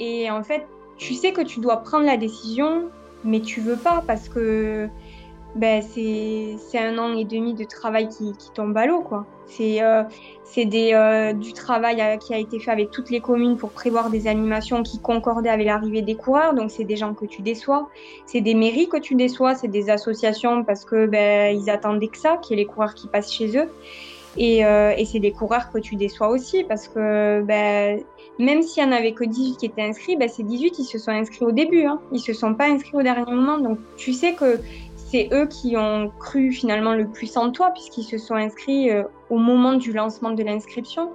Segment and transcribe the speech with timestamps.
[0.00, 0.66] Et en fait,
[0.96, 2.90] tu sais que tu dois prendre la décision,
[3.22, 4.88] mais tu veux pas parce que
[5.54, 9.04] ben, c'est un an et demi de travail qui, tombe à l'eau.
[9.46, 10.04] C'est euh,
[10.56, 14.26] euh, du travail euh, qui a été fait avec toutes les communes pour prévoir des
[14.26, 16.54] animations qui concordaient avec l'arrivée des coureurs.
[16.54, 17.90] Donc, c'est des gens que tu déçois.
[18.26, 19.54] C'est des mairies que tu déçois.
[19.54, 22.94] C'est des associations parce que ben, ils attendaient que ça, qu'il y ait les coureurs
[22.94, 23.68] qui passent chez eux.
[24.36, 28.00] Et, euh, c'est des coureurs que tu déçois aussi parce que ben,
[28.40, 30.98] même s'il y en avait que 18 qui étaient inscrits, ben, ces 18 ils se
[30.98, 31.84] sont inscrits au début.
[31.84, 32.00] Hein.
[32.12, 33.58] Ils se sont pas inscrits au dernier moment.
[33.58, 34.60] Donc tu sais que
[34.96, 39.02] c'est eux qui ont cru finalement le plus en toi puisqu'ils se sont inscrits euh,
[39.28, 41.12] au moment du lancement de l'inscription.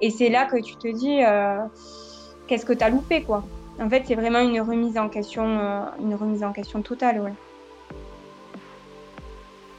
[0.00, 1.58] Et c'est là que tu te dis euh,
[2.46, 3.44] qu'est-ce que tu as loupé quoi.
[3.80, 7.34] En fait, c'est vraiment une remise en question, euh, une remise en question totale.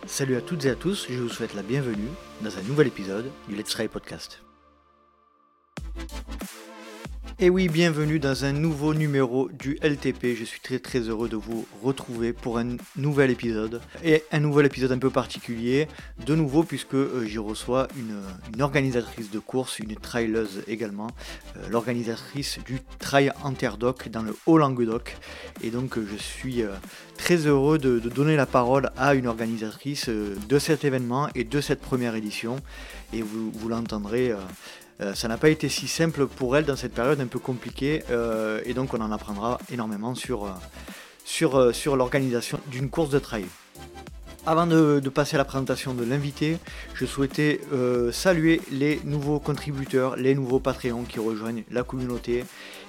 [0.05, 2.09] Salut à toutes et à tous, je vous souhaite la bienvenue
[2.41, 4.41] dans un nouvel épisode du Let's Try Podcast.
[7.37, 10.37] Et oui, bienvenue dans un nouveau numéro du LTP.
[10.37, 13.81] Je suis très très heureux de vous retrouver pour un nouvel épisode.
[14.05, 15.89] Et un nouvel épisode un peu particulier,
[16.25, 21.09] de nouveau puisque euh, j'y reçois une, organisatrice de course, une traileuse également,
[21.57, 25.17] euh, l'organisatrice du Trail Interdoc dans le Haut-Languedoc.
[25.61, 26.63] Et donc euh, je suis
[27.17, 31.81] très heureux de, donner la parole à une organisatrice de cet événement et de cette
[31.81, 32.55] première édition.
[33.11, 34.33] Et vous, l'entendrez
[34.99, 38.61] ça n'a pas été si simple pour elle dans cette période un peu compliquée euh,
[38.65, 40.51] et donc on en apprendra énormément sur, euh,
[41.25, 43.45] sur, sur l'organisation d'une course de trail.
[44.45, 46.59] Avant de, passer à la présentation de l'invité,
[46.93, 47.61] je souhaitais
[48.11, 52.45] saluer les nouveaux contributeurs, les nouveaux Patreons qui rejoignent la communauté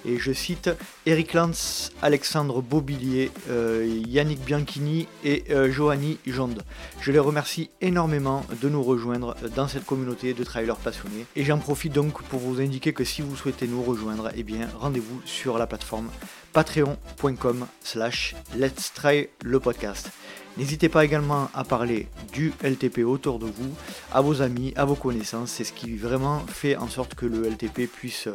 [0.07, 0.71] et je cite
[1.05, 6.63] Eric Lance, Alexandre Bobilier, euh, Yannick Bianchini et euh, Johanny Jonde.
[7.01, 11.27] Je les remercie énormément de nous rejoindre dans cette communauté de trailers passionnés.
[11.35, 14.69] Et j'en profite donc pour vous indiquer que si vous souhaitez nous rejoindre, eh bien
[14.79, 16.11] rendez-vous sur la plateforme
[16.53, 20.11] patreon.com slash let's try le podcast.
[20.57, 23.75] N'hésitez pas également à parler du LTP autour de vous,
[24.11, 25.51] à vos amis, à vos connaissances.
[25.51, 28.29] C'est ce qui vraiment fait en sorte que le LTP puisse,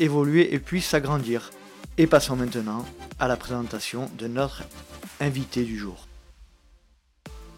[0.00, 1.50] évoluer et puisse s'agrandir.
[1.98, 2.84] Et passons maintenant
[3.18, 4.62] à la présentation de notre
[5.20, 6.08] invité du jour.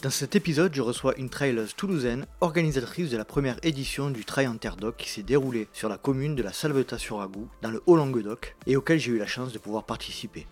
[0.03, 4.47] Dans cet épisode, je reçois une traileuse toulousaine, organisatrice de la première édition du Trail
[4.47, 8.99] Interdoc qui s'est déroulé sur la commune de la Salvetat-sur-Agou, dans le Haut-Languedoc, et auquel
[8.99, 10.47] j'ai eu la chance de pouvoir participer.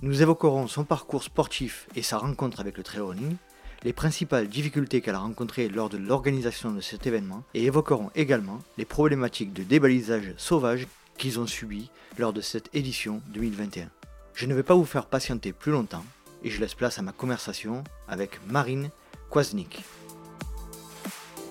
[0.00, 3.34] Nous évoquerons son parcours sportif et sa rencontre avec le trail running,
[3.82, 8.60] les principales difficultés qu'elle a rencontrées lors de l'organisation de cet événement et évoquerons également
[8.76, 10.86] les problématiques de débalisage sauvage
[11.16, 13.88] qu'ils ont subies lors de cette édition 2021.
[14.34, 16.04] Je ne vais pas vous faire patienter plus longtemps
[16.44, 18.90] et je laisse place à ma conversation avec Marine
[19.30, 19.82] Kwasnik.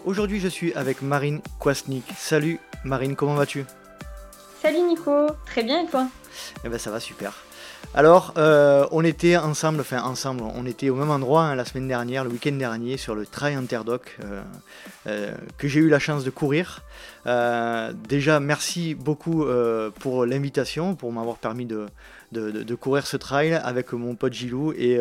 [0.06, 2.06] Aujourd'hui je suis avec Marine Kwasnik.
[2.18, 3.66] Salut Marine, comment vas-tu?
[4.62, 6.08] Salut Nico, très bien et toi?
[6.64, 7.34] Eh ben ça va super.
[7.93, 11.87] Alors, euh, on était ensemble, enfin ensemble, on était au même endroit hein, la semaine
[11.87, 14.41] dernière, le week-end dernier, sur le Trail Interdoc, euh,
[15.07, 16.83] euh, que j'ai eu la chance de courir.
[18.07, 19.45] déjà, merci beaucoup
[19.99, 24.73] pour l'invitation, pour m'avoir permis de, courir ce trail avec mon pote Gilou.
[24.73, 24.99] Et,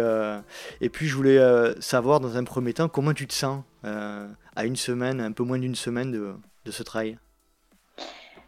[0.81, 1.41] et puis, je voulais
[1.81, 5.59] savoir dans un premier temps comment tu te sens à une semaine, un peu moins
[5.59, 7.19] d'une semaine de ce trail?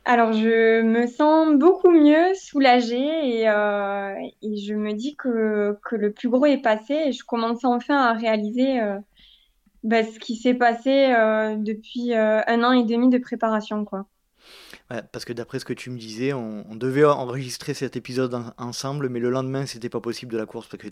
[0.05, 6.29] Alors, je me sens beaucoup mieux, soulagée et, euh, je me dis que, le plus
[6.29, 8.99] gros est passé et je commence enfin à réaliser euh,
[9.83, 14.07] bah, ce qui s'est passé euh, depuis un an et demi de préparation, quoi.
[15.13, 19.21] Parce que d'après ce que tu me disais, on, devait enregistrer cet épisode ensemble, mais
[19.21, 20.89] le lendemain, c'était pas possible de la course parce que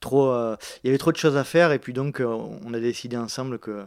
[0.00, 3.18] trop, il y avait trop de choses à faire et puis donc on a décidé
[3.18, 3.84] ensemble que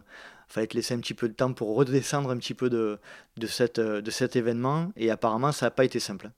[0.47, 3.00] fallait te laisser un petit peu de temps pour redescendre un petit peu de,
[3.38, 4.91] de, cette, de cet événement.
[4.95, 6.29] Et apparemment, ça n'a pas été simple.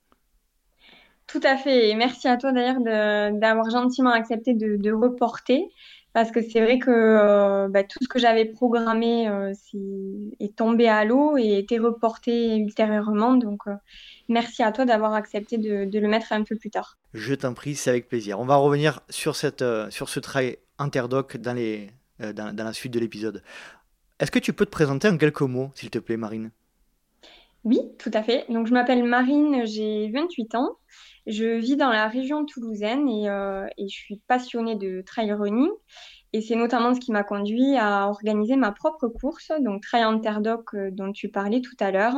[1.28, 1.90] Tout à fait.
[1.90, 5.70] Et merci à toi d'ailleurs d'avoir gentiment accepté de, de, reporter.
[6.14, 9.54] Parce que c'est vrai que euh, bah, tout ce que j'avais programmé euh,
[10.40, 13.36] est, tombé à l'eau et été reporté ultérieurement.
[13.36, 13.76] Donc, euh,
[14.30, 16.98] merci à toi d'avoir accepté de, de, le mettre un peu plus tard.
[17.14, 18.40] Je t'en prie, c'est avec plaisir.
[18.40, 22.94] On va revenir sur, cette, sur ce trail interdoc dans, les, dans, dans la suite
[22.94, 23.44] de l'épisode.
[24.20, 26.52] Est-ce que tu peux te présenter en quelques mots, s'il te plaît, Marine?
[27.64, 28.46] Oui, tout à fait.
[28.50, 30.78] Donc, je m'appelle Marine, j'ai 28 ans.
[31.28, 35.70] Je vis dans la région toulousaine et, euh, et je suis passionnée de trail running.
[36.34, 40.74] Et c'est notamment ce qui m'a conduit à organiser ma propre course, donc Trail Interdoc
[40.74, 42.16] euh, dont tu parlais tout à l'heure.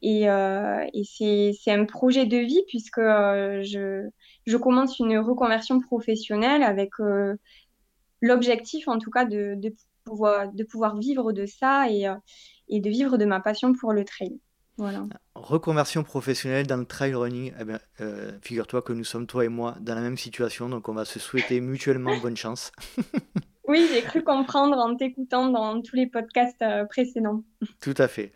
[0.00, 4.08] Et, euh, c'est un projet de vie puisque je,
[4.56, 6.90] commence une reconversion professionnelle avec
[8.20, 9.74] l'objectif en tout cas de, de
[10.08, 12.14] de pouvoir vivre de ça et, euh,
[12.68, 14.40] et de vivre de ma passion pour le trail.
[14.76, 15.06] Voilà.
[15.34, 17.52] Reconversion professionnelle dans le trail running.
[17.58, 17.80] Eh bien,
[18.42, 21.18] figure-toi que nous sommes, toi et moi, dans la même situation, donc on va se
[21.18, 22.70] souhaiter mutuellement bonne chance.
[23.66, 27.42] oui, j'ai cru comprendre en t'écoutant dans tous les podcasts précédents.
[27.80, 28.32] Tout à fait.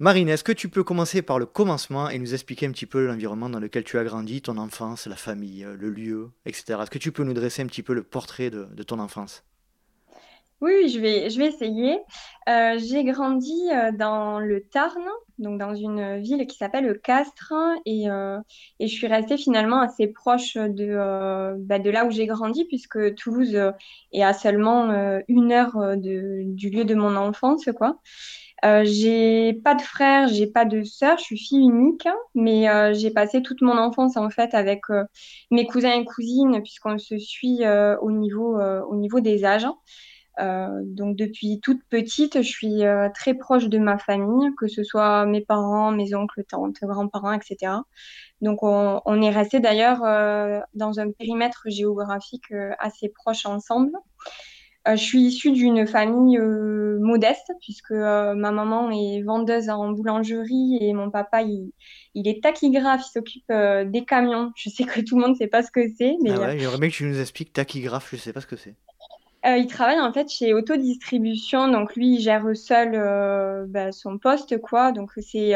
[0.00, 3.06] Marine, est-ce que tu peux commencer par le commencement et nous expliquer un petit peu
[3.06, 6.80] l'environnement dans lequel tu as grandi, ton enfance, la famille, le lieu, etc.
[6.82, 9.44] Est-ce que tu peux nous dresser un petit peu le portrait de, ton enfance?
[10.60, 11.98] Oui, je vais, je vais essayer.
[12.48, 15.02] Euh, j'ai grandi euh, dans le Tarn,
[15.38, 17.52] donc dans une ville qui s'appelle Castres,
[17.84, 18.38] et, euh,
[18.80, 23.14] et, je suis restée finalement assez proche de, bah, de là où j'ai grandi, puisque
[23.14, 23.58] Toulouse
[24.12, 28.00] est à seulement une heure du lieu de mon enfance, quoi.
[28.84, 33.42] J'ai pas de frère, j'ai pas de sœur, je suis fille unique, mais j'ai passé
[33.42, 34.82] toute mon enfance en fait avec
[35.50, 37.60] mes cousins et cousines puisqu'on se suit
[38.00, 39.66] au niveau au niveau des âges.
[40.38, 42.82] Donc depuis toute petite, je suis
[43.14, 47.72] très proche de ma famille, que ce soit mes parents, mes oncles, tantes, grands-parents, etc.
[48.40, 50.00] Donc on, on est resté d'ailleurs
[50.74, 53.92] dans un périmètre géographique assez proche ensemble.
[54.86, 59.92] Euh, je suis issue d'une famille euh, modeste puisque euh, ma maman est vendeuse en
[59.92, 61.72] boulangerie et mon papa il,
[62.28, 64.52] est tachygraphe, il s'occupe des camions.
[64.56, 66.16] Je sais que tout le monde ne sait pas ce que c'est.
[66.22, 68.46] Mais, ah ouais, j'aimerais bien que tu nous expliques tachygraphe, je ne sais pas ce
[68.46, 68.74] que c'est.
[69.44, 74.92] Il travaille en fait chez Autodistribution, donc lui il gère seul bah, son poste quoi.
[74.92, 75.54] Donc c'est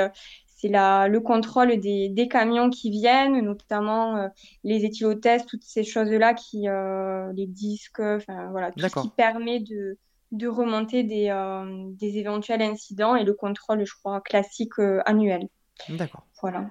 [0.58, 4.29] c'est le contrôle des, des, camions qui viennent, notamment euh,
[4.64, 9.61] les éthylotests, toutes ces choses-là, qui, euh, les disques, enfin voilà, tout ce qui permet
[9.61, 9.99] de,
[10.32, 15.49] de remonter des, euh, des, éventuels incidents et le contrôle, je crois, classique annuel.
[15.90, 16.26] D'accord.
[16.43, 16.67] Voilà.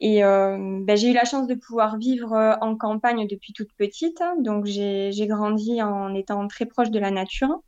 [0.00, 4.64] Et ben, j'ai eu la chance de pouvoir vivre en campagne depuis toute petite, donc
[4.64, 7.60] j'ai grandi en étant très proche de la nature.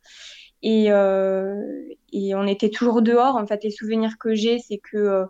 [0.63, 1.55] Et, euh,
[2.13, 3.37] et on était toujours dehors.
[3.37, 5.27] En fait, les souvenirs que j'ai, c'est que euh,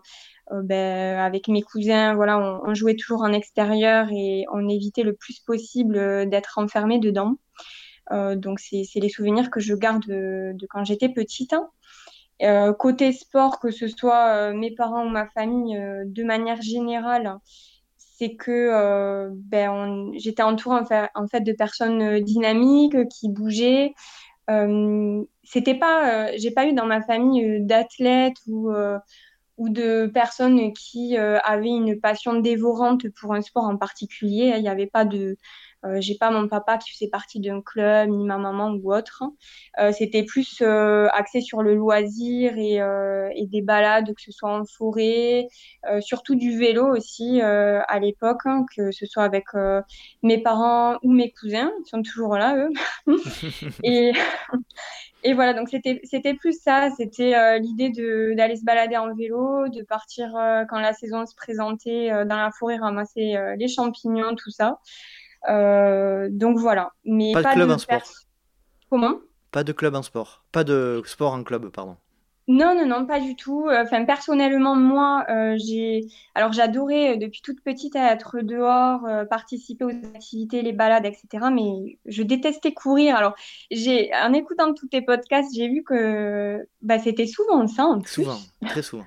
[0.51, 5.13] euh, ben, avec mes cousins, voilà, on, jouait toujours en extérieur et on évitait le
[5.13, 7.37] plus possible d'être enfermé dedans.
[8.11, 11.55] Euh, donc, c'est les souvenirs que je garde de, de quand j'étais petite.
[12.43, 17.37] Euh, côté sport, que ce soit mes parents ou ma famille, de manière générale,
[17.97, 20.81] c'est que ben, j'étais entourée
[21.15, 23.93] en fait, de personnes dynamiques qui bougeaient,
[24.49, 28.71] euh, c'était pas, euh, j'ai pas eu dans ma famille euh, d'athlètes ou
[29.57, 34.53] ou de personnes qui avaient une passion dévorante pour un sport en particulier.
[34.55, 35.37] Il n'y avait pas de,
[35.83, 39.23] euh, j'ai pas mon papa qui faisait partie d'un club, ni ma maman ou autre.
[39.79, 42.79] Euh, c'était plus euh, axé sur le loisir et,
[43.35, 45.47] et, des balades, que ce soit en forêt,
[45.99, 49.45] surtout du vélo aussi à l'époque, hein, que ce soit avec
[50.23, 52.69] mes parents ou mes cousins, ils sont toujours là eux.
[53.83, 54.11] et,
[55.23, 57.89] et voilà, donc c'était plus ça, c'était l'idée
[58.35, 60.31] d'aller se balader en vélo, de partir
[60.69, 64.79] quand la saison se présentait dans la forêt ramasser les champignons, tout ça.
[65.49, 66.91] Euh, donc voilà.
[67.05, 68.01] Mais pas, de club en sport.
[68.89, 69.15] Comment?
[69.51, 70.43] Pas de club en sport.
[70.51, 71.97] Pas de sport en club, pardon.
[72.47, 73.69] Non, non, non, pas du tout.
[73.71, 79.89] Enfin, personnellement, moi, euh, j'ai, alors j'adorais euh, depuis toute petite être dehors, participer aux
[79.89, 81.45] activités, les balades, etc.
[81.53, 83.15] Mais je détestais courir.
[83.15, 83.35] Alors,
[83.69, 87.85] j'ai, en écoutant tous tes podcasts, j'ai vu que bah, c'était souvent ça.
[87.85, 89.05] En Souvent, très souvent.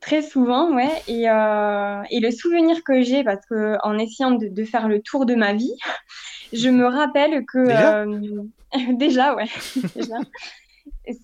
[0.00, 0.90] Très souvent, ouais.
[1.08, 5.02] Et, euh, et le souvenir que j'ai, parce que en essayant de, de, faire le
[5.02, 5.74] tour de ma vie,
[6.52, 8.42] je me rappelle que déjà, euh,
[8.94, 9.48] déjà ouais.
[9.94, 10.16] déjà.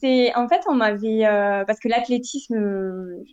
[0.00, 3.24] C'est en fait on m'avait euh, parce que l'athlétisme, euh,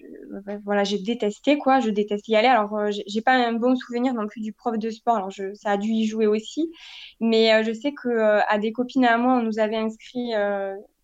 [0.64, 2.48] voilà, j'ai détesté quoi, je déteste y aller.
[2.48, 5.18] Alors j'ai pas un bon souvenir non plus du prof de sport.
[5.18, 6.72] Alors je, ça a dû y jouer aussi,
[7.20, 10.32] mais je sais que à des copines à moi, on nous avait inscrit,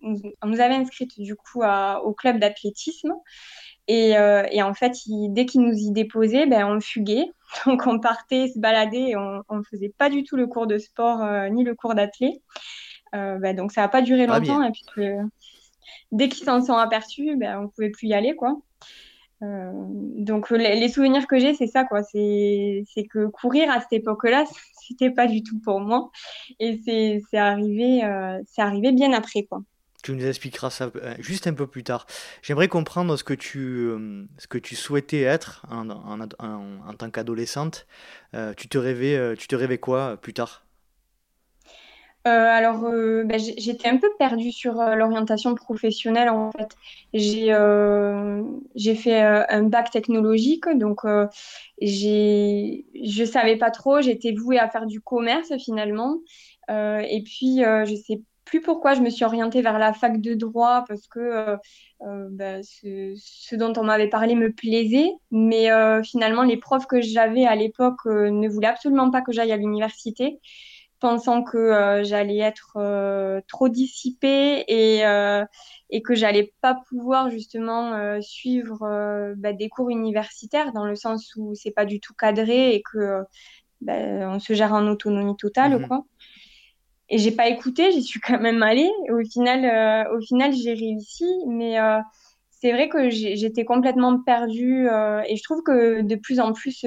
[0.02, 3.14] on nous avait inscrite du coup à, au club d'athlétisme.
[3.90, 7.32] Et, euh, et, en fait, dès qu'ils nous y déposaient, ben, on fuguait.
[7.66, 10.78] Donc, on partait se balader et on ne faisait pas du tout le cours de
[10.78, 12.40] sport euh, ni le cours d'athlé.
[13.16, 14.62] Euh, ben, donc, ça n'a pas duré longtemps.
[14.62, 15.08] et puis,
[16.12, 18.36] dès qu'ils s'en sont aperçus, ben, on ne pouvait plus y aller.
[18.36, 18.60] quoi.
[19.42, 21.84] donc, les, souvenirs que j'ai, c'est ça.
[21.84, 22.04] quoi.
[22.04, 24.46] C'est que courir à cette époque-là,
[24.88, 26.12] c'était pas du tout pour moi.
[26.60, 28.02] Et c'est arrivé,
[28.46, 29.46] c'est arrivé bien après.
[29.46, 29.64] quoi.
[30.02, 32.06] Tu nous expliqueras ça euh, juste un peu plus tard.
[32.42, 37.86] J'aimerais comprendre ce que tu, euh, ce que tu souhaitais être en, tant qu'adolescente.
[38.34, 40.66] Euh, tu, te rêvais, tu te rêvais quoi plus tard?
[42.26, 46.70] Alors, ben, j'étais un peu perdue sur l'orientation professionnelle en fait.
[47.12, 47.48] J'ai
[48.76, 51.02] j'ai fait un bac technologique, donc
[51.82, 54.02] j'ai je savais pas trop.
[54.02, 56.20] J'étais vouée à faire du commerce finalement.
[56.70, 60.84] et puis, je sais plus pourquoi je me suis orientée vers la fac de droit
[60.88, 61.58] parce que euh,
[62.02, 65.12] euh, bah, ce, dont on m'avait parlé me plaisait.
[65.30, 69.52] Mais euh, finalement, les profs que j'avais à l'époque ne voulaient absolument pas que j'aille
[69.52, 70.40] à l'université,
[71.00, 75.04] pensant que j'allais être trop dissipée et,
[75.92, 78.80] et que j'allais pas pouvoir justement suivre
[79.38, 83.22] bah, des cours universitaires dans le sens où c'est pas du tout cadré et que
[83.82, 86.04] bah, on se gère en autonomie totale, mmh quoi.
[87.10, 88.92] Et j'ai pas écouté, j'y suis quand même allée.
[89.10, 92.00] Au final, euh, au final, j'ai réussi, mais euh,
[92.52, 94.88] c'est vrai que j'étais complètement perdue.
[94.88, 96.86] Euh, et je trouve que de plus en plus,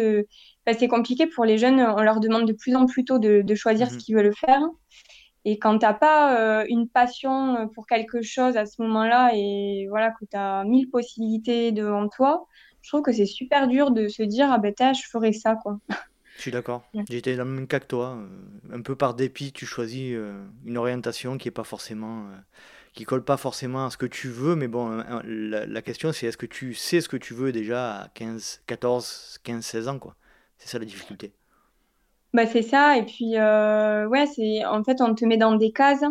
[0.65, 1.81] bah, c'est compliqué pour les jeunes.
[1.81, 4.01] On leur demande de plus en plus tôt de, de choisir ce mhm.
[4.01, 4.63] qu'ils veulent faire.
[5.45, 10.25] Et quand t'as pas une passion pour quelque chose à ce moment-là, et voilà que
[10.25, 12.47] tu as mille possibilités devant toi,
[12.81, 15.79] je trouve que c'est super dur de se dire ah ben je ferai ça quoi.
[16.37, 16.83] Je suis d'accord.
[17.09, 18.17] J'étais dans le même cas que toi.
[18.17, 22.37] Euh, un peu par dépit, tu choisis euh, une orientation qui est pas forcément, euh,
[22.95, 24.57] qui colle pas forcément à ce que tu veux.
[24.57, 28.09] Mais bon, la, question c'est est-ce que tu sais ce que tu veux déjà à
[28.15, 30.17] 15, 14, 15, 16 ans, quoi?
[30.59, 31.33] C'est ça la difficulté.
[32.35, 32.97] Bah c'est ça.
[32.97, 36.05] Et puis ouais, c'est en fait on te met dans des cases.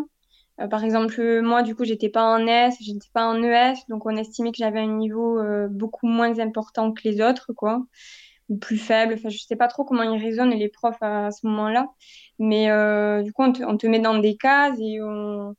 [0.70, 4.16] par exemple, moi du coup j'étais pas en S, j'étais pas en ES, donc on
[4.16, 7.86] estimait que j'avais un niveau beaucoup moins important que les autres, quoi
[8.60, 9.14] plus faible.
[9.14, 11.88] Enfin, je sais pas trop comment ils raisonnent les profs à, ce moment-là.
[12.40, 15.56] Mais euh, du coup, on te, met dans des cases et on,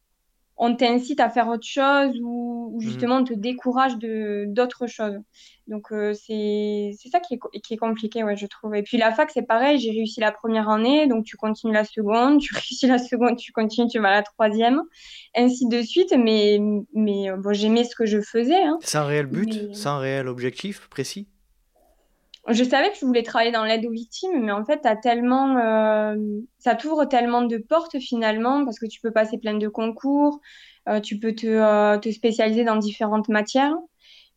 [0.78, 2.80] t'incite à faire autre chose ou, mhm.
[2.80, 5.18] justement on te décourage de d'autres choses.
[5.66, 8.74] Donc euh, c'est ça qui est, qui est compliqué, ouais, je trouve.
[8.74, 11.84] Et puis la fac, c'est pareil, j'ai réussi la première année, donc tu continues la
[11.84, 14.82] seconde, tu réussis la seconde, tu continues, tu vas à la troisième,
[15.36, 16.14] ainsi de suite.
[16.16, 16.60] Mais,
[16.94, 18.62] mais euh, bon, j'aimais ce que je faisais.
[18.62, 18.78] Hein.
[18.82, 21.26] Sans réel but, sans réel objectif précis?
[22.48, 25.56] Je savais que je voulais travailler dans l'aide aux victimes, mais en fait, as tellement,
[25.58, 26.16] euh,
[26.58, 30.40] ça t'ouvre tellement de portes finalement, parce que tu peux passer plein de concours,
[30.88, 33.74] euh, tu peux te, euh, te, spécialiser dans différentes matières.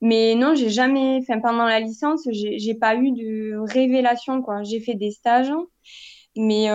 [0.02, 4.62] Mais non, j'ai jamais, enfin, pendant la licence, j'ai pas eu de révélation, quoi.
[4.64, 5.52] J'ai fait des stages,
[6.36, 6.68] mais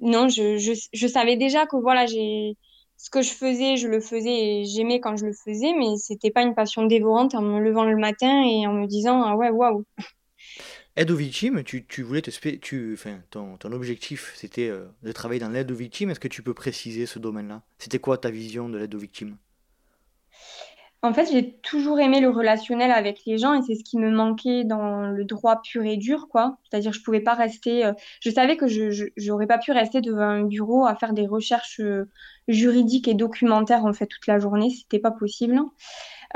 [0.00, 2.56] non, je, je, je, savais déjà que voilà, j'ai
[3.02, 6.30] ce que je faisais, je le faisais et j'aimais quand je le faisais, mais c'était
[6.30, 9.48] pas une passion dévorante en me levant le matin et en me disant ah ouais
[9.48, 9.86] waouh.
[10.96, 15.40] Aide aux victimes, tu, voulais te tu, enfin, ton, ton objectif c'était euh, de travailler
[15.40, 16.10] dans l'aide aux victimes.
[16.10, 17.62] Est-ce que tu peux préciser ce domaine-là?
[17.78, 19.38] C'était quoi ta vision de l'aide aux victimes?
[21.02, 24.10] En fait, j'ai toujours aimé le relationnel avec les gens et c'est ce qui me
[24.10, 26.58] manquait dans le droit pur et dur, quoi.
[26.68, 27.86] C'est-à-dire, je pouvais pas rester.
[27.86, 31.26] Euh, je savais que je n'aurais pas pu rester devant un bureau à faire des
[31.26, 32.10] recherches euh,
[32.48, 34.68] juridiques et documentaires en fait toute la journée.
[34.68, 35.58] C'était pas possible.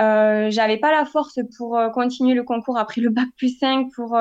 [0.01, 3.89] Euh, j'avais pas la force pour euh, continuer le concours après le bac plus 5
[3.95, 4.17] pour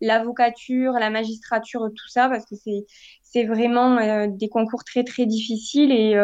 [0.00, 2.86] l'avocature, la magistrature, tout ça, parce que c'est
[3.22, 6.16] c'est vraiment des concours très très difficiles et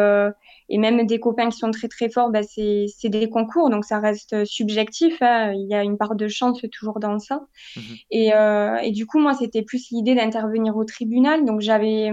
[0.69, 3.99] et même des copains qui sont très très forts, bah, c'est des concours, donc ça
[3.99, 5.21] reste subjectif.
[5.21, 5.53] Hein.
[5.53, 7.41] Il y a une part de chance toujours dans ça.
[7.75, 7.83] Mhm.
[8.11, 11.45] Et, euh, et, du coup, moi, c'était plus l'idée d'intervenir au tribunal.
[11.45, 12.11] Donc j'avais,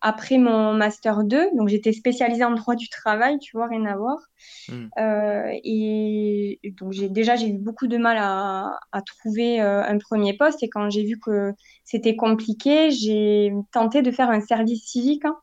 [0.00, 3.96] après mon master 2, donc j'étais spécialisée en droit du travail, tu vois, rien à
[3.96, 4.18] voir.
[4.68, 4.90] Mhm.
[4.98, 9.98] Euh, et donc j'ai déjà, j'ai eu beaucoup de mal à, à trouver euh, un
[9.98, 10.62] premier poste.
[10.62, 11.52] Et quand j'ai vu que
[11.84, 15.24] c'était compliqué, j'ai tenté de faire un service civique.
[15.24, 15.36] Hein.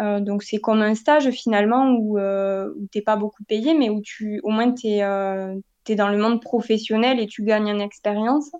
[0.00, 3.90] Euh, donc c'est comme un stage finalement où, euh, tu n'es pas beaucoup payé, mais
[3.90, 5.54] où tu, au moins tu es, euh,
[5.90, 8.50] dans le monde professionnel et tu gagnes en expérience.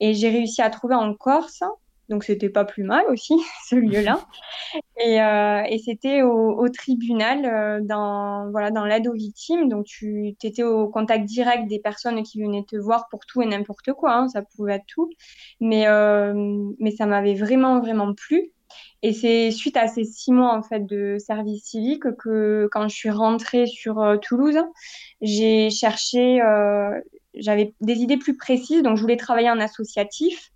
[0.00, 1.62] Et j'ai réussi à trouver en Corse,
[2.08, 3.34] donc c'était pas plus mal aussi
[3.68, 4.20] ce lieu-là.
[5.02, 9.70] Et, et c'était au, au, tribunal, dans, voilà, dans l'aide aux victimes.
[9.70, 13.46] Donc tu étais au contact direct des personnes qui venaient te voir pour tout et
[13.46, 15.10] n'importe quoi, hein, ça pouvait être tout.
[15.58, 15.86] Mais,
[16.78, 18.52] mais ça m'avait vraiment, vraiment plu.
[19.02, 22.94] Et c'est suite à ces six mois en fait de service civique que quand je
[22.94, 24.58] suis rentrée sur euh, Toulouse,
[25.22, 27.00] j'ai cherché, euh,
[27.34, 30.50] j'avais des idées plus précises, donc je voulais travailler en associatif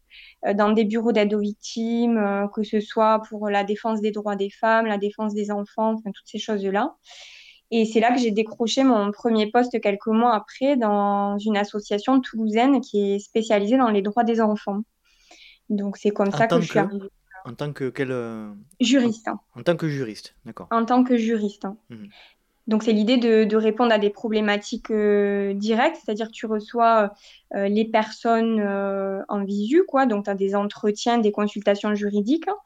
[0.46, 4.36] euh, dans des bureaux d'aide aux victimes, que ce soit pour la défense des droits
[4.36, 6.96] des femmes, la défense des enfants, enfin toutes ces choses-là.
[7.70, 12.20] Et c'est là que j'ai décroché mon premier poste quelques mois après dans une association
[12.20, 14.80] toulousaine qui est spécialisée dans les droits des enfants.
[15.70, 17.08] Donc c'est comme ça que je suis arrivée.
[17.44, 19.28] En tant que quel euh, Juriste.
[19.54, 20.66] En, tant que juriste, d'accord.
[20.70, 21.66] En tant que juriste.
[21.90, 22.08] Mhm.
[22.66, 27.12] Donc c'est l'idée de, répondre à des problématiques euh, directes, c'est-à-dire que tu reçois
[27.54, 28.58] euh, les personnes
[29.28, 30.06] en visu, quoi.
[30.06, 32.56] Donc tu as des entretiens, des consultations juridiques hein,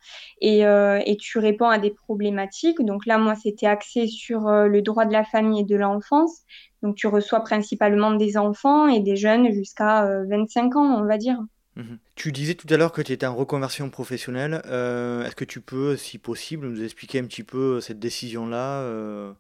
[0.41, 2.81] et, et, tu réponds à des problématiques.
[2.81, 6.43] Donc là, moi, c'était axé sur le droit de la famille et de l'enfance.
[6.83, 11.41] Donc tu reçois principalement des enfants et des jeunes jusqu'à 25 ans, on va dire.
[11.79, 11.99] Mhm.
[12.17, 14.63] Tu disais tout à l'heure que tu étais en reconversion professionnelle.
[14.67, 19.33] Euh, est-ce que tu peux, si possible, nous expliquer un petit peu cette décision-là euh,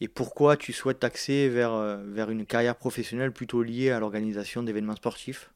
[0.00, 4.62] et pourquoi tu souhaites t'axer vers, euh, vers une carrière professionnelle plutôt liée à l'organisation
[4.62, 5.50] d'événements sportifs?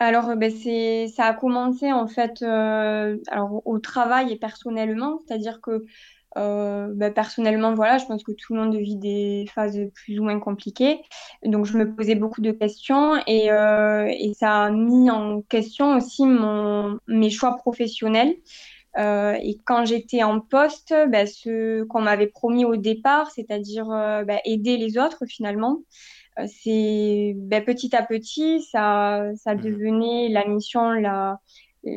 [0.00, 5.84] Alors, ben, c'est, ça a commencé en fait alors, au travail et personnellement, c'est-à-dire que
[6.36, 10.24] euh, bah, personnellement, voilà, je pense que tout le monde vit des phases plus ou
[10.24, 11.00] moins compliquées.
[11.44, 15.96] Donc, je me posais beaucoup de questions et, euh, et ça a mis en question
[15.96, 18.34] aussi mon, mes choix professionnels.
[18.98, 24.40] Euh, et quand j'étais en poste, bah, ce qu'on m'avait promis au départ, c'est-à-dire bah,
[24.44, 25.78] aider les autres finalement,
[26.46, 31.38] c'est petit à petit, ça, ça mmh devenait la mission la,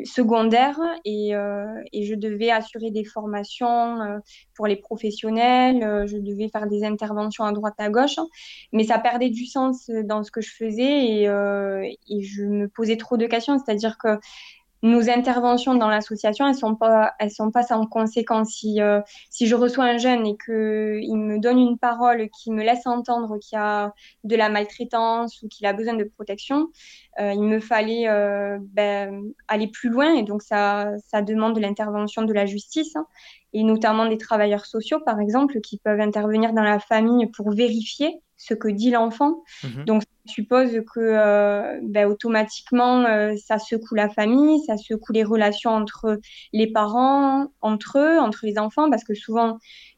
[0.06, 4.20] secondaire et, euh, et, je devais assurer des formations euh,
[4.56, 8.16] pour les professionnels, euh, je devais faire des interventions à droite à gauche,
[8.72, 12.98] mais ça perdait du sens dans ce que je faisais et, et je me posais
[12.98, 14.20] trop de questions, c'est-à-dire que
[14.84, 18.50] nos interventions dans l'association, elles sont pas, elles sont pas sans conséquence.
[18.50, 19.00] Si, euh,
[19.30, 22.86] si je reçois un jeune et que il me donne une parole qui me laisse
[22.86, 23.94] entendre qu'il y a
[24.25, 26.68] de la maltraitance ou qu'il a besoin de protection,
[27.20, 32.24] euh, il me fallait euh, ben, aller plus loin et donc ça, ça demande l'intervention
[32.24, 33.08] de la justice hein,
[33.54, 38.22] et notamment des travailleurs sociaux, par exemple, qui peuvent intervenir dans la famille pour vérifier
[38.43, 39.43] ce que dit l'enfant.
[39.63, 39.85] Mhm.
[39.85, 45.23] Donc, ça suppose que euh, ben, automatiquement, euh, ça secoue la famille, ça secoue les
[45.23, 46.19] relations entre
[46.51, 49.57] les parents, entre eux, entre les enfants, parce que souvent,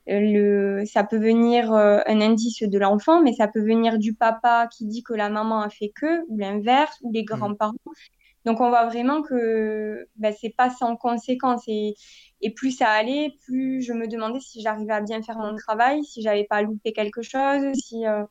[0.10, 4.68] euh, le, ça peut venir un indice de l'enfant, mais ça peut venir du papa
[4.68, 7.38] qui dit que la maman a fait que, ou l'inverse, ou les mhm.
[7.38, 7.74] grands-parents.
[8.46, 11.96] Donc on voit vraiment que ben, c'est pas sans conséquence et,
[12.42, 16.04] et, plus ça allait, plus je me demandais si j'arrivais à bien faire mon travail,
[16.04, 18.24] si j'avais pas loupé quelque chose, si euh,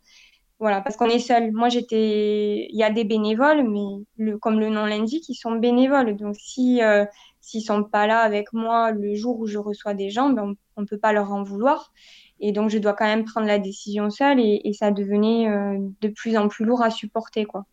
[0.61, 1.53] voilà, parce qu'on est seul.
[1.53, 6.17] Moi j'étais, il y a des bénévoles, mais comme le nom l'indique, ils sont bénévoles.
[6.17, 7.05] Donc si euh,
[7.41, 10.83] s'ils sont pas là avec moi le jour où je reçois des gens, ben, on,
[10.83, 11.93] ne peut pas leur en vouloir.
[12.41, 15.79] Et donc je dois quand même prendre la décision seule et, et ça devenait euh,
[16.01, 17.67] de plus en plus lourd à supporter quoi.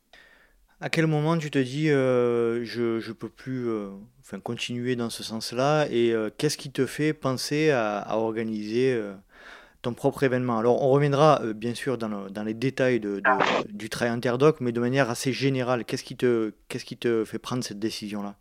[0.83, 3.89] À quel moment tu te dis euh, je ne peux plus euh,
[4.21, 8.99] enfin, continuer dans ce sens-là et euh, qu'est-ce qui te fait penser à, organiser
[9.83, 10.57] ton propre événement?
[10.57, 13.21] Alors on reviendra bien sûr dans, dans les détails de,
[13.69, 17.39] du travail interdoc, mais de manière assez générale, qu'est-ce qui, te, qu'est-ce qui te fait
[17.39, 18.33] prendre cette décision-là?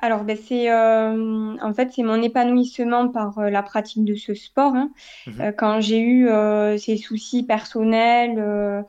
[0.00, 4.74] Alors, ben, c'est en fait c'est mon épanouissement par la pratique de ce sport.
[4.74, 4.90] Hein.
[5.28, 6.28] Mmh quand j'ai eu
[6.78, 8.84] ces soucis personnels,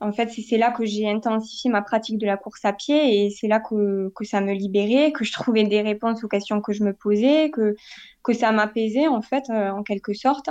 [0.00, 3.30] en fait, c'est là que j'ai intensifié ma pratique de la course à pied et
[3.30, 6.72] c'est là que, que, ça me libérait, que je trouvais des réponses aux questions que
[6.72, 7.74] je me posais, que,
[8.22, 10.50] que ça m'apaisait en fait, euh, en quelque sorte.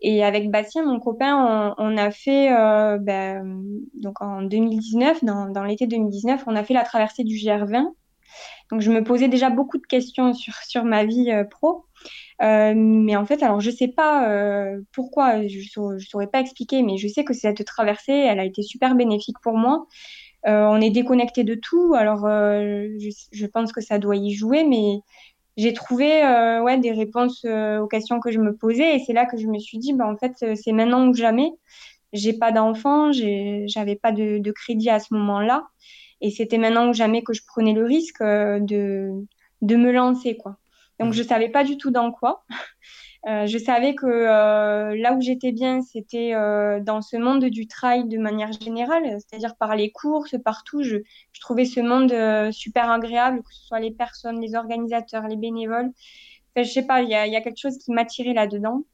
[0.00, 3.62] Et avec Bastien, mon copain, on, a fait, euh, ben,
[3.94, 7.92] donc en 2019, dans, dans l'été 2019, on a fait la traversée du GR20.
[8.70, 11.84] Donc je me posais déjà beaucoup de questions sur, sur ma vie euh, pro.
[12.42, 16.82] Euh, mais en fait, alors je sais pas euh, pourquoi, je, ne saurais pas expliquer,
[16.82, 19.86] mais je sais que cette traversée, elle a été super bénéfique pour moi.
[20.46, 24.64] Euh, on est déconnecté de tout, alors je, je, pense que ça doit y jouer,
[24.64, 25.00] mais
[25.56, 26.22] j'ai trouvé
[26.62, 29.58] ouais, des réponses aux questions que je me posais, et c'est là que je me
[29.58, 31.50] suis dit, bah, en fait, c'est maintenant ou jamais.
[32.12, 35.66] J'ai pas d'enfant, j'avais pas de, de, crédit à ce moment-là,
[36.20, 39.12] et c'était maintenant ou jamais que je prenais le risque de,
[39.62, 40.56] de me lancer, quoi.
[40.98, 42.44] Donc, je savais pas du tout dans quoi.
[43.26, 47.66] Euh, je savais que euh, là où j'étais bien, c'était euh, dans ce monde du
[47.66, 50.82] trail de manière générale, c'est-à-dire par les courses, partout.
[50.82, 50.98] Je,
[51.32, 55.90] je trouvais ce monde super agréable, que ce soit les personnes, les organisateurs, les bénévoles.
[56.54, 58.84] Enfin, je sais pas, il y a, y a, quelque chose qui m'attirait là-dedans.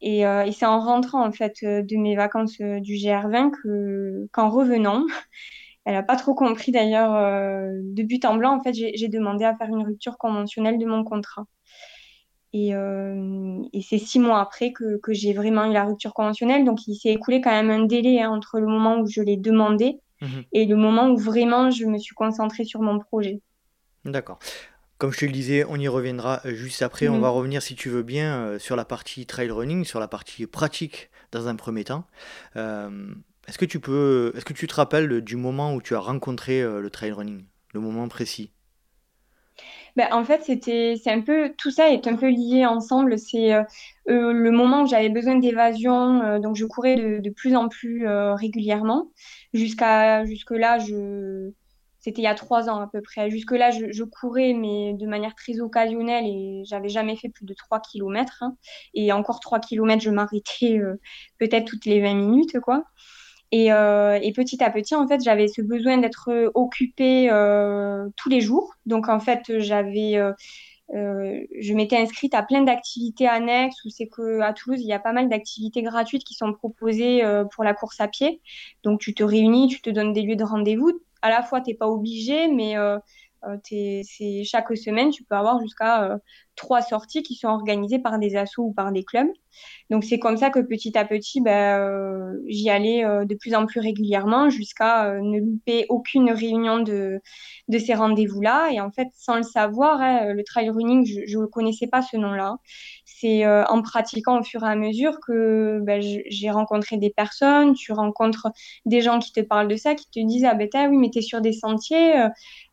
[0.00, 5.04] Et, et c'est en rentrant en fait de mes vacances du GR20 que, qu'en revenant,
[5.84, 7.14] Elle n'a pas trop compris d'ailleurs.
[7.14, 10.86] Euh, de but en blanc, en fait, j'ai demandé à faire une rupture conventionnelle de
[10.86, 11.46] mon contrat.
[12.52, 16.64] Et, euh, et c'est six mois après que, que j'ai vraiment eu la rupture conventionnelle.
[16.64, 19.36] Donc, il s'est écoulé quand même un délai hein, entre le moment où je l'ai
[19.36, 20.44] demandé mhm.
[20.52, 23.40] et le moment où vraiment je me suis concentrée sur mon projet.
[24.04, 24.38] D'accord.
[24.98, 27.08] Comme je te le disais, on y reviendra euh, juste après.
[27.08, 27.22] On mhm.
[27.22, 31.08] va revenir, si tu veux bien, sur la partie trail running, sur la partie pratique
[31.32, 32.04] dans un premier temps.
[33.50, 36.62] Est-ce que tu peux, est-ce que tu te rappelles du moment où tu as rencontré
[36.62, 38.52] euh, le trail running, le moment précis?
[39.96, 43.18] Ben, en fait, c'était, c'est un peu, tout ça est un peu lié ensemble.
[43.18, 43.64] C'est euh,
[44.08, 49.10] euh, le moment où j'avais besoin d'évasion, donc je courais de, plus en plus régulièrement.
[49.52, 50.78] Jusqu'à, jusque là,
[51.98, 53.30] c'était il y a trois ans à peu près.
[53.30, 57.54] Jusque là, je, courais, mais de manière très occasionnelle et j'avais jamais fait plus de
[57.54, 58.44] 3 km.
[58.44, 58.56] Hein.
[58.94, 60.80] Et encore 3 km, je m'arrêtais
[61.38, 62.84] peut-être toutes les 20 minutes, quoi.
[63.52, 67.28] Et, et, petit à petit, en fait, j'avais ce besoin d'être occupée
[68.16, 68.74] tous les jours.
[68.86, 70.20] Donc, en fait, j'avais
[70.94, 74.92] euh, je m'étais inscrite à plein d'activités annexes où c'est que à Toulouse il y
[74.92, 78.40] a pas mal d'activités gratuites qui sont proposées euh, pour la course à pied.
[78.82, 81.00] Donc tu te réunis, tu te donnes des lieux de rendez-vous.
[81.22, 82.74] À la fois t'es pas obligé, mais
[83.44, 86.18] euh, c'est chaque semaine tu peux avoir jusqu'à
[86.56, 89.28] trois sorties qui sont organisées par des assos ou par des clubs.
[89.88, 93.54] Donc c'est comme ça que petit à petit, ben, euh, j'y allais euh, de plus
[93.54, 97.20] en plus régulièrement jusqu'à euh, ne louper aucune réunion de,
[97.68, 98.70] de ces rendez-vous-là.
[98.72, 102.16] Et en fait, sans le savoir, hein, le trail running, je ne connaissais pas ce
[102.16, 102.56] nom-là.
[103.20, 107.92] C'est en pratiquant au fur et à mesure que ben, j'ai rencontré des personnes, tu
[107.92, 108.48] rencontres
[108.86, 111.18] des gens qui te parlent de ça, qui te disent Ah ben oui, mais tu
[111.18, 112.14] es sur des sentiers,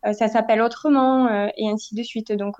[0.03, 2.31] ça s'appelle autrement, et ainsi de suite.
[2.31, 2.55] Donc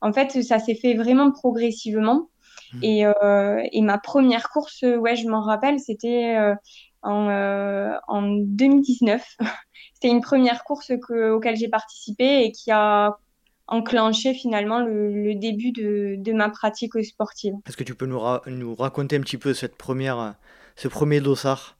[0.00, 2.28] en fait, ça s'est fait vraiment progressivement.
[2.72, 2.78] Mmh.
[2.82, 6.54] Et, euh, et, ma première course, ouais, je m'en rappelle, c'était euh,
[7.02, 9.36] en, euh, en 2019.
[9.94, 13.18] c'était une première course que, auquel j'ai participé et qui a
[13.66, 17.54] enclenché finalement le, début de, de, ma pratique sportive.
[17.66, 20.34] Est-ce que tu peux nous, nous, raconter un petit peu cette première,
[20.76, 21.76] ce premier dossard?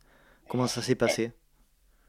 [0.48, 1.32] Comment ça s'est passé?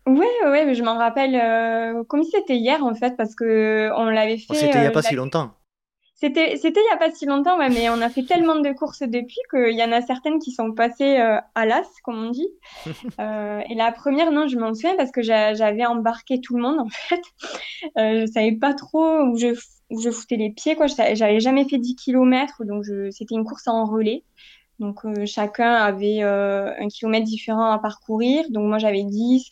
[0.06, 4.38] Ouais, ouais, je m'en rappelle comme si c'était hier en fait, parce que on l'avait
[4.38, 4.54] fait.
[4.54, 5.54] c'était il n'y a pas si longtemps.
[6.24, 9.02] C'était, c'était il n'y a pas si longtemps, mais on a fait tellement de courses
[9.02, 12.48] depuis qu'il y en a certaines qui sont passées euh, à l'as, comme on dit.
[13.20, 16.80] Euh, et la première, non, je m'en souviens parce que j'avais embarqué tout le monde,
[16.80, 17.22] en fait.
[17.98, 19.48] Euh, je ne savais pas trop où je,
[19.90, 20.88] où je foutais les pieds, quoi.
[20.88, 24.24] J'avais jamais fait 10 km, donc c'était une course en relais.
[24.80, 28.46] Donc chacun avait un kilomètre différent à parcourir.
[28.50, 29.46] Donc moi j'avais 10.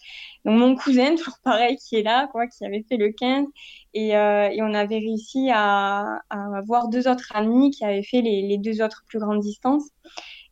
[0.45, 3.45] Donc mon cousin, toujours pareil, qui est là, quoi, qui avait fait le 15.
[3.93, 8.21] Et, euh, et on avait réussi à, à, avoir deux autres amis qui avaient fait
[8.21, 9.89] les, les deux autres plus grandes distances.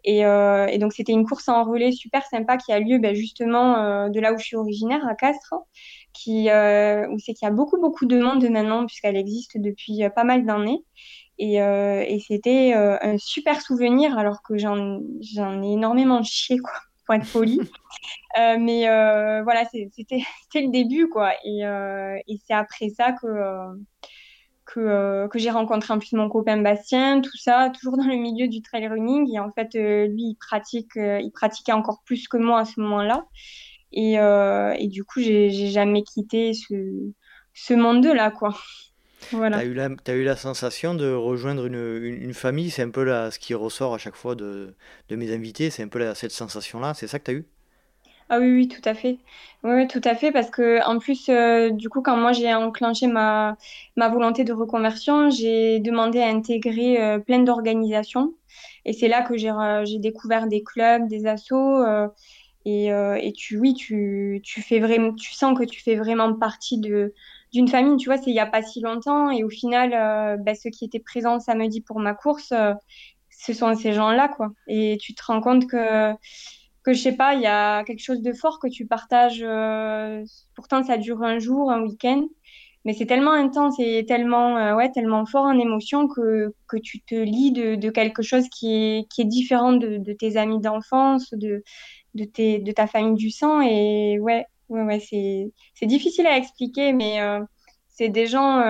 [0.05, 3.13] Et, euh, et donc c'était une course en relais super sympa qui a lieu ben,
[3.13, 5.55] justement euh, de là où je suis originaire, à Castres,
[6.13, 10.03] qui, euh, où c'est qu'il y a beaucoup beaucoup de monde maintenant puisqu'elle existe depuis
[10.03, 10.83] euh, pas mal d'années.
[11.37, 14.99] Et, euh, et c'était un super souvenir alors que j'en
[15.63, 16.73] ai énormément chié quoi
[17.09, 17.59] pour être poli.
[18.37, 20.21] Euh, mais euh, voilà, c'était
[20.55, 21.33] le début, quoi.
[21.43, 23.27] Et, euh, c'est après ça que,
[24.65, 28.47] que, que j'ai rencontré en plus mon copain Bastien, tout ça, toujours dans le milieu
[28.47, 29.27] du trail running.
[29.33, 33.25] Et en fait, lui, il, pratique, il pratiquait encore plus que moi à ce moment-là.
[33.91, 36.75] Et, et du coup, j'ai jamais quitté ce,
[37.55, 38.55] ce monde-là, quoi.
[39.31, 39.57] Voilà.
[39.59, 42.89] Tu as, eu la, as eu la sensation de rejoindre une, une, famille, c'est un
[42.89, 44.73] peu là, ce qui ressort à chaque fois de,
[45.09, 47.45] de mes invités, c'est un peu cette sensation-là, c'est ça que tu as eu?
[48.31, 49.17] Ah oui, oui, tout à fait.
[49.63, 53.07] Oui, tout à fait, parce que en plus, euh, du coup, quand moi j'ai enclenché
[53.07, 53.57] ma,
[53.95, 58.35] ma volonté de reconversion, j'ai demandé à intégrer euh, plein d'organisations.
[58.85, 59.51] Et c'est là que j'ai
[59.85, 61.83] j'ai découvert des clubs, des assos.
[61.83, 62.07] Euh,
[62.65, 66.77] et, et tu, oui, tu, tu, fais vraiment, tu sens que tu fais vraiment partie
[66.77, 67.13] de,
[67.51, 67.97] d'une famille.
[67.97, 69.31] Tu vois, c'est il n'y a pas si longtemps.
[69.31, 69.91] Et au final,
[70.43, 72.53] bah, ceux qui étaient présents samedi pour ma course,
[73.29, 74.49] ce sont ces gens-là, quoi.
[74.67, 76.13] Et tu te rends compte que
[76.83, 79.43] que je sais pas, il y a quelque chose de fort que tu partages.
[79.43, 80.23] Euh,
[80.55, 82.25] pourtant, ça dure un jour, un week-end,
[82.85, 87.01] mais c'est tellement intense et tellement, euh, ouais, tellement fort en émotion que, que tu
[87.01, 90.61] te lis de, de quelque chose qui est, qui est différent de, de tes amis
[90.61, 91.63] d'enfance, de,
[92.15, 92.25] de,
[92.63, 93.61] de ta famille du sang.
[93.61, 97.41] Et ouais, ouais, ouais c'est, difficile à expliquer, mais euh,
[97.89, 98.61] c'est des gens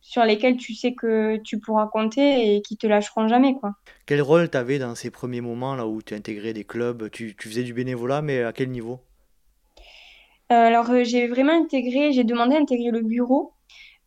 [0.00, 3.54] sur lesquels tu sais que tu pourras compter et qui te lâcheront jamais.
[3.54, 3.72] Quoi.
[4.06, 7.10] Quel rôle tu avais dans ces premiers moments là où tu intégrais des clubs?
[7.10, 9.00] Tu, tu, faisais du bénévolat, mais à quel niveau?
[10.50, 13.52] Euh, Alors euh, j'ai vraiment intégré, j'ai demandé à intégrer le bureau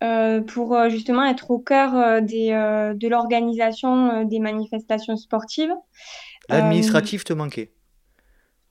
[0.03, 5.73] euh, pour justement être au cœur des, de l'organisation des manifestations sportives.
[6.49, 7.71] L'administratif te manquait?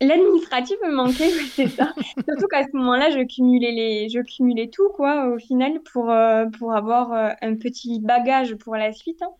[0.03, 1.93] L'administratif me manquait, c'est ça.
[2.29, 6.47] Surtout qu'à ce moment-là, je cumulais les, je cumulais tout quoi au final pour euh,
[6.59, 9.23] pour avoir euh, un petit bagage pour la suite.
[9.23, 9.31] Hein.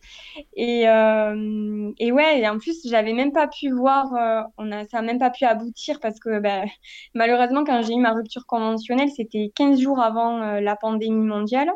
[0.55, 4.13] Et euh, et ouais, et en plus j'avais même pas pu voir,
[4.57, 6.63] on a ça a même pas pu aboutir parce que bah,
[7.15, 11.71] malheureusement quand j'ai eu ma rupture conventionnelle, c'était 15 jours avant la pandémie mondiale.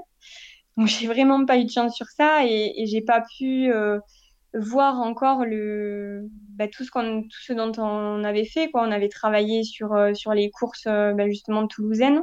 [0.77, 3.73] Donc j'ai vraiment pas eu de chance sur ça et j'ai pas pu
[4.55, 8.71] voir encore le, bah, tout, ce qu'on, tout ce dont on avait fait.
[8.71, 8.83] Quoi.
[8.87, 12.23] On avait travaillé sur, euh, sur les courses euh, bah, justement toulousaines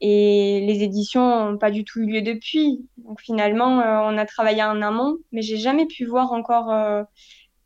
[0.00, 2.88] et les éditions n'ont pas du tout eu lieu depuis.
[2.98, 6.72] Donc finalement, euh, on a travaillé en amont, mais j'ai jamais pu voir encore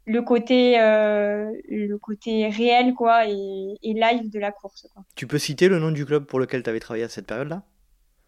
[0.07, 4.87] le côté le côté réel quoi et, et, live de la course.
[4.95, 5.03] Quoi.
[5.17, 7.63] Tu peux citer le nom du club pour lequel tu avais travaillé à cette période-là?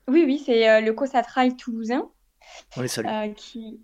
[0.09, 2.09] Oui, oui, c'est le Cossa Trail toulousain.
[2.77, 3.35] On les salue.
[3.37, 3.81] qui,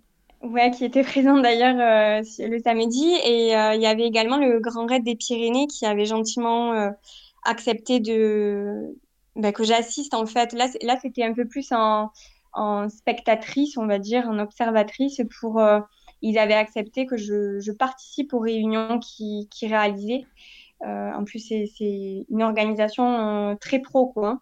[0.50, 3.14] Ouais, qui était présente d'ailleurs euh, le samedi.
[3.24, 6.90] Et euh, il y avait également le Grand Raid des Pyrénées qui avait gentiment euh,
[7.42, 8.96] accepté de
[9.34, 10.52] bah, que j'assiste en fait.
[10.52, 10.68] Là,
[11.02, 12.10] c'était un peu plus en,
[12.88, 15.20] spectatrice, on va dire, en observatrice.
[15.40, 15.60] Pour
[16.22, 20.26] ils avaient accepté que je, participe aux réunions qui, qui réalisaient.
[20.82, 24.28] En plus, c'est une organisation très pro, quoi.
[24.28, 24.40] Hein.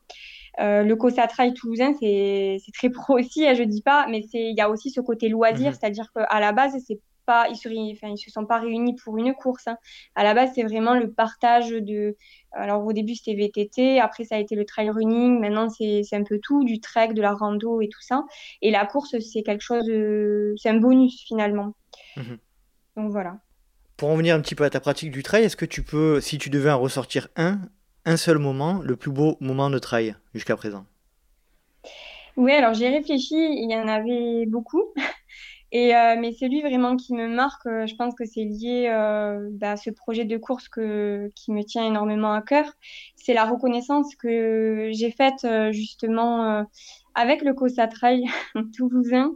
[0.61, 4.61] Euh, le COSATRAI toulousain, c'est très pro aussi, hein, je dis pas, mais il y
[4.61, 5.77] a aussi ce côté loisir, mhm.
[5.79, 9.33] c'est-à-dire qu'à la base, c'est pas, ils se, enfin, se sont pas réunis pour une
[9.33, 9.67] course.
[9.67, 9.79] Hein.
[10.15, 12.17] À la base, c'est vraiment le partage de.
[12.53, 16.23] Alors au début, c'était VTT, après ça a été le trail running, maintenant c'est un
[16.23, 18.25] peu tout, du trek, de la rando et tout ça.
[18.61, 19.85] Et la course, c'est quelque chose,
[20.61, 21.73] c'est un bonus finalement.
[22.17, 22.39] Mhm.
[22.97, 23.39] Donc voilà.
[23.97, 26.21] Pour en venir un petit peu à ta pratique du trail, est-ce que tu peux,
[26.21, 27.61] si tu devais en ressortir un,
[28.05, 30.85] un seul moment, le plus beau moment de trail jusqu'à présent?
[32.37, 34.83] Oui, alors j'ai réfléchi, il y en avait beaucoup.
[35.73, 39.49] Et, euh, mais celui vraiment qui me marque, euh, je pense que c'est lié euh,
[39.53, 42.65] bah, à ce projet de course qui me tient énormément à cœur.
[43.17, 46.65] C'est la reconnaissance que j'ai faite justement
[47.17, 48.25] avec le COSA Trail
[48.77, 49.33] toulousain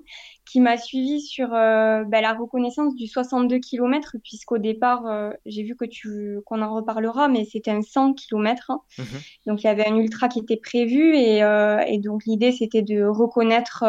[0.50, 5.62] qui m'a suivi sur euh, bah, la reconnaissance du 62 km, puisqu'au départ, euh, j'ai
[5.62, 8.70] vu que tu qu'on en reparlera, mais c'était un 100 km.
[8.70, 8.80] Hein.
[8.98, 9.06] Mhm.
[9.46, 12.82] Donc, il y avait un ultra qui était prévu, et, euh, et donc l'idée, c'était
[12.82, 13.84] de reconnaître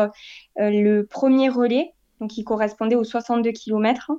[0.57, 4.11] le premier relais, donc qui correspondait aux 62 km.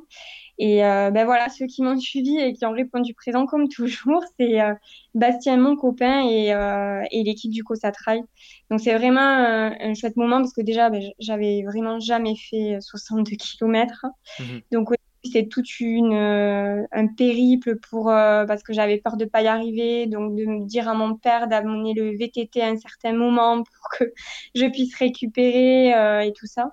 [0.59, 4.23] Et euh, ben voilà, ceux qui m'ont suivi et qui ont répondu présent comme toujours,
[4.39, 4.75] c'est euh,
[5.15, 8.23] Bastien, mon copain, et, euh, et l'équipe du Trail.
[8.71, 13.37] Donc c'est vraiment un, chouette moment parce que déjà, ben, j'avais vraiment jamais fait 62
[13.37, 14.07] km.
[14.39, 14.61] Mhm.
[14.71, 14.91] Donc
[15.25, 20.35] c'est toute une un périple pour parce que j'avais peur de pas y arriver, donc
[20.35, 24.05] de me dire à mon père d'amener le VTT à un certain moment pour que
[24.55, 25.89] je puisse récupérer
[26.27, 26.71] et tout ça.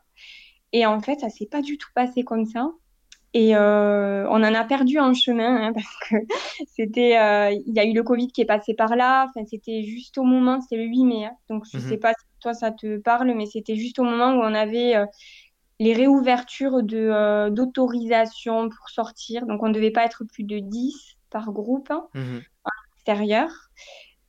[0.74, 2.72] Et en fait, ça s'est pas du tout passé comme ça.
[3.34, 6.16] Et euh, on en a perdu en chemin hein, parce que
[6.68, 9.28] c'était, euh, il y a eu le Covid qui est passé par là.
[9.30, 11.26] Enfin, c'était juste au moment, c'était le 8 mai.
[11.26, 11.36] Hein.
[11.50, 12.00] donc je ne sais mhm.
[12.00, 15.06] pas si toi ça te parle, mais c'était juste au moment où on avait euh,
[15.80, 19.46] les réouvertures de d'autorisation pour sortir.
[19.46, 22.42] Donc on ne devait pas être plus de 10 par groupe hein, mhm.
[22.64, 23.50] à l'extérieur.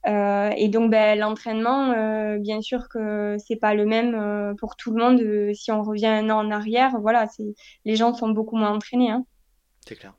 [0.08, 4.76] Euh, et donc, ben, l'entraînement, euh, bien sûr que c'est pas le même euh, pour
[4.76, 5.54] tout le monde.
[5.54, 7.28] si on revient un an en arrière, voilà,
[7.84, 9.10] les gens sont beaucoup moins entraînés.
[9.10, 9.26] Hein.
[9.86, 10.14] C'est clair.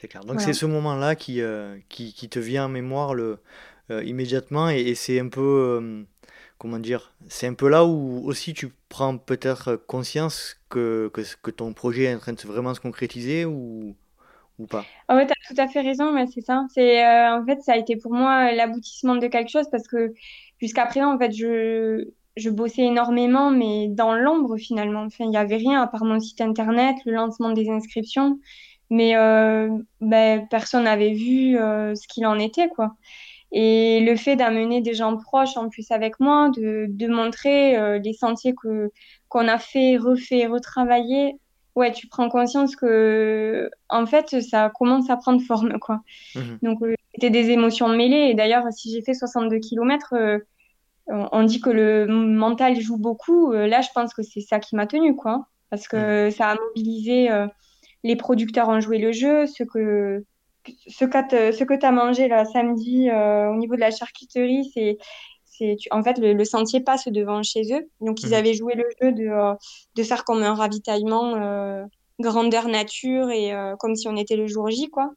[0.00, 0.24] C'est clair.
[0.24, 1.42] Donc, c'est ce moment-là qui,
[1.88, 3.40] qui, qui, te vient en mémoire le,
[3.90, 4.68] immédiatement.
[4.70, 6.06] Et, c'est un peu,
[6.58, 11.50] comment dire, c'est un peu là où aussi tu prends peut-être conscience que, que, que,
[11.50, 13.94] ton projet est en train de vraiment se concrétiser ou,
[14.60, 14.66] ou
[15.08, 16.66] ah ouais, tu as tout à fait raison, mais c'est ça.
[16.78, 20.12] Euh, en fait ça a été pour moi l'aboutissement de quelque chose parce que
[20.60, 25.02] jusqu'à présent en fait je je bossais énormément mais dans l'ombre finalement.
[25.02, 28.38] Enfin, il y avait rien à part mon site internet, le lancement des inscriptions,
[28.90, 29.68] mais euh,
[30.00, 32.94] ben, personne n'avait vu euh, ce qu'il en était quoi.
[33.52, 38.12] Et le fait d'amener des gens proches en plus avec moi, de, de montrer les
[38.12, 38.92] sentiers que
[39.28, 41.34] qu'on a fait, refait, retravaillé,
[41.80, 46.00] ouais, tu prends conscience que, en fait, ça commence à prendre forme, quoi.
[46.34, 46.58] Mhm.
[46.62, 48.28] Donc, euh, c'était des émotions mêlées.
[48.30, 50.38] Et d'ailleurs, si j'ai fait 62 km, euh,
[51.06, 53.52] on dit que le mental joue beaucoup.
[53.52, 55.46] Euh, là, je pense que c'est ça qui m'a tenu, quoi.
[55.70, 56.30] Parce que mhm.
[56.30, 57.28] ça a mobilisé,
[58.02, 60.24] les producteurs ont joué le jeu, ce que,
[60.66, 64.98] ce que tu as mangé là samedi au niveau de la charcuterie, c'est
[65.90, 67.88] en fait, le, sentier passe devant chez eux.
[68.00, 68.34] Donc, ils mhm.
[68.34, 69.54] avaient joué le jeu de, euh,
[69.96, 71.84] de faire comme un ravitaillement euh,
[72.18, 75.10] grandeur nature et euh, comme si on était le jour J, quoi.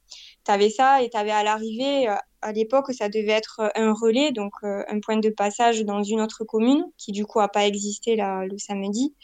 [0.46, 2.08] Tu avais ça et tu avais à l'arrivée,
[2.42, 6.44] à l'époque, ça devait être un relais, donc un point de passage dans une autre
[6.44, 9.16] commune qui, du coup, n'a pas existé là, le samedi.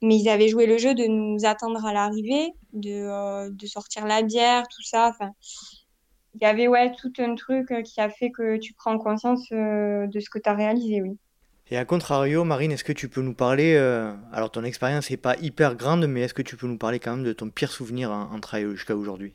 [0.00, 4.22] Mais ils avaient joué le jeu de nous attendre à l'arrivée, de, de sortir la
[4.22, 5.10] bière, tout ça.
[5.10, 5.32] Enfin,
[6.34, 9.46] il y avait ouais, tout un truc euh, qui a fait que tu prends conscience
[9.52, 11.18] euh, de ce que tu as réalisé, oui.
[11.70, 15.16] Et à contrario, Marine, est-ce que tu peux nous parler, euh, alors ton expérience n'est
[15.16, 17.70] pas hyper grande, mais est-ce que tu peux nous parler quand même de ton pire
[17.70, 19.34] souvenir en, trail jusqu'à aujourd'hui?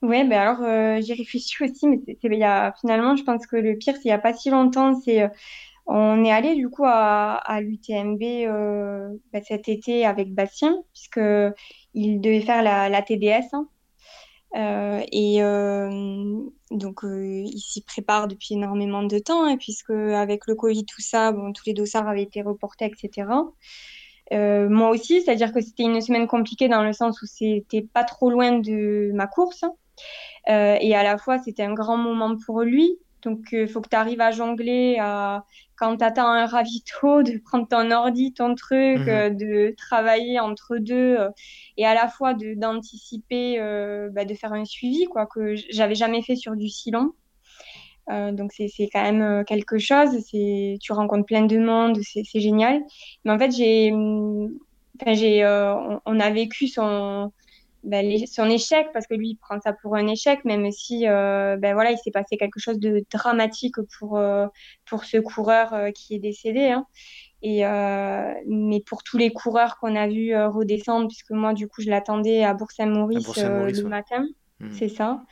[0.00, 3.76] Oui, ben alors j'y réfléchis aussi, mais c'est, y a, finalement, je pense que le
[3.76, 5.28] pire, c'est il n'y a pas si longtemps, c'est
[5.84, 12.40] on est allé du coup à, à l'UTMB ben, cet été avec Bastien, puisqu'il devait
[12.40, 13.52] faire la, la TDS.
[13.52, 13.68] Hein.
[14.56, 20.46] Euh, et euh, donc, euh, il s'y prépare depuis énormément de temps, hein, puisque avec
[20.46, 23.28] le Covid, tout ça, bon, tous les dossards avaient été reportés, etc.
[24.30, 28.30] moi aussi, c'est-à-dire que c'était une semaine compliquée dans le sens où c'était pas trop
[28.30, 29.64] loin de ma course.
[30.46, 33.96] et à la fois, c'était un grand moment pour lui, Donc, il faut que tu
[33.96, 35.44] arrives à jongler à,
[35.76, 39.36] quand tu attends un ravito, de prendre ton ordi, ton truc, mhm.
[39.36, 41.18] de travailler entre deux
[41.76, 43.58] et à la fois d'anticiper,
[44.12, 47.12] bah, de faire un suivi, quoi, que j'avais jamais fait sur du silon.
[48.10, 50.10] Euh, donc c'est quand même euh, quelque chose.
[50.30, 52.80] Tu rencontres plein de monde, c'est génial.
[53.24, 53.92] Mais en fait j'ai
[55.06, 55.74] j'ai euh,
[56.06, 57.32] on, a vécu son
[57.84, 61.74] ben, son échec parce que lui il prend ça pour un échec même si ben
[61.74, 64.20] voilà il s'est passé quelque chose de dramatique pour
[64.84, 66.70] pour ce coureur qui est décédé.
[66.70, 66.86] Hein.
[67.40, 67.62] Et
[68.46, 72.42] mais pour tous les coureurs qu'on a vu redescendre, puisque moi du coup je l'attendais
[72.44, 74.26] à Bourg-Saint-Maurice le matin,
[74.60, 74.70] mmh.
[74.72, 75.22] c'est ça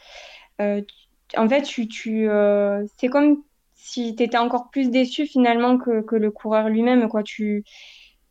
[1.37, 3.43] en fait, tu, tu euh, c'est comme
[3.75, 7.09] si tu étais encore plus déçu finalement que, que le coureur lui-même.
[7.09, 7.23] Quoi.
[7.23, 7.65] Tu,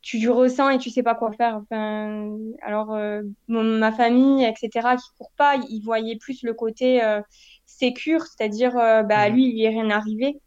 [0.05, 1.55] tu, tu ressens et tu sais pas quoi faire.
[1.55, 7.21] Enfin, alors, euh, ma famille, etc., qui court pas, ils voyaient plus le côté euh,
[7.65, 10.39] sécure, c'est-à-dire, euh, bah, lui, il lui est rien arrivé.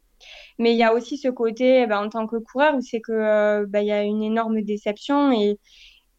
[0.59, 3.65] Mais il y a aussi ce côté, bah, en tant que coureur, où c'est que
[3.65, 5.59] bah, il y a une énorme déception et,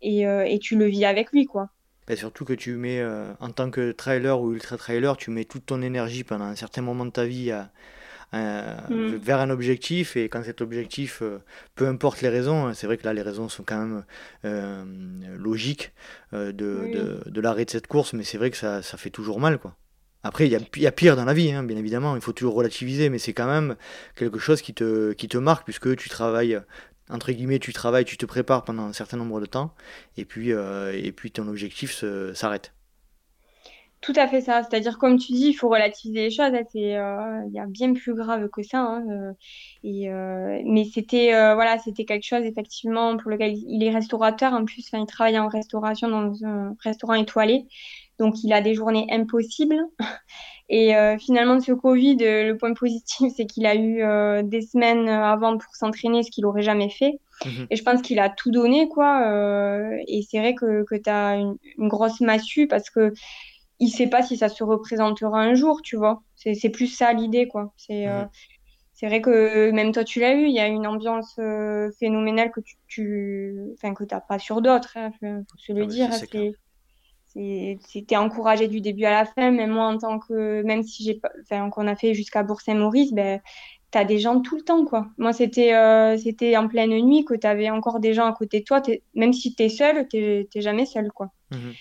[0.02, 1.70] et, et tu le vis avec lui, quoi.
[2.06, 5.44] Bah, surtout que tu mets, euh, en tant que trailer ou ultra trailer, tu mets
[5.44, 7.52] toute ton énergie pendant un certain moment de ta vie
[8.32, 9.16] mm.
[9.16, 10.16] vers un objectif.
[10.16, 11.38] Et quand cet objectif, euh,
[11.74, 14.04] peu importe les raisons, hein, c'est vrai que là les raisons sont quand même
[14.44, 14.84] euh,
[15.36, 15.92] logiques
[16.32, 16.52] de,
[17.26, 19.58] de, l'arrêt de cette course, mais c'est vrai que ça, ça, fait toujours mal.
[19.58, 19.76] quoi.
[20.22, 22.54] Après, il y, y a, pire dans la vie, hein, bien évidemment, il faut toujours
[22.54, 23.74] relativiser, mais c'est quand même
[24.16, 26.60] quelque chose qui te, qui te marque, puisque tu travailles
[27.10, 29.74] entre guillemets, tu travailles, tu te prépares pendant un certain nombre de temps,
[30.16, 32.72] et puis, euh, et puis ton objectif s'arrête.
[34.00, 34.62] Tout à fait ça.
[34.62, 36.52] C'est-à-dire, comme tu dis, il faut relativiser les choses.
[36.54, 38.80] Euh, il y a bien plus grave que ça.
[38.80, 39.32] Hein, euh,
[39.84, 40.08] et,
[40.64, 44.52] mais c'était voilà, c'était quelque chose effectivement pour lequel il est restaurateur.
[44.54, 47.66] En plus, il travaille en restauration dans un restaurant étoilé.
[48.18, 49.80] Donc, il a des journées impossibles.
[50.72, 54.42] Et euh, finalement, de ce Covid, euh, le point positif, c'est qu'il a eu euh,
[54.44, 57.18] des semaines avant pour s'entraîner, ce qu'il n'aurait jamais fait.
[57.44, 57.66] Mhm.
[57.70, 59.24] Et je pense qu'il a tout donné, quoi.
[60.06, 63.12] et c'est vrai que, que tu as une, grosse massue parce que
[63.80, 66.22] il sait pas si ça se représentera un jour, tu vois.
[66.36, 67.72] C'est plus ça l'idée, quoi.
[67.76, 68.28] C'est mhm.
[68.92, 71.40] c'est vrai que même toi, tu l'as eu, il y a une ambiance
[71.98, 73.56] phénoménale que tu, tu...
[73.74, 76.12] Enfin, que t'as pas sur d'autres, il hein, faut se le ah dire.
[76.12, 76.52] C'est
[77.32, 79.50] c'était encouragé du début à la fin.
[79.50, 83.40] Même moi, en tant que, même si j'ai, enfin, qu'on a fait jusqu'à Bourg-Saint-Maurice, ben,
[83.90, 85.08] t'as des gens tout le temps, quoi.
[85.18, 88.64] Moi, c'était, euh, c'était en pleine nuit que t'avais encore des gens à côté de
[88.64, 88.82] toi.
[89.14, 91.30] Même si t'es seul, t'es, jamais seul, quoi.
[91.50, 91.72] Mhm.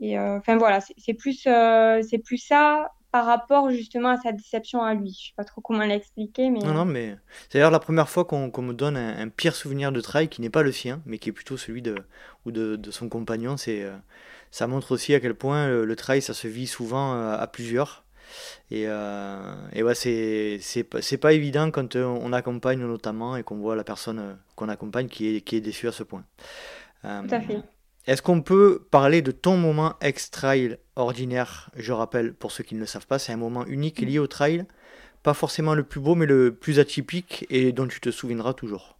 [0.00, 4.32] Et euh, enfin voilà, c'est plus, euh, c'est plus ça par rapport justement à sa
[4.32, 5.16] déception à lui.
[5.18, 6.58] Je sais pas trop comment l'expliquer, mais...
[6.58, 7.16] Non, non, mais
[7.48, 10.50] c'est d'ailleurs la première fois qu'on me donne un, pire souvenir de trail qui n'est
[10.50, 11.96] pas le sien, mais qui est plutôt celui de,
[12.44, 13.56] ou de, de son compagnon.
[13.56, 13.86] C'est
[14.50, 18.04] ça montre aussi à quel point le, trail, ça se vit souvent euh, à, plusieurs.
[18.70, 23.76] Et, euh, et ouais, c'est, pas évident quand euh, on accompagne notamment et qu'on voit
[23.76, 26.24] la personne qu'on accompagne qui est, qui est déçue à ce point.
[27.02, 27.62] Tout à fait.
[28.06, 32.80] Est-ce qu'on peut parler de ton moment ex-trail ordinaire Je rappelle, pour ceux qui ne
[32.80, 34.64] le savent pas, c'est un moment unique lié au trail.
[35.24, 38.96] Pas forcément le plus beau, mais le plus atypique et dont tu te souviendras toujours?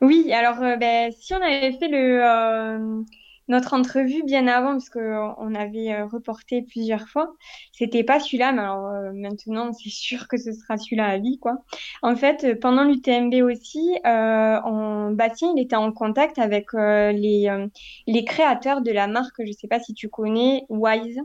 [0.00, 3.04] Oui, alors ben, si on avait fait le,
[3.48, 7.34] notre entrevue bien avant, parce qu'on avait euh, reporté plusieurs fois.
[7.72, 11.38] C'était pas celui-là, mais alors euh, maintenant, c'est sûr que ce sera celui-là à vie,
[11.38, 11.58] quoi.
[12.02, 17.66] En fait, euh, pendant l'UTMB aussi, euh, Bastien, il était en contact avec les,
[18.06, 21.20] les créateurs de la marque, je sais pas si tu connais, Wise.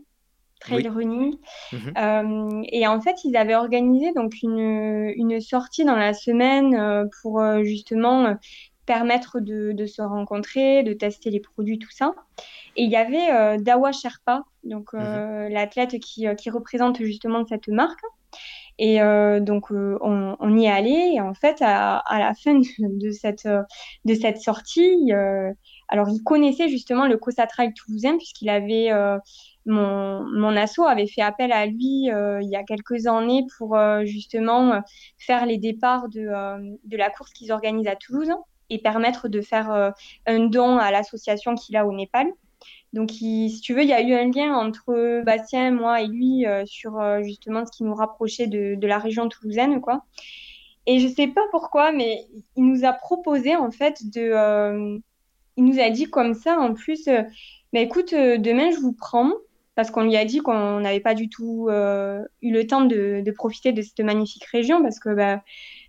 [0.60, 1.38] Trail Running.
[1.72, 2.64] Mhm.
[2.70, 8.36] et en fait, ils avaient organisé donc une, une sortie dans la semaine pour justement
[8.90, 12.16] permettre de, se rencontrer, de tester les produits, tout ça.
[12.76, 15.54] Et il y avait euh, Dawa Sherpa, donc euh, mhm.
[15.54, 18.02] l'athlète qui, euh, qui, représente justement cette marque.
[18.80, 19.00] Et
[19.42, 23.46] donc on, y est allé et en fait à, la fin de, cette
[24.06, 25.12] de cette sortie,
[25.90, 28.90] alors il connaissait justement le Cosa Trail toulousain puisqu'il avait
[29.66, 34.82] mon, mon asso avait fait appel à lui il y a quelques années pour justement
[35.18, 36.30] faire les départs de,
[36.86, 38.32] de la course qu'ils organisent à Toulouse
[38.70, 39.92] et permettre de faire euh,
[40.26, 42.28] un don à l'association qu'il a au Népal.
[42.94, 46.46] Donc, si tu veux, il y a eu un lien entre Bastien, moi et lui
[46.48, 50.04] euh, sur euh, justement ce qui nous rapprochait de, la région toulousaine, quoi.
[50.88, 55.00] Et je sais pas pourquoi, mais il nous a proposé en fait de,
[55.56, 57.08] il nous a dit comme ça en plus,
[57.74, 59.32] mais écoute, demain je vous prends
[59.76, 63.32] parce qu'on lui a dit qu'on n'avait pas du tout eu le temps de, de,
[63.32, 65.44] profiter de cette magnifique région parce que bah,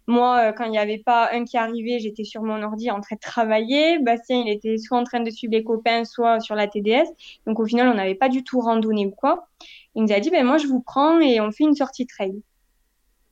[0.07, 3.01] moi, euh, quand il n'y avait pas un qui arrivait, j'étais sur mon ordi en
[3.01, 3.98] train de travailler.
[3.98, 7.07] Bastien, il était soit en train de suivre les copains, soit sur la TDS.
[7.46, 9.48] Donc au final, on n'avait pas du tout randonné ou quoi.
[9.94, 12.42] Il nous a dit, ben moi, je vous prends et on fait une sortie trail.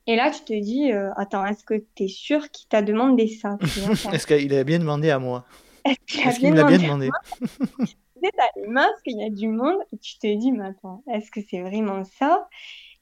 [0.07, 3.27] Et là, tu te dis, euh, attends, est-ce que tu es sûr qu'il t'a demandé
[3.27, 3.57] ça
[4.13, 5.45] Est-ce qu'il a bien demandé à moi?
[5.85, 7.09] Est-ce qu'il me l'a bien demandé
[8.21, 11.31] t'as les masques, il y a du monde, et tu te dis, mais attends, est-ce
[11.31, 12.47] que c'est vraiment ça?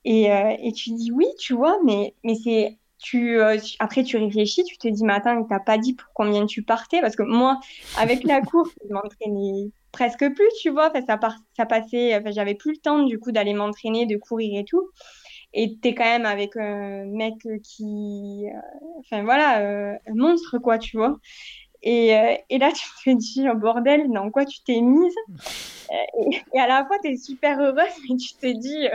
[0.06, 2.78] Et, euh, et, tu dis oui, tu vois, mais, mais c'est.
[3.16, 6.64] Euh, après, tu réfléchis, tu te dis, mais attends, il pas dit pour combien tu
[6.64, 7.60] partais Parce que moi,
[7.98, 10.92] avec la course, je m'entraînais presque plus, tu vois.
[11.08, 11.20] Ça,
[11.56, 14.90] ça passait, j'avais plus le temps, du coup, d'aller m'entraîner, de courir et tout
[15.54, 20.78] et t'es quand même avec un mec qui, euh, enfin voilà, euh, un monstre quoi,
[20.78, 21.18] tu vois.
[21.84, 22.72] Et, euh, et, là,
[23.06, 25.16] tu te dis, oh, bordel, dans quoi tu t'es mise?
[26.54, 28.88] Et, à la fois, tu es super heureuse, mais tu te dis,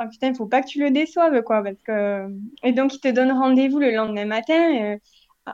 [0.00, 1.62] oh putain, il faut pas que tu le déçoives, quoi.
[1.62, 2.28] Parce que...
[2.62, 4.96] Et donc, il te donne rendez-vous le lendemain matin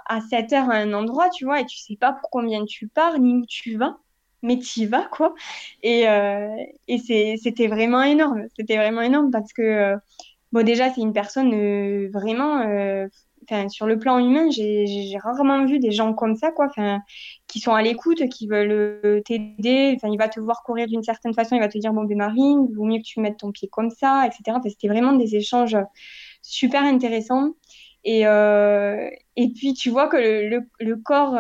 [0.07, 2.89] à 7 h à un endroit, tu vois, et tu sais pas pour combien tu
[2.89, 3.99] pars, ni où tu vas
[4.43, 5.35] mais tu y vas, quoi.
[5.83, 6.03] Et,
[6.89, 6.99] et
[7.39, 8.45] c'était vraiment énorme.
[8.59, 9.97] C'était vraiment énorme parce que
[10.55, 12.61] Bon, déjà, c'est une personne euh, vraiment.
[13.53, 16.67] Euh, sur le plan humain, j'ai rarement vu des gens comme ça, quoi.
[16.67, 17.01] Enfin,
[17.47, 19.93] qui sont à l'écoute, qui veulent euh, t'aider.
[19.97, 22.19] Enfin, il va te voir courir d'une certaine façon, il va te dire bon, ben
[22.19, 24.59] Marine, il vaut mieux que tu mettes ton pied comme ça, etc.
[24.65, 25.77] C'était vraiment des échanges
[26.43, 27.51] super intéressants.
[28.05, 31.39] Et, et puis, tu vois que le, le corps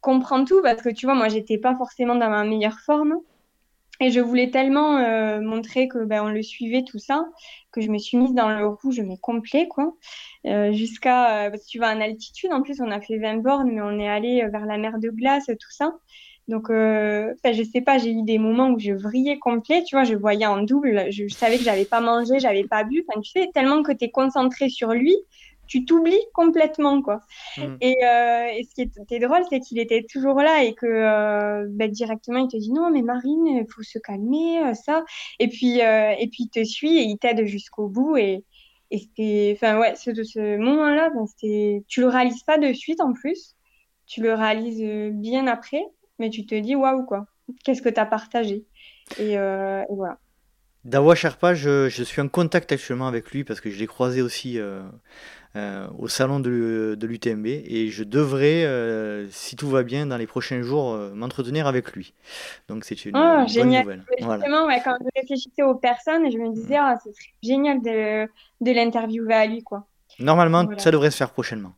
[0.00, 3.14] comprend tout parce que tu vois, moi, j'étais pas forcément dans ma meilleure forme.
[4.00, 7.24] Et je voulais tellement euh, montrer que ben, on le suivait tout ça
[7.70, 9.94] que je me suis mise dans le rouge mais complet quoi.
[10.46, 13.80] Euh, jusqu'à euh, tu vas en altitude en plus on a fait 20 bornes mais
[13.80, 15.92] on est allé vers la mer de glace tout ça.
[16.48, 20.04] Donc euh, je sais pas j'ai eu des moments où je vrillais complet tu vois
[20.04, 23.04] je voyais en double je, je savais que j'avais pas mangé j'avais pas bu.
[23.08, 25.14] Enfin tu sais tellement que tu es concentré sur lui
[25.66, 27.20] tu t'oublies complètement quoi.
[27.56, 27.76] Mm.
[27.80, 31.66] Et, euh, et, ce qui était drôle, c'est qu'il était toujours là et que euh,
[31.70, 35.04] ben, directement il te dit non mais Marine, il faut se calmer euh, ça.
[35.38, 38.44] Et puis euh, et puis il te suit et il t'aide jusqu'au bout et
[38.90, 43.00] et c'était enfin ouais ce, ce moment-là, ben, c'était tu le réalises pas de suite
[43.00, 43.56] en plus,
[44.06, 45.82] tu le réalises bien après,
[46.18, 47.26] mais tu te dis waouh quoi,
[47.64, 48.64] qu'est-ce que tu as partagé?
[49.18, 50.18] Et, et voilà.
[50.84, 54.20] Dawa Sherpa, je, je, suis en contact actuellement avec lui parce que je l'ai croisé
[54.20, 54.58] aussi
[55.56, 60.06] euh, euh, au salon de, de l'UTMB et je devrais, euh, si tout va bien,
[60.06, 62.12] dans les prochains jours, m'entretenir avec lui.
[62.68, 64.04] Donc c'est une, oh, bonne nouvelle.
[64.18, 68.26] Justement, ouais, quand je réfléchissais aux personnes, je me disais, ah, c'est génial de,
[68.60, 69.62] de l'interviewer à lui.
[69.62, 69.86] quoi.
[70.18, 71.74] Normalement, ça devrait se faire prochainement.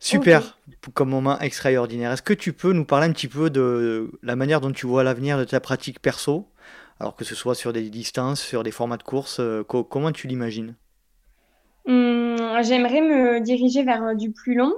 [0.00, 0.56] Super,
[0.94, 2.12] comme moment extraordinaire.
[2.12, 5.02] Est-ce que tu peux nous parler un petit peu de la manière dont tu vois
[5.02, 6.48] l'avenir de ta pratique perso?
[7.00, 10.26] Alors que ce soit sur des distances, sur des formats de course, euh, comment tu
[10.26, 10.74] l'imagines?
[11.88, 14.72] Hum, J'aimerais me diriger vers euh, du plus long.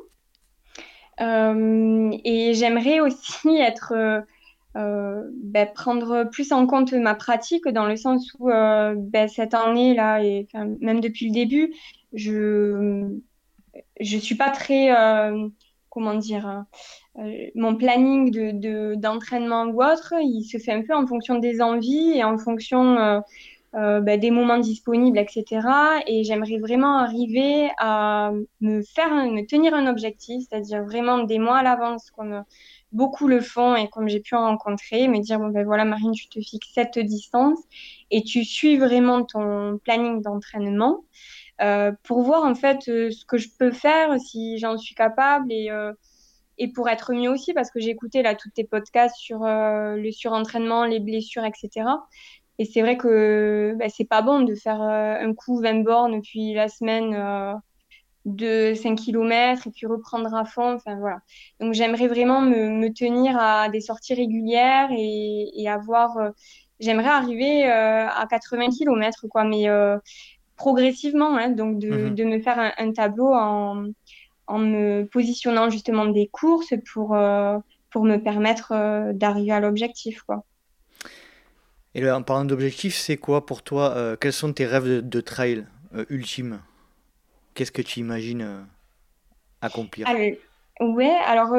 [1.20, 4.24] Euh, et j'aimerais aussi être
[4.74, 10.22] ben, prendre plus en compte ma pratique dans le sens où ben, cette année là
[10.22, 11.74] et même depuis le début
[12.12, 13.18] je
[14.00, 14.90] je suis pas très
[15.90, 16.64] comment dire
[17.18, 21.60] euh, mon planning de, d'entraînement ou autre, il se fait un peu en fonction des
[21.60, 23.22] envies et en fonction
[23.74, 25.44] euh, euh, bah, des moments disponibles, etc.
[26.06, 31.58] Et j'aimerais vraiment arriver à me faire, me tenir un objectif, c'est-à-dire vraiment des mois
[31.58, 32.44] à l'avance, comme
[32.92, 36.12] beaucoup le font et comme j'ai pu en rencontrer, me dire bon ben voilà Marine,
[36.12, 37.58] tu te fixes cette distance
[38.10, 41.04] et tu suis vraiment ton planning d'entraînement
[42.04, 45.70] pour voir en fait ce que je peux faire si j'en suis capable et
[46.60, 49.96] et pour être mieux aussi, parce que j'ai écouté là tous tes podcasts sur euh,
[49.96, 51.86] le surentraînement, les blessures, etc.
[52.60, 56.20] Et c'est vrai que bah, c'est pas bon de faire euh, un coup 20 bornes
[56.22, 57.54] puis la semaine euh,
[58.26, 60.74] de 5 km et puis reprendre à fond.
[60.74, 61.18] Enfin voilà.
[61.58, 66.16] Donc j'aimerais vraiment me, me, tenir à des sorties régulières et, et avoir.
[66.78, 69.66] j'aimerais arriver à 80 km quoi, mais
[70.56, 71.36] progressivement.
[71.36, 72.14] Hein, donc de, mm-hmm.
[72.14, 73.86] de, me faire un, un tableau en
[74.50, 77.58] en me positionnant justement des courses pour, euh,
[77.90, 80.22] pour me permettre euh, d'arriver à l'objectif.
[80.22, 80.44] Quoi.
[81.94, 85.20] Et là, en parlant d'objectif, c'est quoi pour toi euh, Quels sont tes rêves de,
[85.20, 85.66] trail
[86.08, 86.60] ultimes
[87.54, 88.64] Qu'est-ce que tu imagines
[89.60, 90.06] accomplir?
[90.80, 91.50] Ouais, alors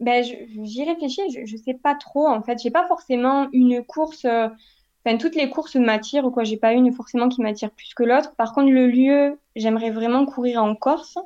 [0.00, 2.58] ben, j'y réfléchis, je ne sais pas trop en fait.
[2.60, 6.42] J'ai pas forcément une course, enfin toutes les courses m'attirent ou quoi.
[6.42, 8.34] J'ai pas une forcément qui m'attire plus que l'autre.
[8.36, 11.18] Par contre, le lieu, j'aimerais vraiment courir en Corse.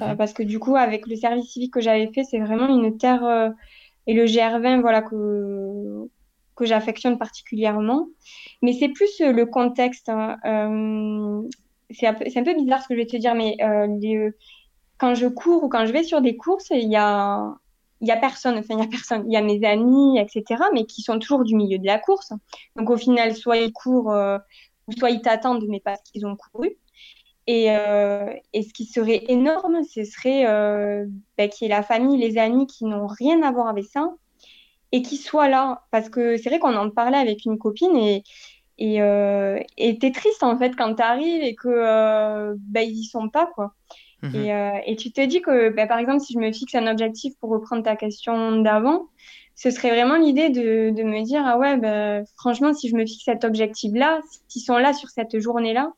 [0.00, 0.16] Euh, mhm.
[0.16, 3.24] parce que du coup, avec le service civique que j'avais fait, c'est vraiment une terre
[3.24, 3.50] euh,
[4.06, 6.08] et le GR20, voilà que
[6.56, 8.08] que j'affectionne particulièrement.
[8.62, 10.08] Mais c'est plus euh, le contexte.
[10.08, 10.36] Hein.
[11.90, 13.56] c'est un, peu bizarre ce que je vais te dire, mais
[14.00, 14.30] les,
[14.98, 17.56] quand je cours ou quand je vais sur des courses, il y a
[18.20, 21.18] personne, enfin il y a personne, il y a mes amis, etc., mais qui sont
[21.18, 22.32] toujours du milieu de la course.
[22.76, 24.14] Donc au final, soit ils courent,
[24.88, 26.76] ou soit ils t'attendent, mais parce qu'ils ont couru.
[27.46, 30.44] Et, ce qui serait énorme, ce serait
[31.36, 34.14] ben, qu'il y ait la famille, les amis qui n'ont rien à voir avec ça
[34.92, 35.82] et qui soient là.
[35.90, 38.22] Parce que c'est vrai qu'on en parlait avec une copine et
[38.78, 43.04] et euh, t'es triste en fait quand tu arrives et que euh, bah, ils y
[43.04, 43.74] sont pas quoi.
[44.22, 44.34] Mhm.
[44.34, 46.86] Et, euh, et, tu te dis que bah, par exemple si je me fixe un
[46.86, 49.08] objectif pour reprendre ta question d'avant,
[49.54, 53.04] ce serait vraiment l'idée de, de, me dire ah ouais bah, franchement si je me
[53.04, 55.92] fixe cet objectif là, s'ils sont là sur cette journée là,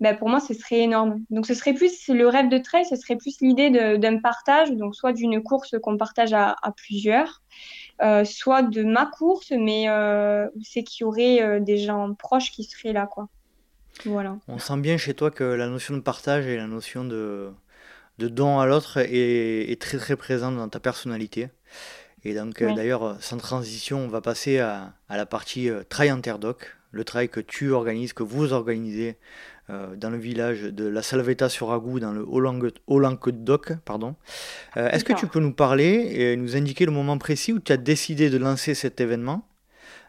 [0.00, 1.20] bah, pour moi ce serait énorme.
[1.30, 4.94] Donc ce serait plus le rêve de trail, ce serait plus l'idée d'un partage, donc
[4.94, 7.40] soit d'une course qu'on partage à, à plusieurs,
[8.02, 12.50] euh, soit de ma course, mais euh, c'est qu'il y aurait euh, des gens proches
[12.50, 13.28] qui seraient là, quoi.
[14.04, 14.36] Voilà.
[14.48, 17.50] On sent bien chez toi que la notion de partage et la notion de,
[18.18, 21.48] de don à l'autre est, très très présente dans ta personnalité.
[22.24, 27.04] Et donc d'ailleurs, sans transition, on va passer à, à la partie Trail Interdoc, le
[27.04, 29.16] trail que tu organises, que vous organisez
[29.70, 33.72] euh, dans le village de la Salvetta sur Agou, dans le Haut-Languedoc.
[33.86, 34.14] Pardon.
[34.76, 37.72] Euh, est-ce que tu peux nous parler et nous indiquer le moment précis où tu
[37.72, 39.46] as décidé de lancer cet événement?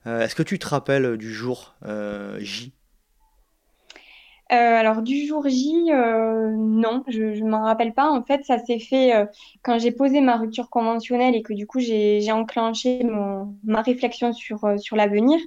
[0.07, 1.75] Euh, Est-ce que tu te rappelles du jour
[2.39, 2.73] J?
[4.49, 8.09] Alors du jour J, non, je ne m'en rappelle pas.
[8.11, 9.13] En fait, ça s'est fait
[9.63, 14.33] quand j'ai posé ma rupture conventionnelle et que du coup j'ai enclenché mon, ma réflexion
[14.33, 15.39] sur, sur l'avenir.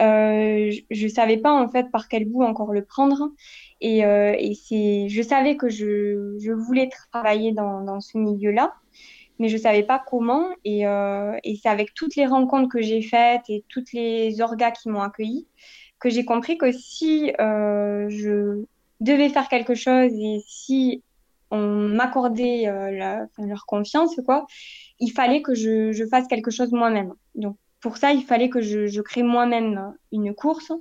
[0.00, 3.30] Euh, je ne savais pas en fait par quel bout encore le prendre.
[3.80, 8.74] Et, euh, et c'est, je savais que je, je voulais travailler dans, dans ce milieu-là,
[9.38, 10.48] mais je ne savais pas comment.
[10.64, 14.70] Et, euh, et c'est avec toutes les rencontres que j'ai faites et toutes les orgas
[14.70, 15.46] qui m'ont accueilli
[16.00, 18.64] que j'ai compris que si je
[19.00, 21.04] devais faire quelque chose et si
[21.52, 22.64] on m'accordait
[23.38, 24.46] leur confiance, quoi,
[24.98, 27.12] il fallait que je, je fasse quelque chose moi-même.
[27.36, 30.72] Donc pour ça, il fallait que je, crée moi-même une course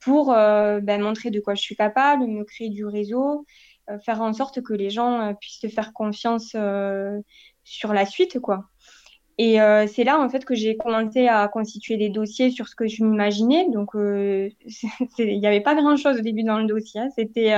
[0.00, 3.44] pour euh, ben, montrer de quoi je suis capable, me créer du réseau,
[3.90, 6.56] euh, faire en sorte que les gens euh, puissent te faire confiance
[7.64, 8.64] sur la suite, quoi.
[9.36, 9.56] Et
[9.88, 13.02] c'est là en fait que j'ai commencé à constituer des dossiers sur ce que je
[13.02, 13.68] m'imaginais.
[13.68, 17.00] Donc il n'y avait pas grand chose au début dans le dossier.
[17.00, 17.08] Hein.
[17.16, 17.52] C'était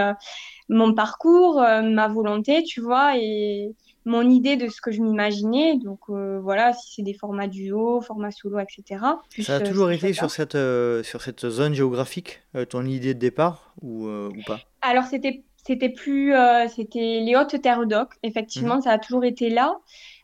[0.70, 3.74] mon parcours, ma volonté, tu vois, et,
[4.06, 5.76] mon idée de ce que je m'imaginais.
[5.76, 9.04] Donc euh, voilà, si c'est des formats duo, formats solo, etc.
[9.42, 13.18] ça a toujours été sur cette, euh, sur cette zone géographique, euh, ton idée de
[13.18, 14.60] départ ou, ou pas?
[14.80, 16.32] Alors c'était c'était plus
[16.68, 18.14] c'était les hautes terres d'Oc.
[18.22, 18.82] Effectivement, mhm.
[18.82, 19.76] ça a toujours été là.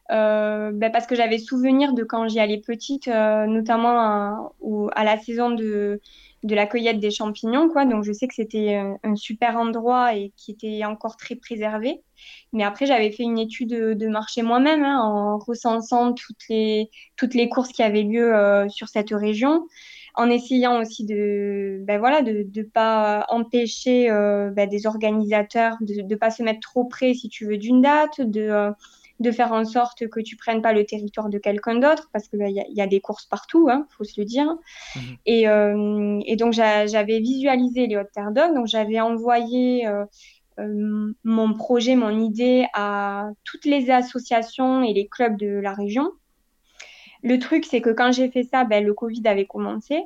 [0.08, 4.52] Ben parce que j'avais souvenir de quand j'y allais petite, notamment à,
[4.94, 6.00] à, la saison de,
[6.42, 7.68] de la cueillette des champignons.
[7.68, 7.84] Quoi.
[7.84, 12.02] Donc je sais que c'était un, super endroit et qui était encore très préservé.
[12.52, 17.34] Mais après, j'avais fait une étude de, marché moi-même hein, en recensant toutes les, toutes
[17.34, 19.66] les courses qui avaient lieu euh, sur cette région,
[20.14, 26.02] en essayant aussi de ben voilà, de ne pas empêcher euh, ben des organisateurs de
[26.02, 28.70] ne pas se mettre trop près, si tu veux, d'une date, de, euh,
[29.20, 32.38] de faire en sorte que tu prennes pas le territoire de quelqu'un d'autre, parce qu'il
[32.38, 34.46] ben, y, y, a des courses partout, il hein, faut se le dire.
[34.96, 35.00] Mmh.
[35.26, 35.42] Et,
[36.26, 39.86] et, donc, j'avais visualisé les Hautes-Terres donc j'avais envoyé
[40.58, 46.10] euh, mon projet, mon idée à toutes les associations et les clubs de la région.
[47.22, 50.02] Le truc, c'est que quand j'ai fait ça, ben, le Covid avait commencé.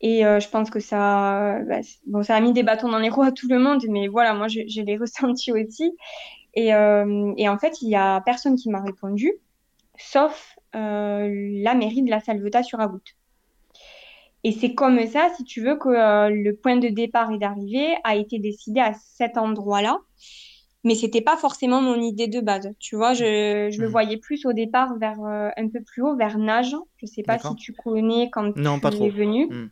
[0.00, 3.08] Et euh, je pense que ça, ben, bon, ça a mis des bâtons dans les
[3.08, 5.96] roues à tout le monde, mais voilà, moi, je, l'ai ressenti aussi.
[6.56, 9.32] Et, euh, et, en fait, il n'y a personne qui m'a répondu,
[9.96, 13.00] sauf la mairie de la Salvetat sur Agout.
[14.46, 17.96] Et c'est comme ça, si tu veux, que euh, le point de départ et d'arrivée
[18.04, 19.98] a été décidé à cet endroit-là.
[20.84, 22.72] Mais c'était pas forcément mon idée de base.
[22.78, 23.90] Tu vois, je, je le mmh.
[23.90, 26.76] voyais plus au départ vers euh, un peu plus haut, vers Nage.
[26.98, 29.46] Je sais pas si tu connais quand non, tu es venu.
[29.46, 29.70] Mmh.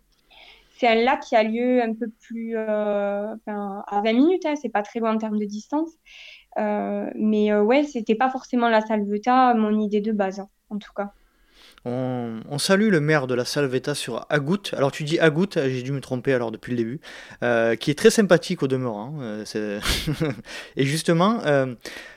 [0.77, 4.71] C'est un lac qui a lieu un peu plus euh, à 20 minutes, hein, c'est
[4.71, 5.93] pas très loin en termes de distance.
[6.57, 11.13] Mais ouais, c'était pas forcément la Salvetat, mon idée de base, en tout cas.
[11.87, 14.73] On, salue le maire de la Salvetta sur Agout.
[14.73, 17.01] Alors tu dis Agout, j'ai dû me tromper alors depuis le début,
[17.43, 19.19] euh, qui est très sympathique au demeurant.
[19.21, 19.81] Euh,
[20.77, 21.75] et justement, euh,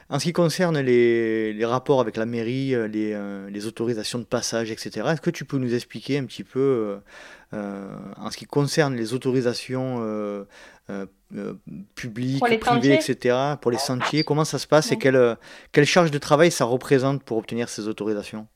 [0.09, 5.21] en ce qui concerne les, rapports avec la mairie, les, autorisations de passage, etc., est-ce
[5.21, 6.99] que tu peux nous expliquer un petit peu,
[7.51, 10.45] en ce qui concerne les autorisations
[11.95, 15.37] publiques, privées, etc., pour les sentiers, comment ça se passe et quelle,
[15.71, 18.47] quelle charge de travail ça représente pour obtenir ces autorisations?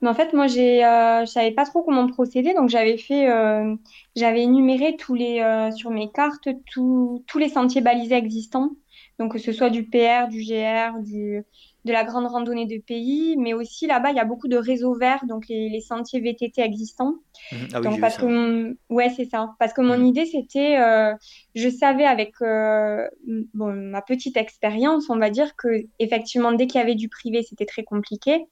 [0.00, 3.28] Mais en fait, moi, j'ai, euh, je savais pas trop comment procéder, donc j'avais fait,
[3.28, 3.74] euh,
[4.14, 8.70] j'avais énuméré tous les, euh, sur mes cartes tous les sentiers balisés existants,
[9.18, 11.42] donc que ce soit du PR, du GR, du,
[11.84, 14.94] de la grande randonnée de pays, mais aussi là-bas, il y a beaucoup de réseaux
[14.94, 17.14] verts, donc les, sentiers VTT existants.
[17.52, 17.68] Mhm.
[17.72, 19.54] Ah oui, donc parce que mon- ouais, c'est ça.
[19.58, 20.06] Parce que mon Mhm.
[20.06, 21.14] idée, c'était, euh,
[21.54, 23.08] je savais avec euh,
[23.54, 25.68] bon, ma petite expérience, on va dire que
[25.98, 28.44] effectivement, dès qu'il y avait du privé, c'était très compliqué.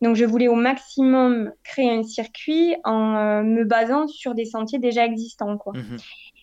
[0.00, 4.78] Donc, je voulais au maximum créer un circuit en euh, me basant sur des sentiers
[4.78, 5.72] déjà existants, quoi.
[5.74, 5.96] Mhm.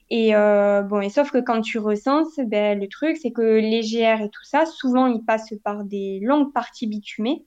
[0.09, 3.81] Et euh, bon, et sauf que quand tu recenses, ben, le truc, c'est que les
[3.81, 7.45] GR et tout ça, souvent, ils passent par des longues parties bitumées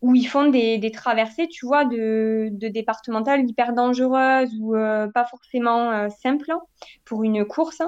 [0.00, 5.08] où ils font des, des traversées, tu vois, de, de départementales hyper dangereuses ou euh,
[5.08, 6.52] pas forcément euh, simples
[7.04, 7.82] pour une course.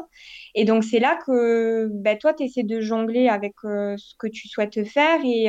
[0.57, 4.49] Et donc, c'est là que ben, toi, tu essaies de jongler avec ce que tu
[4.49, 5.49] souhaites faire et,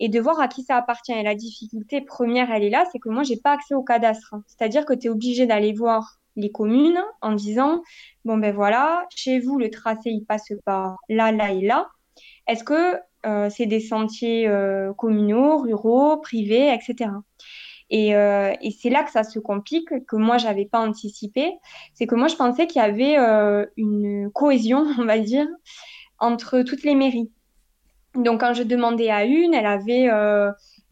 [0.00, 1.12] et de voir à qui ça appartient.
[1.12, 4.34] Et la difficulté première, elle est là, c'est que moi, j'ai pas accès au cadastre.
[4.46, 7.82] C'est-à-dire que tu es obligé d'aller voir les communes en disant,
[8.24, 11.88] bon ben voilà, chez vous, le tracé, il passe par là, là et là.
[12.46, 17.10] Est-ce que euh, c'est des sentiers euh, communaux, ruraux, privés, etc.
[17.90, 21.52] Et, euh, et c'est là que ça se complique, que moi, j'avais pas anticipé.
[21.94, 23.16] C'est que moi, je pensais qu'il y avait
[23.76, 25.46] une cohésion, on va dire,
[26.18, 27.30] entre toutes les mairies.
[28.14, 30.08] Donc, quand je demandais à une, elle avait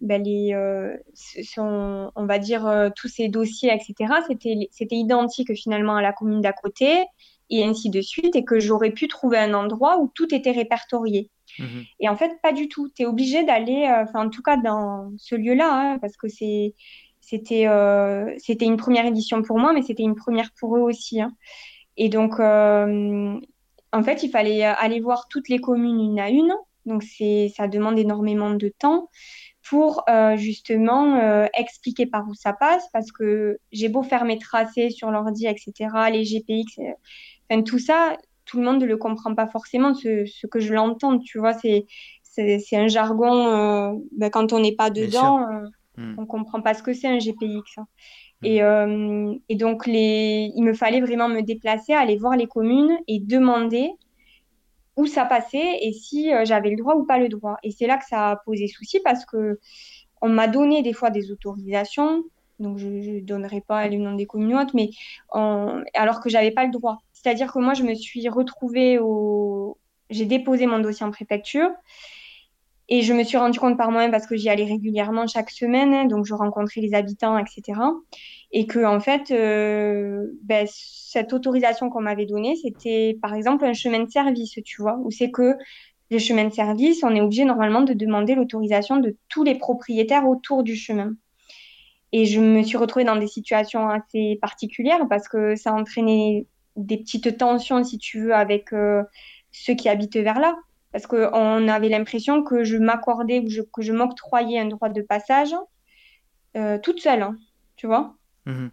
[0.03, 4.13] ben, les, euh, son, on va dire, euh, tous ses dossiers, etc.
[4.27, 7.05] C'était, identique finalement à la commune d'à côté,
[7.51, 11.31] et ainsi de suite, et que j'aurais pu trouver un endroit où tout était répertorié.
[11.59, 11.85] Mhm.
[12.01, 12.89] Et en fait, pas du tout.
[12.95, 16.27] Tu es obligé d'aller, euh, enfin, en tout cas, dans ce lieu-là, hein, parce que
[16.29, 16.75] c'était,
[17.21, 21.21] c'était une première édition pour moi, mais c'était une première pour eux aussi.
[21.21, 21.33] hein.
[21.97, 26.53] Et donc, en fait, il fallait aller voir toutes les communes une à une.
[26.87, 29.09] Donc, c'est, ça demande énormément de temps
[29.69, 34.39] pour euh, justement euh, expliquer par où ça passe, parce que j'ai beau faire mes
[34.39, 36.93] tracés sur l'ordi, etc., les GPX, euh,
[37.51, 40.75] enfin, tout ça, tout le monde ne le comprend pas forcément, ce, ce que je
[40.75, 41.87] l'entends, tu vois, c'est,
[42.23, 45.47] c'est, c'est un jargon, ben, quand on n'est pas dedans,
[45.99, 46.15] Mhm.
[46.17, 47.77] on comprend pas ce que c'est un GPX.
[47.77, 47.87] hein.
[48.43, 48.49] Mhm.
[49.49, 50.51] Et, et donc, les...
[50.57, 53.91] il me fallait vraiment me déplacer, aller voir les communes et demander
[54.97, 57.57] où ça passait et si euh, j'avais le droit ou pas le droit.
[57.63, 59.59] Et c'est là que ça a posé souci parce que
[60.21, 62.23] on m'a donné des fois des autorisations,
[62.61, 64.91] donc je ne donnerai pas les noms des autres, mais
[65.95, 66.99] alors que j'avais pas le droit.
[67.13, 69.79] C'est-à-dire que moi, je me suis retrouvée au...
[70.11, 71.71] J'ai déposé mon dossier en préfecture
[72.89, 75.95] et je me suis rendu compte par moi-même parce que j'y allais régulièrement chaque semaine,
[75.95, 77.81] hein, donc je rencontrais les habitants, etc.
[78.51, 83.73] Et que, en fait, euh, ben, cette autorisation qu'on m'avait donnée, c'était par exemple un
[83.73, 85.55] chemin de service, tu vois, où c'est que
[86.11, 90.29] le chemin de service, on est obligé normalement de demander l'autorisation de tous les propriétaires
[90.29, 91.15] autour du chemin.
[92.13, 96.99] Et je me suis retrouvée dans des situations assez particulières parce que ça entraînait des
[96.99, 99.03] petites tensions, si tu veux, avec euh,
[99.51, 100.55] ceux qui habitent vers là.
[100.93, 105.03] Parce qu'on avait l'impression que je m'accordais ou je- que je m'octroyais un droit de
[105.03, 105.55] passage
[106.57, 107.37] euh, toute seule, hein,
[107.77, 108.17] tu vois.
[108.47, 108.71] Mhm.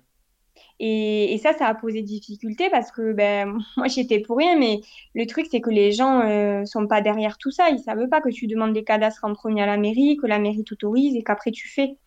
[0.80, 4.58] Et, et ça, ça a posé difficulté parce que ben, moi, j'y étais pour rien,
[4.58, 4.82] mais
[5.14, 7.70] le truc, c'est que les gens euh, sont pas derrière tout ça.
[7.70, 10.40] Ils savent pas que tu demandes des cadastres en premier à la mairie, que la
[10.40, 11.98] mairie t'autorise et qu'après tu fais.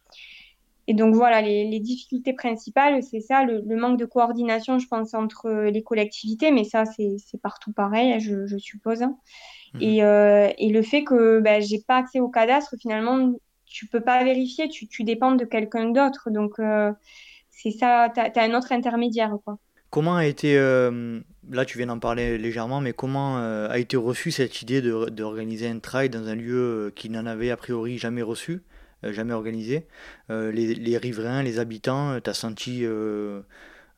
[0.88, 4.88] Et donc voilà, les, les difficultés principales, c'est ça, le, le manque de coordination, je
[4.88, 9.02] pense, entre les collectivités, mais ça, c'est c'est partout pareil, je, je suppose.
[9.02, 9.16] hein.
[9.74, 9.82] Mhm.
[9.82, 13.32] Et, euh, et le fait que ben, j'ai pas accès au cadastre, finalement,
[13.66, 16.30] tu peux pas vérifier, tu, tu dépends de quelqu'un d'autre.
[16.30, 16.92] Donc, euh,
[17.50, 19.58] c'est ça, tu as, un autre intermédiaire, quoi.
[19.90, 21.20] Comment a été, euh,
[21.50, 25.68] là tu viens d'en parler légèrement, mais comment a été reçue cette idée de- d'organiser
[25.68, 28.62] un trail dans un lieu qui n'en avait a priori jamais reçu,
[29.02, 29.86] jamais organisé?
[30.30, 33.42] Euh, les, les riverains, les habitants, tu as senti euh,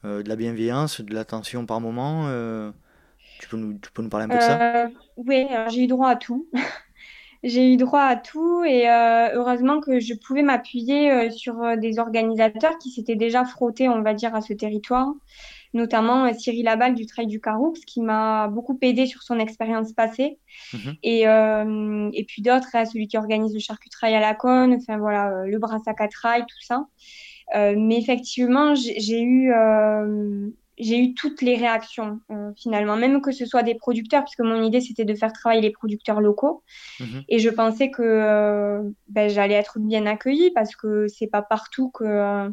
[0.04, 2.26] euh, de la bienveillance, de l'attention par moment?
[3.44, 4.58] Tu peux nous, tu peux nous parler un peu de ça?
[4.62, 6.48] Euh, oui, j'ai eu droit à tout.
[7.44, 11.76] J'ai eu droit à tout et euh, heureusement que je pouvais m'appuyer euh, sur euh,
[11.76, 15.08] des organisateurs qui s'étaient déjà frottés, on va dire, à ce territoire,
[15.74, 20.38] notamment Cyril Abal du Trail du Caroux, qui m'a beaucoup aidé sur son expérience passée,
[20.72, 20.98] Mhm.
[21.02, 25.44] et, et puis d'autres, hein, celui qui organise le charcutail à la Cône, enfin voilà,
[25.46, 26.86] le Brassac à Trail, tout ça.
[27.54, 29.52] Mais effectivement, j'ai eu,
[30.78, 34.62] j'ai eu toutes les réactions euh, finalement, même que ce soit des producteurs, puisque mon
[34.62, 36.62] idée c'était de faire travailler les producteurs locaux.
[37.00, 37.22] Mhm.
[37.28, 41.90] Et je pensais que euh, ben, j'allais être bien accueillie parce que c'est pas partout
[41.90, 42.50] que, euh,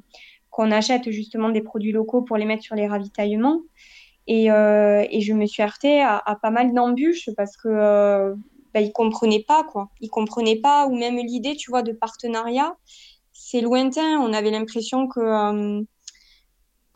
[0.50, 3.62] qu'on achète justement des produits locaux pour les mettre sur les ravitaillements.
[4.28, 8.34] Et, et je me suis heurtée à, à pas mal d'embûches parce que
[8.74, 9.90] ben, ils comprenaient pas quoi.
[10.00, 12.76] Ils comprenaient pas ou même l'idée, tu vois, de partenariat,
[13.34, 14.20] c'est lointain.
[14.20, 15.84] On avait l'impression que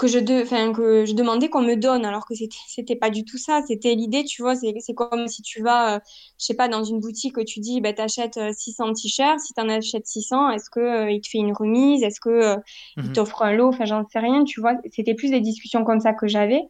[0.06, 2.34] que je, de, que je demandais qu'on me donne, alors que
[2.68, 3.62] c'était, pas du tout ça.
[3.68, 5.99] C'était l'idée, tu vois, c'est, comme si tu vas, euh,
[6.39, 10.06] je sais pas, dans une boutique, tu dis, bah, t'achètes 600 t-shirts, si t'en achètes
[10.06, 12.56] 600, est-ce que euh, il te fait une remise, est-ce que euh,
[12.97, 13.14] il mhm.
[13.14, 14.76] t'offre un lot, enfin, j'en sais rien, tu vois.
[14.91, 16.62] C'était plus des discussions comme ça que j'avais.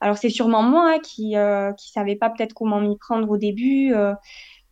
[0.00, 1.34] Alors, c'est sûrement moi hein, qui,
[1.78, 3.94] qui savais pas peut-être comment m'y prendre au début,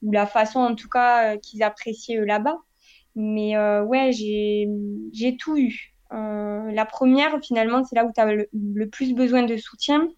[0.02, 2.58] ou la façon, en tout cas, qu'ils appréciaient eux là-bas.
[3.16, 4.68] Mais ouais, j'ai,
[5.12, 5.94] j'ai tout eu.
[6.12, 10.08] Euh, la première, finalement, c'est là où tu as le, plus besoin de soutien.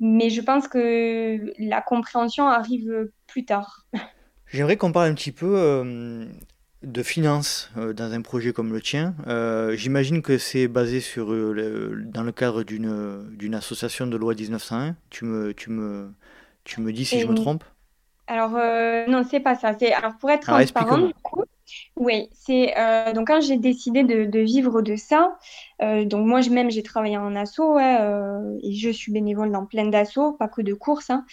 [0.00, 3.86] Mais je pense que la compréhension arrive plus tard.
[4.46, 6.26] J'aimerais qu'on parle un petit peu euh,
[6.82, 9.14] de finances euh, dans un projet comme le tien.
[9.74, 14.96] J'imagine que c'est basé sur, dans le cadre d'une association de loi 1901.
[15.10, 16.12] Tu me, tu me,
[16.64, 17.64] tu me dis si je me trompe?
[18.26, 18.50] Alors,
[19.08, 19.76] non, c'est pas ça.
[19.96, 21.44] Alors, pour être transparent, du coup,
[21.96, 25.38] oui, c'est euh, donc quand j'ai décidé de, vivre de ça,
[25.82, 29.86] euh, donc moi même j'ai travaillé en asso euh, et je suis bénévole dans plein
[29.86, 31.10] d'assos, pas que de courses.
[31.10, 31.24] Hein.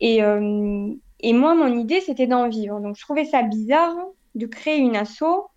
[0.00, 0.18] et,
[1.20, 2.80] et moi mon idée c'était d'en vivre.
[2.80, 3.96] Donc je trouvais ça bizarre
[4.34, 5.50] de créer une asso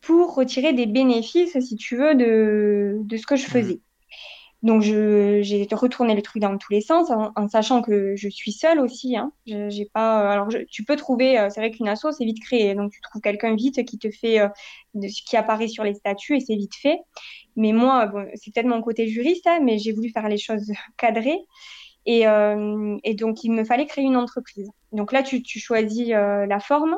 [0.00, 3.50] pour retirer des bénéfices, si tu veux, de, de ce que je mmh.
[3.50, 3.80] faisais.
[4.62, 8.80] Donc, j'ai retourné le truc dans tous les sens, en, sachant que je suis seule
[8.80, 9.16] aussi.
[9.16, 9.32] Hein.
[9.46, 10.30] J'ai pas.
[10.30, 11.38] Alors, tu peux trouver.
[11.38, 12.74] Euh, c'est vrai qu'une asso, c'est vite créé.
[12.74, 14.48] Donc, tu trouves quelqu'un vite qui te fait euh,
[15.26, 16.98] qui apparaît sur les statuts et c'est vite fait.
[17.54, 21.40] Mais moi, c'est peut-être mon côté juriste, hein, mais j'ai voulu faire les choses cadrées.
[22.06, 24.70] Et, euh, et, donc, il me fallait créer une entreprise.
[24.92, 26.96] Donc là, tu, tu choisis la forme.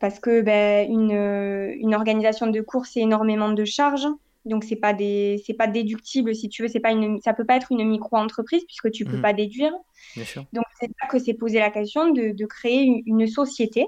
[0.00, 4.08] parce que ben, une, une organisation de cours, c'est énormément de charges.
[4.44, 7.44] Donc c'est pas des c'est pas déductible si tu veux, c'est pas une ça peut
[7.44, 9.22] pas être une micro-entreprise puisque tu peux mhm.
[9.22, 9.72] pas déduire.
[10.16, 10.44] Bien sûr.
[10.52, 13.86] Donc c'est là que c'est posé la question de, de créer une, société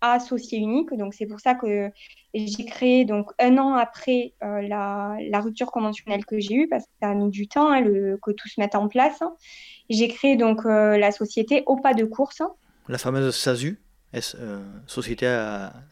[0.00, 0.92] associée unique.
[0.92, 1.90] Donc c'est pour ça que
[2.34, 6.84] j'ai créé donc un an après euh, la, la, rupture conventionnelle que j'ai eue parce
[6.84, 9.20] que ça a mis du temps hein, le, que tout se mette en place.
[9.88, 12.42] J'ai créé donc euh, la société au pas de course.
[12.88, 13.80] La fameuse SASU,
[14.14, 15.26] euh, société,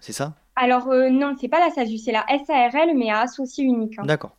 [0.01, 0.35] c'est ça?
[0.57, 3.99] Alors, euh, non, c'est pas la SASU, c'est la SARL, mais à associé unique.
[3.99, 4.05] Hein.
[4.07, 4.37] D'accord.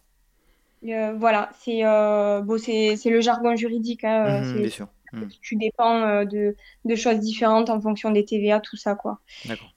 [0.86, 4.03] Euh, voilà, c'est euh, bon, c'est le jargon juridique.
[4.03, 4.88] Hein, mhm, bien sûr.
[5.13, 5.30] Mhm.
[5.41, 9.20] Tu dépends de, de, choses différentes en fonction des TVA, tout ça, quoi.
[9.45, 9.72] D'accord.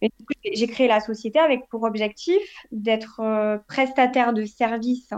[0.53, 3.21] J'ai créé la société avec pour objectif d'être
[3.69, 5.13] prestataire de services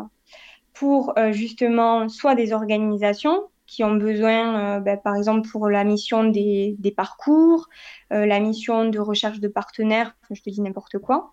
[0.74, 6.76] pour justement soit des organisations qui ont besoin, ben, par exemple, pour la mission des,
[6.78, 7.68] des parcours,
[8.12, 11.32] euh, la mission de recherche de partenaires, je te dis n'importe quoi.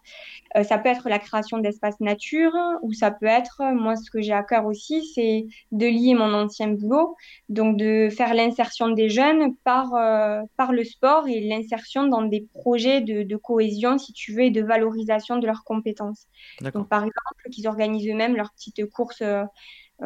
[0.56, 4.22] Euh, ça peut être la création d'espaces nature ou ça peut être, moi ce que
[4.22, 7.18] j'ai à cœur aussi, c'est de lier mon ancien boulot,
[7.50, 12.48] donc de faire l'insertion des jeunes par, euh, par le sport et l'insertion dans des
[12.54, 16.28] projets de, de, cohésion, si tu veux, et de valorisation de leurs compétences.
[16.62, 19.24] Donc par exemple, qu'ils organisent eux-mêmes leurs petites courses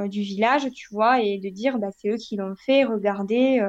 [0.07, 3.61] du village, tu vois, et de dire, bah, c'est eux qui l'ont fait, regardez.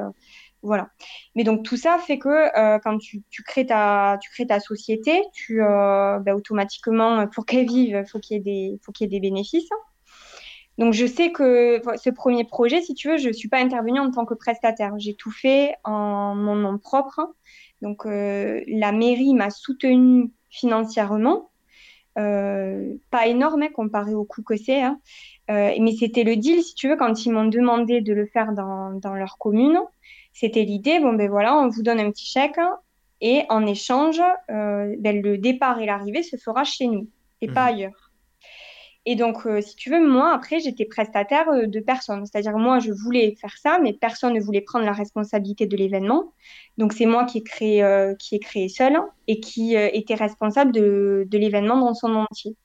[0.65, 0.89] Voilà.
[1.35, 5.21] Mais donc tout ça fait que euh, quand tu, crées ta, tu crées ta société,
[5.31, 9.07] tu, euh, bah, automatiquement, pour qu'elle vive, faut qu'il y, ait des, faut qu'il y
[9.07, 9.69] ait des bénéfices.
[10.79, 13.99] Donc je sais que ce premier projet, si tu veux, je ne suis pas intervenue
[13.99, 14.93] en tant que prestataire.
[14.97, 17.21] J'ai tout fait en mon nom propre.
[17.83, 21.51] Donc euh, la mairie m'a soutenue financièrement.
[22.15, 24.81] Pas énorme hein, comparé au coût que c'est.
[24.81, 24.99] Hein.
[25.47, 28.91] mais c'était le deal, si tu veux, quand ils m'ont demandé de le faire dans,
[28.91, 29.79] dans leur commune.
[30.33, 32.59] C'était l'idée, bon ben voilà, on vous donne un petit chèque
[33.21, 37.07] et en échange, euh, ben, le départ et l'arrivée se fera chez nous
[37.41, 37.75] et pas mhm.
[37.75, 38.04] ailleurs.
[39.05, 42.25] Et donc, euh, si tu veux, moi, après, j'étais prestataire euh, de personne.
[42.25, 46.33] C'est-à-dire, moi, je voulais faire ça, mais personne ne voulait prendre la responsabilité de l'événement.
[46.77, 48.97] Donc, c'est moi qui ai créé, qui ai créé seul
[49.27, 52.55] et qui était responsable de, l'événement dans son entier.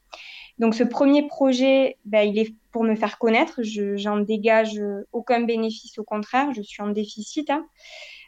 [0.58, 3.62] Donc ce premier projet, ben, il est pour me faire connaître.
[3.62, 4.78] Je j'en dégage
[5.12, 7.66] aucun bénéfice, au contraire, je suis en déficit hein.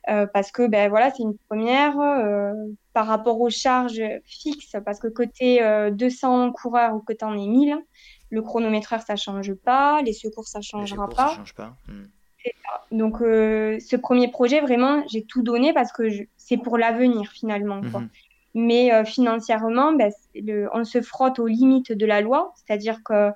[0.09, 2.53] Euh, parce que ben voilà, c'est une première euh,
[2.93, 5.61] par rapport aux charges fixes, parce que côté
[5.93, 7.77] 200 euh, coureurs ou que tu en es 1000,
[8.31, 11.29] le chronométreur ça change pas, les secours ça changera pas.
[11.29, 11.77] Ça change pas.
[11.89, 12.05] Hmm.
[12.91, 16.03] Donc ce premier projet, vraiment, j'ai tout donné parce que
[16.37, 17.81] c'est pour l'avenir finalement.
[17.91, 18.01] Quoi.
[18.01, 18.09] Mhm.
[18.55, 20.13] Mais euh, financièrement, ben,
[20.75, 23.31] on se frotte aux limites de la loi, c'est-à-dire que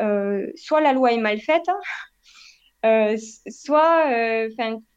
[0.00, 1.66] euh, soit la loi est mal faite,
[2.84, 3.16] euh,
[3.48, 4.04] soit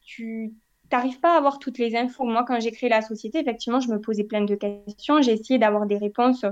[0.03, 0.53] tu
[0.91, 2.23] n'arrives pas à avoir toutes les infos.
[2.23, 5.21] Moi, quand j'ai créé la société, effectivement, je me posais plein de questions.
[5.21, 6.45] J'ai essayé d'avoir des réponses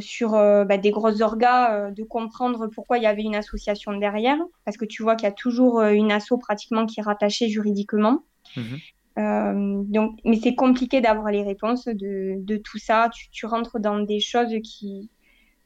[0.00, 4.78] sur ben, des grosses orgas, de comprendre pourquoi il y avait une association derrière, parce
[4.78, 8.24] que tu vois qu'il y a toujours une asso pratiquement qui est rattachée juridiquement.
[8.56, 8.76] Mmh
[9.18, 13.08] euh, donc, mais c'est compliqué d'avoir les réponses de, de tout ça.
[13.12, 15.10] Tu, tu, rentres dans des choses qui,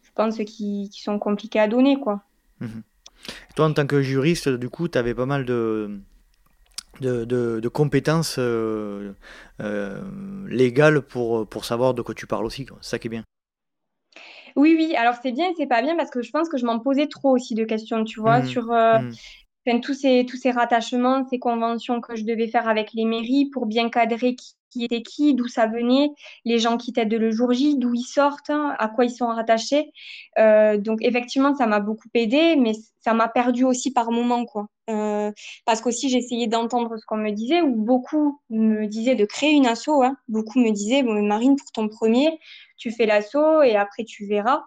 [0.03, 2.22] je pense, qui, qui, sont compliquées à donner, quoi.
[2.61, 2.82] Mhm.
[3.57, 6.01] Toi, en tant que juriste, du coup, tu avais pas mal de,
[7.01, 9.12] de, compétences euh,
[9.61, 10.01] euh,
[10.48, 12.66] légales pour, pour savoir de quoi tu parles aussi.
[12.80, 13.24] C'est ça qui est bien.
[14.57, 16.66] Oui, oui, alors c'est bien et c'est pas bien parce que je pense que je
[16.66, 18.46] m'en posais trop aussi de questions, tu vois, mmh.
[18.46, 18.98] sur euh,
[19.66, 19.80] mmh.
[19.80, 23.66] tous, ces, tous ces rattachements, ces conventions que je devais faire avec les mairies pour
[23.66, 26.11] bien cadrer qui, qui était qui, d'où ça venait,
[26.45, 29.27] les gens qui t'aident le jour J, d'où ils sortent, hein, à quoi ils sont
[29.27, 29.91] rattachés.
[30.39, 34.66] Euh, donc effectivement, ça m'a beaucoup aidé, mais ça m'a perdu aussi par moments, quoi.
[34.89, 35.31] Euh,
[35.66, 39.66] parce qu'aussi j'essayais d'entendre ce qu'on me disait, ou beaucoup me disaient de créer une
[39.66, 40.03] asso.
[40.03, 40.16] Hein.
[40.29, 42.39] Beaucoup me disaient, bon, Marine, pour ton premier,
[42.77, 44.64] tu fais l'asso et après tu verras.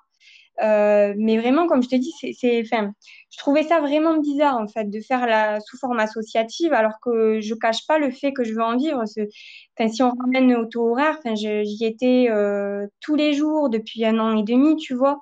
[0.62, 4.89] Euh, mais vraiment, comme je te dis, c'est, je trouvais ça vraiment bizarre en fait
[4.89, 8.54] de faire la sous forme associative, alors que je cache pas le fait que je
[8.54, 9.04] veux en vivre.
[9.06, 14.20] Si on ramène au taux horaire, enfin, j'y étais euh, tous les jours depuis un
[14.20, 15.22] an et demi, tu vois.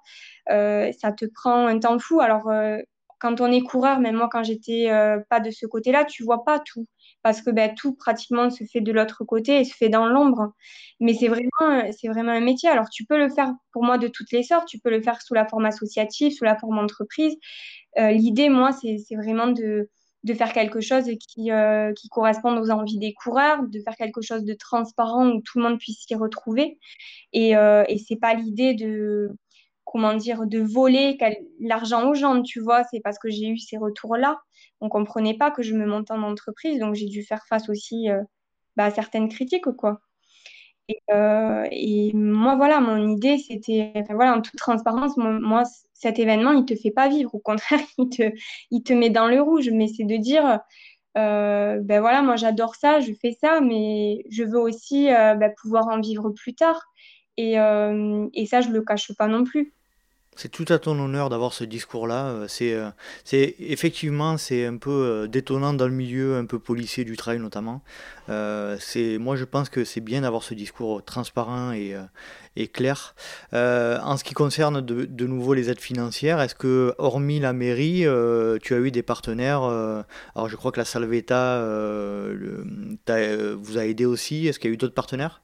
[0.50, 2.20] Euh, ça te prend un temps fou.
[2.20, 2.50] Alors,
[3.20, 4.90] quand on est coureur, même moi, quand j'étais
[5.30, 6.86] pas de ce côté-là, tu vois pas tout
[7.24, 10.53] parce que ben, tout pratiquement se fait de l'autre côté et se fait dans l'ombre.
[10.99, 12.69] Mais c'est vraiment, un métier.
[12.69, 14.67] Alors tu peux le faire pour moi de toutes les sortes.
[14.67, 17.36] Tu peux le faire sous la forme associative, sous la forme entreprise.
[17.99, 19.89] Euh, l'idée, moi, c'est vraiment de,
[20.36, 24.53] faire quelque chose qui, euh, corresponde aux envies des coureurs, de faire quelque chose de
[24.53, 26.80] transparent où tout le monde puisse s'y retrouver.
[27.34, 29.32] Et, euh, et c'est pas l'idée de
[29.92, 31.18] comment dire, de voler
[31.60, 34.39] l'argent aux gens, tu vois, c'est parce que j'ai eu ces retours-là.
[34.80, 38.10] On comprenait pas que je me montais en entreprise, donc j'ai dû faire face aussi
[38.10, 38.22] euh,
[38.78, 40.00] bah, à certaines critiques, quoi.
[41.12, 45.64] Euh, et, moi, voilà, mon idée, c'était, voilà, en toute transparence, moi,
[45.94, 47.36] cet événement, il te fait pas vivre.
[47.36, 48.32] Au contraire, il te,
[48.72, 49.70] il te met dans le rouge.
[49.72, 50.60] Mais c'est de dire,
[51.18, 55.88] euh, ben voilà, moi, j'adore ça, je fais ça, mais je veux aussi ben, pouvoir
[55.89, 56.82] en vivre plus tard.
[57.38, 59.74] Et, et ça, je le cache pas non plus.
[60.38, 62.28] C'est tout à ton honneur d'avoir ce discours-là.
[62.28, 62.90] Euh, c'est, euh,
[63.26, 67.40] c'est effectivement, c'est un peu euh, détonnant dans le milieu, un peu policier du travail
[67.40, 67.82] notamment.
[68.80, 73.14] c'est, moi, je pense que c'est bien d'avoir ce discours transparent et, clair.
[73.52, 78.06] en ce qui concerne de, de, nouveau les aides financières, est-ce que, hormis la mairie,
[78.62, 81.62] tu as eu des partenaires Alors, je crois que la Salvetta
[83.08, 84.48] vous a aidé aussi.
[84.48, 85.42] Est-ce qu'il y a eu d'autres partenaires?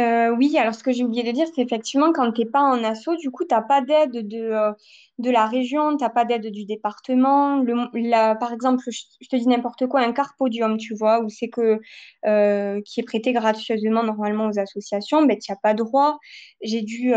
[0.00, 2.62] Euh, oui, alors ce que j'ai oublié de dire, c'est effectivement quand tu n'es pas
[2.62, 4.72] en asso, du coup, tu n'as pas d'aide de, euh,
[5.18, 7.58] de la région, tu n'as pas d'aide du département.
[7.58, 7.74] Le,
[8.08, 11.50] la, par exemple, je, te dis n'importe quoi, un car podium, tu vois, où c'est
[11.50, 11.80] que
[12.26, 16.18] euh, qui est prêté gracieusement normalement aux associations, ben, tu n'as pas droit.
[16.62, 17.12] J'ai dû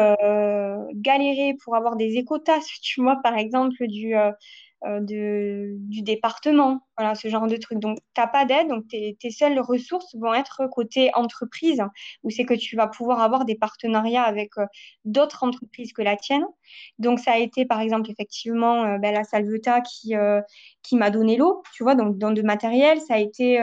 [0.96, 4.16] galérer pour avoir des écotasses, tu vois, par exemple, du
[4.86, 7.80] de, du département, voilà, ce genre de truc.
[7.80, 11.84] Donc, tu n'as pas d'aide, donc tes, seules ressources vont être côté entreprise,
[12.24, 14.66] où c'est que tu vas pouvoir avoir des partenariats avec euh,
[15.04, 16.46] d'autres entreprises que la tienne.
[17.00, 20.14] Donc, ça a été, par exemple, effectivement, euh, ben, la Salveta qui,
[20.88, 23.00] qui m'a donné l'eau, tu vois, donc dans de matériel.
[23.02, 23.60] Ça a été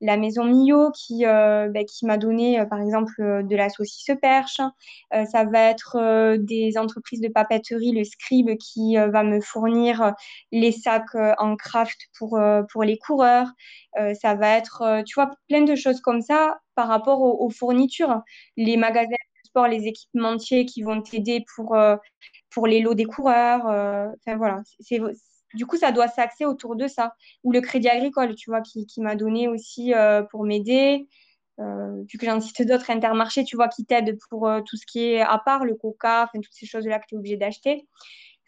[0.00, 4.60] la Maison Millot qui, ben, qui m'a donné, par exemple, de la saucisse perche.
[5.10, 10.14] ça va être des entreprises de papeterie, le Scribe, qui va me fournir
[10.50, 13.48] les sacs euh, en craft pour, euh, pour les coureurs.
[13.98, 18.22] Euh, ça va être, tu vois, plein de choses comme ça par rapport aux, fournitures.
[18.56, 21.76] Les magasins de sport, les équipementiers qui vont t'aider pour,
[22.50, 23.64] pour les lots des coureurs.
[23.66, 24.62] Enfin, voilà.
[24.80, 25.00] C'est,
[25.54, 27.14] du coup, ça doit s'axer autour de ça.
[27.44, 29.92] Ou le crédit agricole, tu vois, qui, m'a donné aussi
[30.30, 31.06] pour m'aider.
[31.58, 35.20] vu que j'en cite d'autres, Intermarché, tu vois, qui t'aident pour tout ce qui est
[35.20, 37.86] à part le coca, enfin, toutes ces choses-là que tu es obligé d'acheter.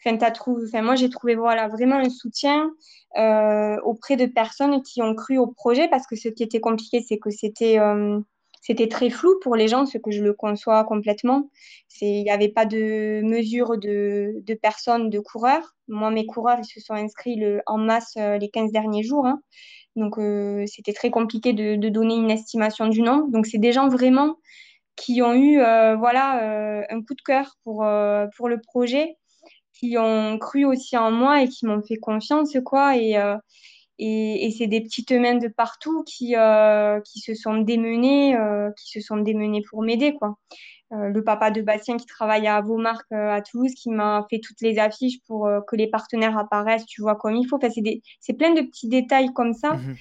[0.05, 2.71] Enfin, trouvé, enfin, moi, j'ai trouvé voilà, vraiment un soutien
[3.17, 7.01] euh, auprès de personnes qui ont cru au projet parce que ce qui était compliqué,
[7.01, 8.19] c'est que c'était euh,
[8.65, 11.51] c'était très flou pour les gens, ce que je le conçois complètement.
[12.01, 15.75] Il n'y avait pas de mesure de, personnes, de coureurs.
[15.87, 19.27] Moi, mes coureurs, ils se sont inscrits en masse euh, les 15 derniers jours.
[19.27, 19.39] Hein.
[19.95, 20.15] Donc,
[20.67, 23.29] c'était très compliqué de, donner une estimation du nombre.
[23.29, 24.37] Donc, c'est des gens vraiment
[24.95, 25.57] qui ont eu
[25.97, 27.85] voilà, un coup de cœur pour,
[28.35, 29.15] pour le projet
[29.79, 32.97] qui ont cru aussi en moi et qui m'ont fait confiance, quoi.
[32.97, 33.35] Et, euh,
[33.99, 38.71] et, et c'est des petites mains de partout qui, euh, qui se sont démenées, euh,
[38.77, 40.37] qui se sont démenées pour m'aider, quoi.
[40.91, 44.79] le papa de Bastien qui travaille à Vaumarc à Toulouse, qui m'a fait toutes les
[44.79, 47.57] affiches pour que les partenaires apparaissent, tu vois, comme il faut.
[47.57, 47.69] Enfin,
[48.19, 49.95] c'est plein de petits détails comme ça mmh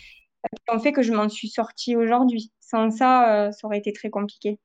[0.68, 2.52] qui ont fait que je m'en suis sortie aujourd'hui.
[2.60, 4.58] Sans ça, ça aurait été très compliqué.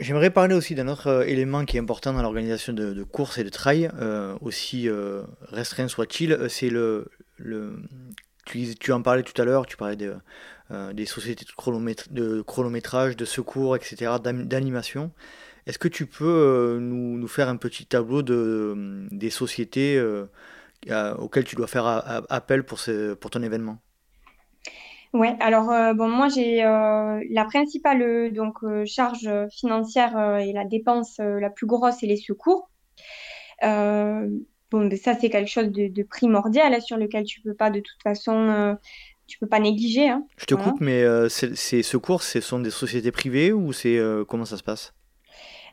[0.00, 3.44] J'aimerais parler aussi d'un autre euh, élément qui est important dans l'organisation de, courses et
[3.44, 7.06] de trail, euh, aussi euh, restreint soit-il, c'est le,
[7.36, 7.80] le
[8.44, 10.16] tu, en parlais tout à l'heure, tu parlais de,
[10.92, 15.12] des sociétés de, chronométrage, de secours, etc., d'animation.
[15.66, 20.02] Est-ce que tu peux nous, nous, faire un petit tableau de, des sociétés
[21.18, 21.86] auquel tu dois faire
[22.28, 22.80] appel pour,
[23.30, 23.78] ton événement?
[25.12, 28.32] Ouais, alors bon, moi j'ai la principale
[28.86, 32.70] charge financière et la dépense la plus grosse, c'est les secours.
[34.70, 38.02] Bon, ça c'est quelque chose de, primordial hein, sur lequel tu peux pas de toute
[38.02, 38.76] façon
[39.26, 40.08] tu peux pas négliger.
[40.08, 40.26] Hein.
[40.36, 43.98] Je te coupe, mais ces secours, ce sont des sociétés privées ou c'est
[44.28, 44.94] comment ça se passe?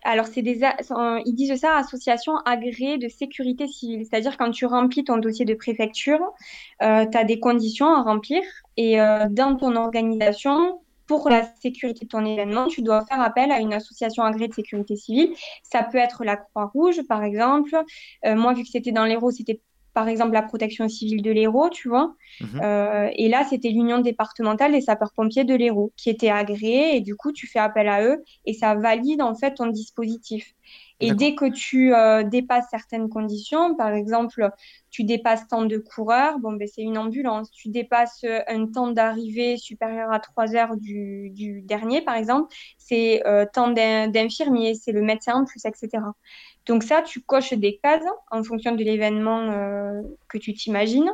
[0.03, 0.61] Alors, c'est des,
[1.25, 4.05] ils disent ça, association agréée de sécurité civile.
[4.05, 6.19] C'est-à-dire quand tu remplis ton dossier de préfecture,
[6.81, 8.41] euh, tu as des conditions à remplir
[8.77, 10.81] et euh, dans ton organisation,
[11.19, 14.53] pour la sécurité de ton événement, tu dois faire appel à une association agréée de
[14.53, 15.33] sécurité civile.
[15.61, 17.75] Ça peut être la Croix-Rouge, par exemple.
[18.25, 19.59] Euh, moi, vu que c'était dans l'Hérault, c'était
[19.93, 22.15] par exemple la protection civile de l'Hérault, tu vois.
[22.39, 22.61] Mhm.
[22.63, 27.15] Euh, et là, c'était l'union départementale des sapeurs-pompiers de l'Hérault qui était agréée et du
[27.15, 30.53] coup, tu fais appel à eux et ça valide en fait ton dispositif.
[31.01, 34.49] Et dès que tu euh, dépasses certaines conditions, par exemple,
[34.91, 37.49] tu dépasses tant de coureurs, bon, ben, c'est une ambulance.
[37.51, 42.53] Tu dépasses euh, un temps d'arrivée supérieur à 3 heures du, du dernier, par exemple,
[42.77, 46.03] c'est euh, temps d'infirmier, c'est le médecin en plus, etc.
[46.67, 51.11] Donc ça, tu coches des cases en fonction de l'événement euh, que tu t'imagines.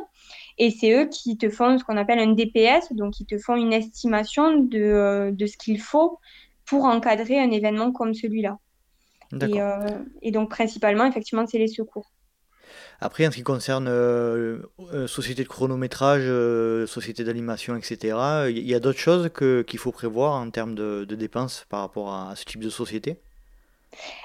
[0.58, 3.56] Et c'est eux qui te font ce qu'on appelle un DPS, donc ils te font
[3.56, 6.18] une estimation de, euh, de ce qu'il faut
[6.66, 8.58] pour encadrer un événement comme celui-là.
[9.32, 9.76] Et, euh,
[10.22, 12.10] et, donc principalement, effectivement, c'est les secours.
[13.00, 13.88] Après, en ce qui concerne
[15.06, 16.26] société de chronométrage,
[16.86, 21.14] société d'animation, etc., il y a d'autres choses qu'il faut prévoir en termes de, de
[21.14, 23.20] dépenses par rapport à ce type de société?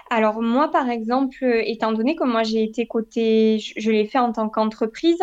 [0.09, 4.31] Alors moi, par exemple, étant donné que moi j'ai été côté, je, l'ai fait en
[4.31, 5.17] tant qu'entreprise,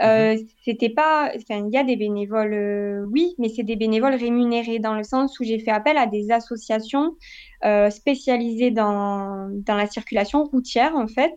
[0.00, 0.46] euh, mhm.
[0.64, 4.94] c'était pas, il y a des bénévoles, euh, oui, mais c'est des bénévoles rémunérés dans
[4.94, 7.16] le sens où j'ai fait appel à des associations
[7.64, 11.34] euh, spécialisées dans, dans la circulation routière en fait,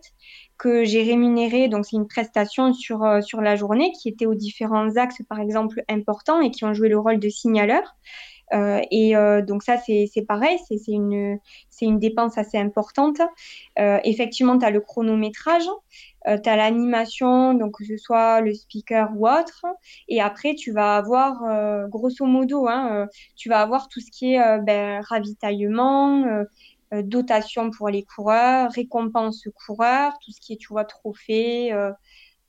[0.56, 1.66] que j'ai rémunéré.
[1.68, 5.82] Donc c'est une prestation sur sur la journée qui était aux différents axes, par exemple
[5.88, 7.82] importants et qui ont joué le rôle de signaleur.
[8.52, 11.38] Euh, et euh, donc ça, c'est pareil, c'est une,
[11.80, 13.20] une dépense assez importante.
[13.78, 15.64] Euh, effectivement, tu as le chronométrage,
[16.26, 19.64] tu as l'animation, donc que ce soit le speaker ou autre.
[20.08, 24.58] Et après, tu vas avoir, grosso modo, hein, tu vas avoir tout ce qui est
[24.60, 26.44] ben, ravitaillement,
[26.92, 31.72] dotation pour les coureurs, récompense coureurs, tout ce qui est, tu vois, trophée,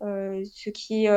[0.01, 1.09] ce qui est,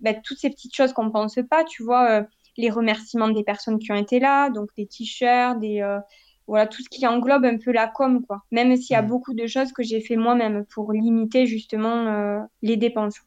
[0.00, 2.26] ben, toutes ces petites choses qu'on pense pas, tu vois
[2.56, 5.98] les remerciements des personnes qui ont été là, donc des t-shirts, des euh,
[6.46, 8.42] voilà tout ce qui englobe un peu la com quoi.
[8.50, 9.06] Même s'il y a mm.
[9.06, 13.20] beaucoup de choses que j'ai fait moi-même pour limiter justement euh, les dépenses.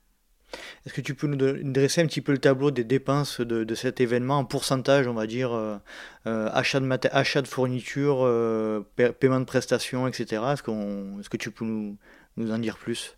[0.86, 4.00] Est-ce que tu peux nous dresser un petit peu le tableau des dépenses de, cet
[4.00, 5.78] événement en pourcentage, on va dire, euh,
[6.26, 8.20] achat, de achat de fournitures,
[8.96, 10.42] paiement de prestations, etc.
[10.54, 11.98] Est-ce, est-ce que tu peux nous,
[12.38, 13.18] nous en dire plus?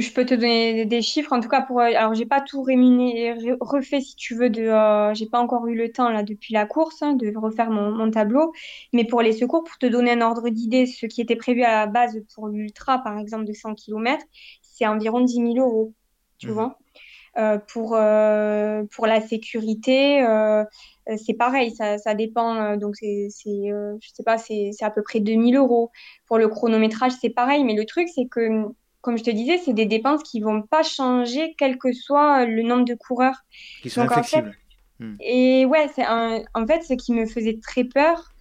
[0.00, 1.32] Je peux te donner des chiffres.
[1.32, 4.50] En tout cas, pour, alors j'ai pas tout refait si tu veux.
[4.50, 7.70] De, euh, j'ai pas encore eu le temps là depuis la course hein, de refaire
[7.70, 8.52] mon, mon, tableau.
[8.92, 11.72] Mais pour les secours, pour te donner un ordre d'idée, ce qui était prévu à
[11.72, 14.24] la base pour l'ultra, par exemple de 100 km,
[14.62, 15.94] c'est environ 10 000 euros.
[16.38, 16.50] Tu mmh.
[16.52, 16.78] vois.
[17.38, 20.64] Euh, pour euh, pour la sécurité, euh,
[21.16, 22.76] c'est pareil, ça, ça dépend.
[22.76, 23.68] donc c'est, c'est
[24.00, 25.90] je sais pas, c'est, c'est à peu près 2000 euros.
[26.26, 27.64] Pour le chronométrage, c'est pareil.
[27.64, 28.48] Mais le truc, c'est que
[29.00, 32.62] comme je te disais, c'est des dépenses qui vont pas changer quel que soit le
[32.62, 33.44] nombre de coureurs.
[33.82, 34.56] Qui sont inflexibles.
[34.98, 35.16] Hmm.
[35.20, 38.32] Et ouais, c'est en fait ce qui me faisait très peur.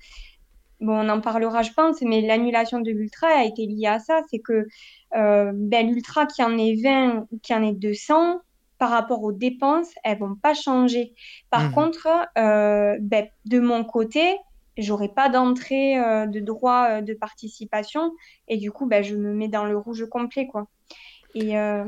[0.81, 4.21] Bon, on en parlera, je pense, mais l'annulation de l'ultra a été liée à ça.
[4.29, 4.67] C'est que
[5.15, 8.39] euh, ben, l'ultra qui en est 20 ou qui en est 200,
[8.77, 11.13] par rapport aux dépenses, elles vont pas changer.
[11.49, 11.73] Par hmm.
[11.73, 12.07] contre,
[12.37, 14.37] euh, ben, de mon côté,
[14.81, 18.13] j'aurai pas d'entrée euh, de droit euh, de participation.
[18.47, 20.67] Et du coup bah, je me mets dans le rouge complet quoi.
[21.35, 21.85] Et euh,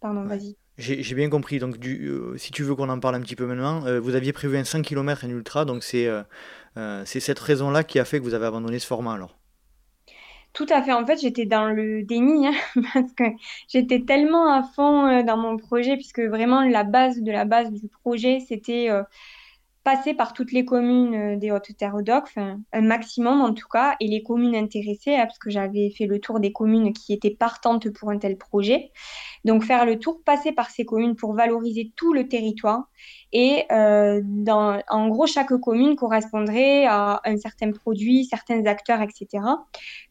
[0.00, 0.56] pardon vas-y.
[0.76, 1.58] J'ai bien compris.
[1.58, 4.56] Donc du, si tu veux qu'on en parle un petit peu maintenant vous aviez prévu
[4.56, 5.64] un 5 km en ultra.
[5.64, 6.08] Donc c'est
[7.04, 9.36] c'est cette raison là qui a fait que vous avez abandonné ce format alors.
[10.54, 10.92] Tout à fait.
[10.92, 12.54] En fait, j'étais dans le déni hein,
[12.94, 13.24] parce que
[13.68, 17.88] j'étais tellement à fond dans mon projet, puisque vraiment la base de la base du
[17.88, 18.88] projet, c'était
[19.88, 21.96] passer par toutes les communes euh, des Hautes-Terres
[22.36, 26.18] un maximum en tout cas, et les communes intéressées, hein, parce que j'avais fait le
[26.20, 28.90] tour des communes qui étaient partantes pour un tel projet.
[29.46, 32.90] Donc faire le tour, passer par ces communes pour valoriser tout le territoire.
[33.32, 39.42] Et euh, dans, en gros, chaque commune correspondrait à un certain produit, certains acteurs, etc.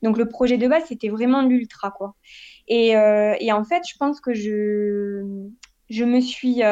[0.01, 2.15] Donc le projet de base, c'était vraiment l'ultra, quoi.
[2.67, 5.23] Et, euh, et, en fait, je pense que je,
[5.91, 6.63] je me suis,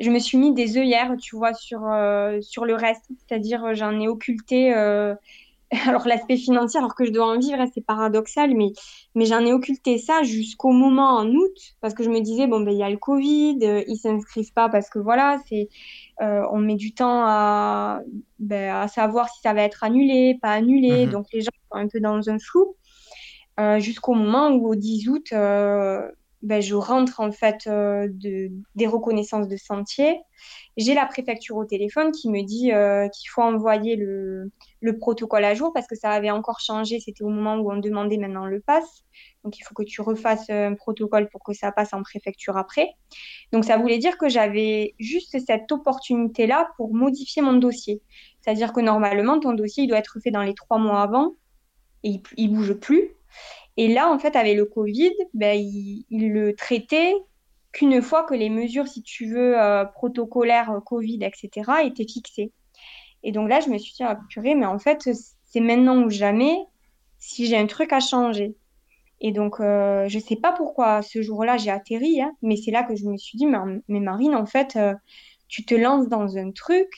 [0.00, 3.04] je me suis mis des œillères, tu vois, sur, euh, sur le reste.
[3.18, 5.14] C'est-à-dire, euh, j'en ai occulté euh,
[5.86, 8.72] alors l'aspect financier, alors que je dois en vivre, hein, c'est paradoxal, mais,
[9.14, 12.60] mais j'en ai occulté ça jusqu'au moment en août, parce que je me disais, bon,
[12.60, 15.68] ben, il y a le Covid, euh, ils s'inscrivent pas parce que voilà, c'est,
[16.20, 18.00] on met du temps à,
[18.40, 21.12] ben, à savoir si ça va être annulé, pas annulé, Mhm.
[21.12, 22.74] donc les gens sont un peu dans un flou,
[23.78, 25.32] jusqu'au moment où au 10 août,
[26.42, 30.18] ben, je rentre en fait euh, de, des reconnaissances de sentier.
[30.78, 35.44] J'ai la préfecture au téléphone qui me dit euh, qu'il faut envoyer le, le protocole
[35.44, 36.98] à jour parce que ça avait encore changé.
[36.98, 39.04] C'était au moment où on demandait maintenant le pass.
[39.44, 42.88] Donc il faut que tu refasses un protocole pour que ça passe en préfecture après.
[43.52, 48.00] Donc ça voulait dire que j'avais juste cette opportunité-là pour modifier mon dossier.
[48.40, 51.34] C'est-à-dire que normalement, ton dossier, il doit être fait dans les trois mois avant
[52.02, 53.10] et il, il bouge plus.
[53.80, 57.14] Et là, en fait, avec le Covid, ben, il, il le traitait
[57.72, 62.52] qu'une fois que les mesures, si tu veux, euh, protocolaires euh, Covid, etc., étaient fixées.
[63.22, 65.08] Et donc là, je me suis dit, ah, purée, mais en fait,
[65.46, 66.58] c'est maintenant ou jamais
[67.20, 68.54] si j'ai un truc à changer.
[69.22, 72.82] Et donc, euh, je sais pas pourquoi ce jour-là, j'ai atterri, hein, mais c'est là
[72.82, 74.92] que je me suis dit, mais, Marine, en fait, euh,
[75.48, 76.88] tu te lances dans un truc.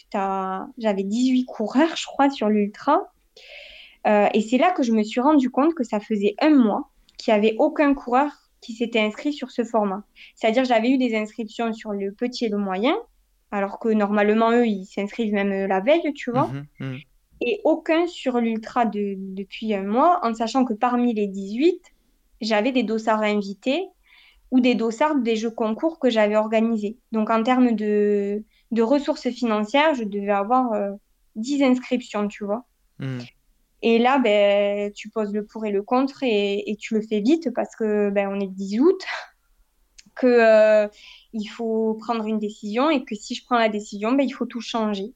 [0.79, 3.13] J'avais 18 coureurs, je crois, sur l'ultra.
[4.07, 6.91] Euh, et c'est là que je me suis rendu compte que ça faisait un mois
[7.19, 8.31] qu'il n'y avait aucun coureur
[8.61, 10.05] qui s'était inscrit sur ce format.
[10.35, 12.97] C'est-à-dire, j'avais eu des inscriptions sur le petit et le moyen,
[13.51, 16.67] alors que normalement, eux, ils s'inscrivent même la veille, tu vois, Mhm.
[16.81, 16.99] Mhm.
[17.41, 21.81] et aucun sur l'ultra de, depuis un mois, en sachant que parmi les 18,
[22.41, 23.85] j'avais des dossards invités
[24.51, 26.99] ou des dossards des jeux concours que j'avais organisés.
[27.11, 30.91] Donc, en termes de, de ressources financières, je devais avoir euh,
[31.37, 32.65] 10 inscriptions, tu vois.
[32.99, 33.21] Mhm.
[33.83, 37.21] Et là, ben, tu poses le pour et le contre et, et tu le fais
[37.21, 39.03] vite parce que ben, on est le 10 août,
[40.15, 40.89] que euh,
[41.33, 44.47] il faut prendre une décision et que si je prends la décision, ben, il faut
[44.47, 45.15] tout changer.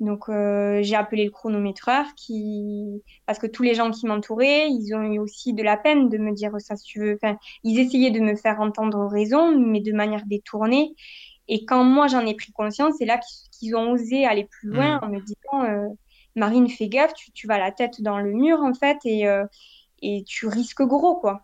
[0.00, 4.94] Donc euh, j'ai appelé le chronométreur qui parce que tous les gens qui m'entouraient, ils
[4.94, 7.18] ont eu aussi de la peine de me dire ça si tu veux.
[7.22, 10.94] Enfin, ils essayaient de me faire entendre raison, mais de manière détournée.
[11.48, 13.20] Et quand moi j'en ai pris conscience, c'est là
[13.52, 15.00] qu'ils ont osé aller plus loin Mhm.
[15.02, 15.88] en me disant euh,
[16.36, 19.44] Marine, fais gaffe, tu, vas la tête dans le mur en fait et, euh,
[20.02, 21.42] et tu risques gros quoi.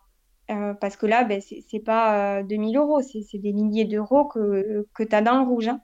[0.50, 4.86] Euh, parce que là, ben, c'est pas euh, 2000 euros, c'est des milliers d'euros que,
[4.94, 5.68] que tu as dans le rouge.
[5.68, 5.80] hein.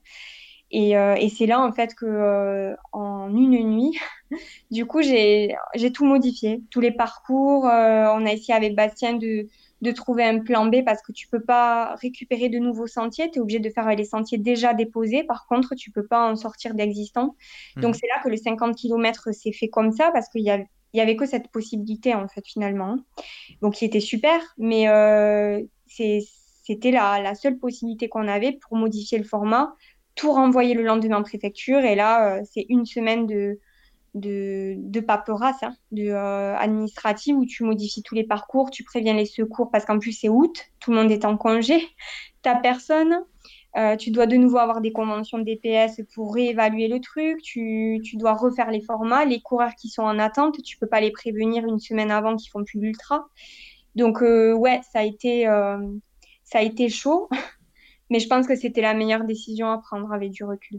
[0.71, 3.99] Et, euh, et c'est là en fait que euh, en une nuit,
[4.71, 5.57] du coup, j'ai
[5.95, 7.67] tout modifié, tous les parcours.
[7.67, 9.49] euh, on a essayé avec Bastien de,
[9.85, 13.30] de trouver un plan B parce que tu peux pas récupérer de nouveaux sentiers.
[13.30, 15.24] Tu es obligé de faire les sentiers déjà déposés.
[15.24, 17.37] Par contre, tu peux pas en sortir d'existants.
[17.80, 18.01] Donc, Mhm.
[18.01, 20.99] c'est là que le 50 km s'est fait comme ça parce qu'il y avait, il
[20.99, 22.99] y avait que cette possibilité en fait finalement.
[23.62, 29.18] Donc, qui était super, mais euh, c'était la, la seule possibilité qu'on avait pour modifier
[29.18, 29.74] le format,
[30.14, 31.80] tout renvoyer le lendemain en préfecture.
[31.80, 33.59] Et là, euh, c'est une semaine de
[34.15, 39.15] de, de paperasse, hein, de, euh, administrative où tu modifies tous les parcours, tu préviens
[39.15, 41.81] les secours parce qu'en plus c'est août, tout le monde est en congé,
[42.43, 43.25] t'as personne,
[43.77, 48.01] euh, tu dois de nouveau avoir des conventions de DPS pour réévaluer le truc, tu,
[48.05, 51.11] tu dois refaire les formats, les coureurs qui sont en attente, tu peux pas les
[51.11, 53.27] prévenir une semaine avant qu'ils font plus l'ultra.
[53.97, 55.79] Donc euh, ouais, ça a été, euh,
[56.45, 57.29] ça a été chaud,
[58.11, 60.79] mais je pense que c'était la meilleure décision à prendre avec du recul.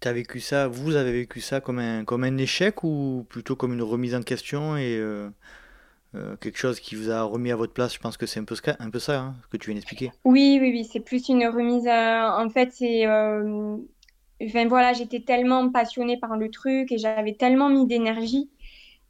[0.00, 3.72] T'as vécu ça, vous avez vécu ça comme un, comme un échec ou plutôt comme
[3.72, 5.30] une remise en question et euh,
[6.16, 7.94] euh, quelque chose qui vous a remis à votre place?
[7.94, 10.12] Je pense que c'est un peu, un peu ça hein, que tu viens d'expliquer.
[10.24, 11.86] Oui, oui, oui, c'est plus une remise.
[11.86, 13.06] à- En fait, c'est.
[13.06, 13.76] euh,
[14.42, 18.50] Enfin voilà, j'étais tellement passionnée par le truc et j'avais tellement mis d'énergie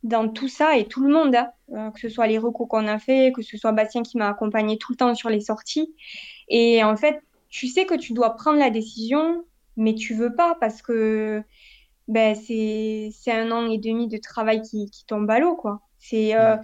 [0.05, 2.87] dans tout ça et tout le monde, hein, euh, que ce soit les recos qu'on
[2.89, 5.95] a fait, que ce soit Bastien qui m'a accompagnée tout le temps sur les sorties.
[6.49, 7.21] Et en fait,
[7.51, 9.45] tu sais que tu dois prendre la décision,
[9.77, 11.43] mais tu veux pas parce que
[12.09, 15.81] ben, c'est, un an et demi de travail qui, qui tombe à l'eau, quoi.
[15.99, 16.57] C'est euh,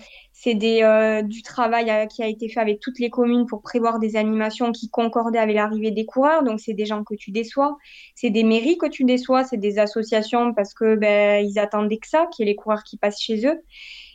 [0.46, 4.14] des, euh, du travail qui a été fait avec toutes les communes pour prévoir des
[4.14, 6.44] animations qui concordaient avec l'arrivée des coureurs.
[6.44, 7.76] Donc, c'est des gens que tu déçois.
[8.14, 9.42] C'est des mairies que tu déçois.
[9.42, 12.84] C'est des associations parce que ben, ils attendaient que ça, qu'il y ait les coureurs
[12.84, 13.60] qui passent chez eux.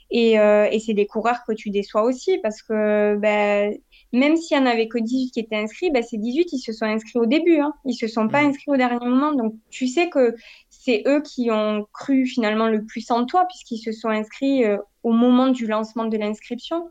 [0.10, 3.78] Et, euh, et c'est des coureurs que tu déçois aussi parce que ben,
[4.14, 6.72] même s'il n'y en avait que 18 qui étaient inscrits, ben, ces 18, ils se
[6.72, 7.60] sont inscrits au début.
[7.60, 7.74] Hein.
[7.86, 8.50] Ils se sont pas Mhm.
[8.50, 9.34] inscrits au dernier moment.
[9.34, 10.36] Donc, tu sais que
[10.70, 14.78] c'est eux qui ont cru finalement le plus en toi puisqu'ils se sont inscrits euh,
[15.04, 16.90] au moment du lancement de l'inscription.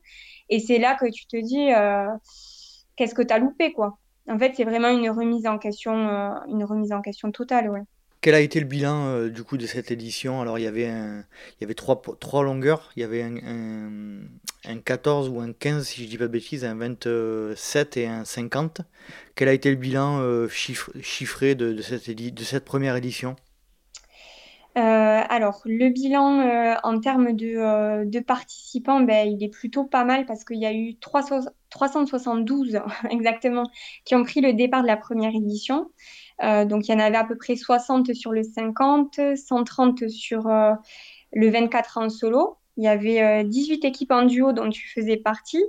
[0.49, 2.07] Et c'est là que tu te dis, euh,
[2.97, 3.99] qu'est-ce que tu as loupé, quoi?
[4.29, 7.83] En fait, c'est vraiment une remise en question, euh, une remise en question totale, ouais.
[8.21, 10.41] Quel a été le bilan euh, du coup de cette édition?
[10.41, 12.91] Alors il y avait un- il y avait trois, trois longueurs.
[12.97, 14.21] Il y avait un, un,
[14.65, 18.25] un 14 ou un 15 si je dis pas de bêtises, un 27 et un
[18.25, 18.81] 50.
[19.37, 23.37] Quel a été le bilan euh, chiffre- chiffré de, de cette de cette première édition?
[24.81, 30.45] Alors, le bilan en termes de, de participants, ben, il est plutôt pas mal parce
[30.45, 32.79] qu'il y a eu 372
[33.11, 33.65] exactement
[34.05, 35.91] qui ont pris le départ de la première édition.
[36.41, 40.49] donc, il y en avait à peu près 60 sur le 50, 130 sur
[41.33, 42.59] le 24 en solo.
[42.77, 45.65] Il y avait 18 équipes en duo dont tu faisais partie.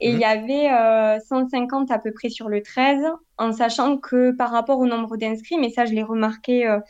[0.00, 0.70] Et il y mhm.
[0.70, 3.04] avait 150 à peu près sur le 13,
[3.36, 6.80] en sachant que par rapport au nombre d'inscrits, mais ça je l'ai remarqué euh,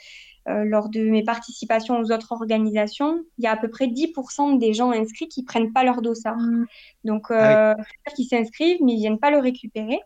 [0.47, 4.73] lors de mes participations aux autres organisations, il y a à peu près 10% des
[4.73, 6.39] gens inscrits qui prennent pas leur dossard.
[6.39, 6.67] Mm.
[7.05, 7.75] Donc, ah euh,
[8.17, 10.01] qui s'inscrivent, mais ils viennent pas le récupérer.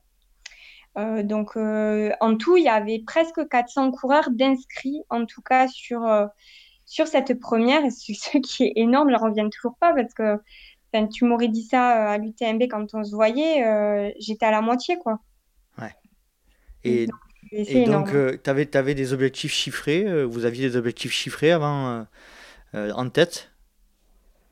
[0.99, 6.03] Euh, donc, en tout, il y avait presque 400 coureurs d'inscrits, en tout cas sur,
[6.85, 9.11] sur cette première, ce qui est énorme.
[9.11, 10.39] Je ne reviens toujours pas parce que
[11.13, 15.19] tu m'aurais dit ça à l'UTMB quand on se voyait, j'étais à la moitié, quoi.
[15.79, 15.93] Ouais.
[16.85, 17.09] Et,
[17.53, 21.89] et donc, tu avais, avais, des objectifs chiffrés, euh, vous aviez des objectifs chiffrés avant
[21.89, 22.03] euh,
[22.75, 23.51] euh, en tête?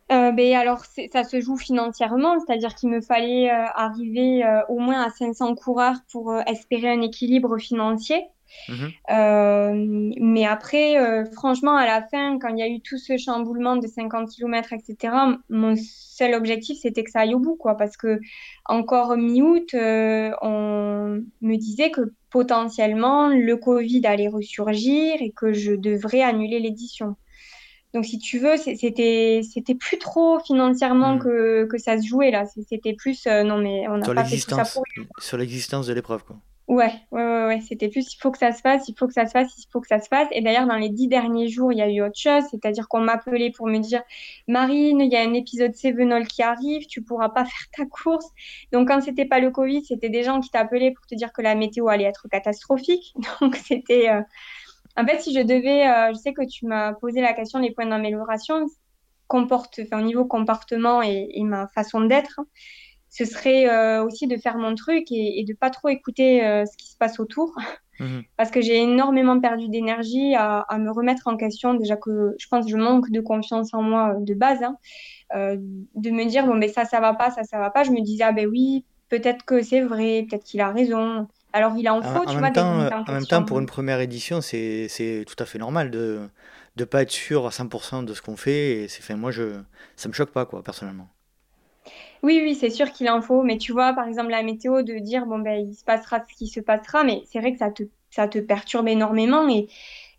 [0.08, 5.54] Ben, alors, ça se joue financièrement, c'est-à-dire qu'il me fallait arriver au moins à 500
[5.54, 8.22] coureurs pour espérer un équilibre financier.
[8.68, 10.14] Mhm.
[10.20, 13.86] mais après, franchement, à la fin, quand il y a eu tout ce chamboulement de
[13.86, 15.14] 50 km, etc.,
[15.48, 18.20] mon seul objectif, c'était que ça aille au bout, quoi, parce que
[18.66, 26.22] encore mi-août, on me disait que potentiellement le Covid allait ressurgir et que je devrais
[26.22, 27.16] annuler l'édition.
[27.94, 31.22] Donc, si tu veux, c'était c'était plus trop financièrement hmm.
[31.22, 32.44] que, que, ça se jouait là.
[32.46, 34.84] C'était plus euh, non mais on n'a pas fait tout ça pour
[35.18, 36.36] sur l'existence de l'épreuve quoi.
[36.68, 39.26] Ouais, ouais, ouais, c'était plus il faut que ça se fasse, il faut que ça
[39.26, 40.28] se fasse, il faut que ça se fasse.
[40.30, 43.00] Et d'ailleurs, dans les dix derniers jours, il y a eu autre chose, c'est-à-dire qu'on
[43.00, 44.02] m'appelait pour me dire
[44.46, 48.26] Marine, il y a un épisode Sevenol qui arrive, tu pourras pas faire ta course.
[48.72, 51.42] Donc, quand c'était pas le Covid, c'était des gens qui t'appelaient pour te dire que
[51.42, 53.14] la météo allait être catastrophique.
[53.40, 54.08] Donc, c'était.
[54.10, 54.22] Euh,
[54.96, 57.72] en fait, si je devais, euh, je sais que tu m'as posé la question les
[57.72, 58.66] points d'amélioration,
[59.26, 62.40] comporte, au niveau comportement et, et ma façon d'être
[63.12, 66.76] ce serait euh, aussi de faire mon truc et, de pas trop écouter euh, ce
[66.78, 67.54] qui se passe autour.
[68.00, 68.22] Mhm.
[68.38, 71.74] Parce que j'ai énormément perdu d'énergie à, me remettre en question.
[71.74, 74.62] Déjà que je pense que je manque de confiance en moi de base.
[74.62, 74.76] Hein.
[75.36, 75.56] Euh,
[75.94, 77.84] de me dire, bon, ben ça, ça va pas, ça, ça va pas.
[77.84, 81.28] Je me disais, ah ben oui, peut-être que c'est vrai, peut-être qu'il a raison.
[81.52, 82.50] Alors il a en faux, tu vois.
[82.50, 86.20] Temps, en même temps, pour une première édition, c'est tout à fait normal de
[86.78, 88.86] ne pas être sûr à 100% de ce qu'on fait.
[88.86, 89.60] Et moi, je,
[89.96, 91.08] ça me choque pas, quoi, personnellement.
[92.22, 93.42] Oui, oui, c'est sûr qu'il en faut.
[93.42, 96.34] Mais tu vois, par exemple, la météo, de dire, bon, ben, il se passera ce
[96.34, 99.66] qui se passera, mais c'est vrai que ça te, ça te perturbe énormément et,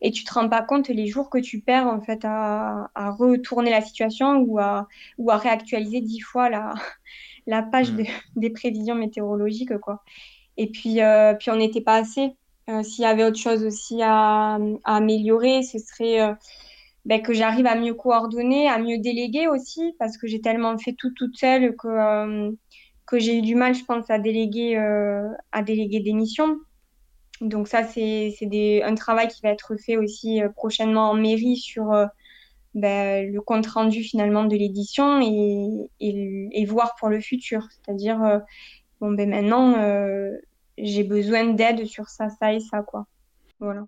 [0.01, 3.11] et tu te rends pas compte les jours que tu perds, en fait, à, à
[3.11, 6.73] retourner la situation ou à, ou à réactualiser dix fois la,
[7.47, 8.03] la page mm.
[8.35, 10.03] des prévisions météorologiques, quoi.
[10.57, 12.35] Et puis, euh, puis on n'était pas assez.
[12.69, 16.34] Euh, s'il y avait autre chose aussi à, à améliorer, ce serait euh,
[17.05, 20.93] ben, que j'arrive à mieux coordonner, à mieux déléguer aussi, parce que j'ai tellement fait
[20.93, 22.51] tout toute seule que, euh,
[23.05, 26.57] que j'ai eu du mal, je pense, à déléguer, euh, à déléguer des missions.
[27.41, 31.91] Donc ça, c'est un travail qui va être fait aussi euh, prochainement en mairie sur
[32.73, 37.67] ben, le compte rendu finalement de l'édition et, et, et, voir pour le futur.
[37.69, 38.41] C'est-à-dire,
[39.01, 39.75] bon, ben maintenant,
[40.77, 43.05] j'ai besoin d'aide sur ça, ça et ça, quoi.
[43.59, 43.85] Voilà.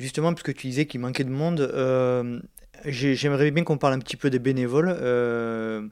[0.00, 2.40] Justement, puisque tu disais qu'il manquait de monde, euh,
[2.86, 4.96] j'aimerais bien qu'on parle un petit peu des bénévoles.
[4.98, 5.86] Euh,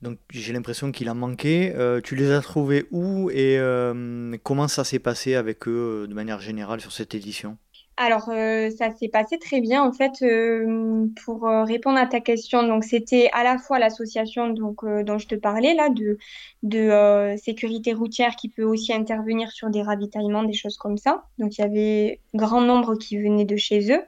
[0.00, 1.70] donc j'ai l'impression qu'il a manqué.
[1.76, 3.58] Euh, tu les as trouvés où et
[4.42, 7.58] comment ça s'est passé avec eux de manière générale sur cette édition?
[7.98, 9.84] Alors, euh, ça s'est passé très bien.
[9.84, 14.48] En fait, euh, pour euh, répondre à ta question, donc c'était à la fois l'association
[14.48, 14.74] dont
[15.18, 16.18] je te parlais là de
[16.62, 21.24] de sécurité routière qui peut aussi intervenir sur des ravitaillements, des choses comme ça.
[21.38, 24.02] Donc il y avait grand nombre qui venaient de chez eux.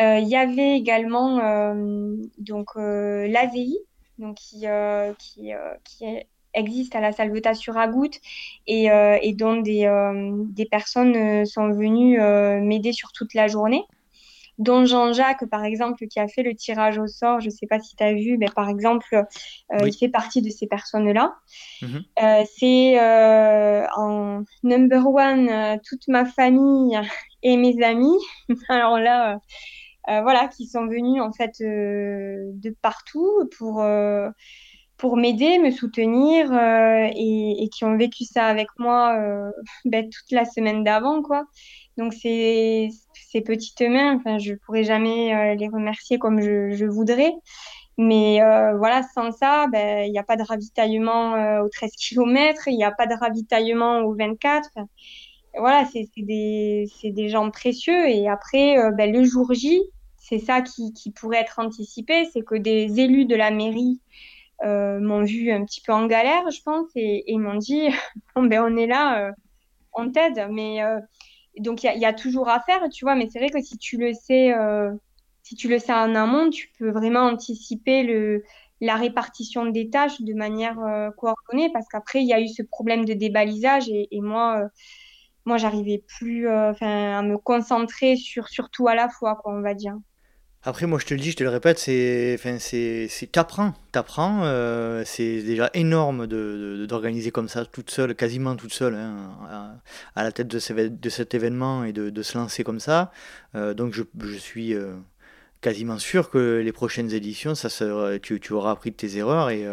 [0.00, 1.38] il y avait également
[2.38, 3.78] donc l'AVI,
[4.18, 4.66] donc qui
[5.18, 5.52] qui
[5.84, 6.26] qui est
[6.58, 8.10] existe à la Salvetat sur Agout
[8.66, 12.20] et, euh, et dont des, euh, des personnes euh, sont venues
[12.62, 13.84] m'aider sur toute la journée
[14.58, 17.78] dont Jean-Jacques, par exemple, qui a fait le tirage au sort, je ne sais pas
[17.78, 19.24] si tu as vu, mais par exemple,
[19.72, 21.36] il fait partie de ces personnes-là.
[21.80, 22.02] Mhm.
[22.58, 22.98] c'est
[23.96, 26.98] en number one toute ma famille
[27.44, 28.18] et mes amis.
[28.68, 29.38] Alors là,
[30.08, 33.80] voilà, qui sont venus en fait de partout pour
[34.98, 39.50] pour m'aider, me soutenir euh, et, qui ont vécu ça avec moi euh,
[39.84, 41.44] ben, toute la semaine d'avant, quoi.
[41.96, 46.84] Donc ces, ces petites mains, enfin, je pourrais jamais euh, les remercier comme je, je
[46.84, 47.32] voudrais.
[48.00, 48.38] Mais
[48.78, 52.84] voilà, sans ça, ben, il n'y a pas de ravitaillement aux 13 km, il n'y
[52.84, 54.70] a pas de ravitaillement aux 24.
[55.58, 58.08] voilà, c'est des, des gens précieux.
[58.08, 59.82] Et après, ben, le jour J,
[60.16, 64.37] c'est ça qui, qui, pourrait être anticipé, c'est que des élus de la mairie euh,
[64.64, 67.88] m'ont vu un petit peu en galère, je pense, et, et m'ont dit
[68.34, 69.32] bon, ben, on est là, euh,
[69.92, 70.48] on t'aide.
[70.50, 71.00] Mais euh,
[71.58, 73.78] donc, il y, y, a toujours à faire, tu vois, mais c'est vrai que si
[73.78, 74.92] tu le sais, euh,
[75.42, 78.44] si tu le sais en amont, tu peux vraiment anticiper le,
[78.80, 82.62] la répartition des tâches de manière euh, coordonnée, parce qu'après, il y a eu ce
[82.62, 84.68] problème de débalisage, et, et moi, euh,
[85.44, 86.72] moi j'arrivais plus à
[87.22, 89.96] me concentrer sur, sur tout à la fois, quoi, on va dire.
[90.68, 94.42] Après, moi, je te le dis, je te le répète, c'est, c'est, t'apprends, t'apprends.
[94.42, 99.72] Euh, c'est déjà énorme de, d'organiser comme ça, toute seule, quasiment toute seule, hein, à,
[100.14, 103.12] à, la tête de, de cet événement et de, de, se lancer comme ça.
[103.54, 104.92] Euh, donc, je, je suis euh,
[105.62, 109.48] quasiment sûr que les prochaines éditions, ça sera, tu, tu auras appris de tes erreurs
[109.48, 109.64] et,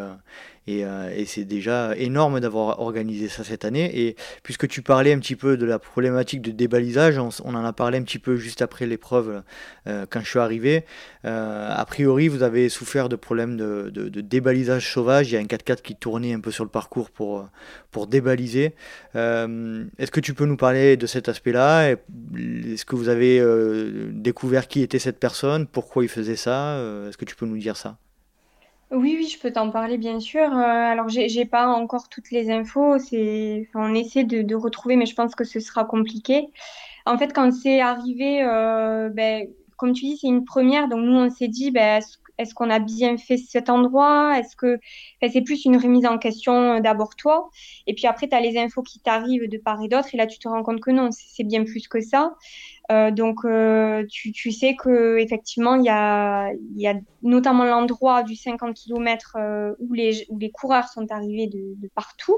[0.67, 4.07] et, euh, et c'est déjà énorme d'avoir organisé ça cette année.
[4.07, 7.73] Et puisque tu parlais un petit peu de la problématique de débalisage, on, en a
[7.73, 9.43] parlé un petit peu juste après l'épreuve
[9.87, 10.85] euh, quand je suis arrivé.
[11.25, 13.89] Euh, a priori, vous avez souffert de problèmes de,
[14.21, 15.31] débalisage sauvage.
[15.31, 17.47] Il y a un 4x4 qui tournait un peu sur le parcours pour,
[17.91, 18.73] pour débaliser.
[19.13, 23.41] Est-ce que tu peux nous parler de cet aspect-là Est-ce que vous avez
[24.11, 25.67] découvert qui était cette personne?
[25.67, 26.79] Pourquoi il faisait ça?
[27.07, 27.97] Est-ce que tu peux nous dire ça?
[28.95, 30.41] Oui, oui, je peux t'en parler, bien sûr.
[30.41, 30.61] Euh,
[30.91, 32.97] alors, j'ai, j'ai pas encore toutes les infos.
[32.99, 36.47] C'est, on essaie de, retrouver, mais je pense que ce sera compliqué.
[37.05, 39.47] En fait, quand c'est arrivé, euh, ben,
[39.77, 40.87] comme tu dis, c'est une première.
[40.87, 42.01] Donc, nous, on s'est dit, ben,
[42.37, 44.39] est-ce, qu'on a bien fait cet endroit?
[44.39, 44.79] Est-ce que,
[45.21, 47.49] ben, c'est plus une remise en question euh, d'abord toi.
[47.87, 50.09] Et puis après, tu as les infos qui t'arrivent de part et d'autre.
[50.13, 52.35] Et là, tu te rends compte que non, c'est bien plus que ça.
[52.91, 56.51] Euh, donc, euh, tu, sais que effectivement, il y a,
[57.23, 62.37] notamment l'endroit du 50 km euh, où, les, coureurs sont arrivés de, partout.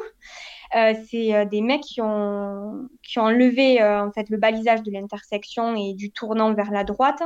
[0.73, 5.93] C'est des mecs qui ont, qui ont enlevé en fait le balisage de l'intersection et
[5.93, 7.23] du tournant vers la droite,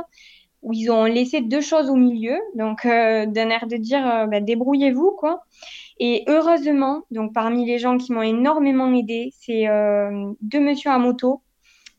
[0.62, 2.38] où ils ont laissé deux choses au milieu.
[2.54, 5.44] Donc, d'un air de dire, bah, débrouillez-vous, quoi.
[5.98, 9.66] Et heureusement, donc parmi les gens qui m'ont énormément aidé, c'est
[10.40, 11.42] deux monsieur à moto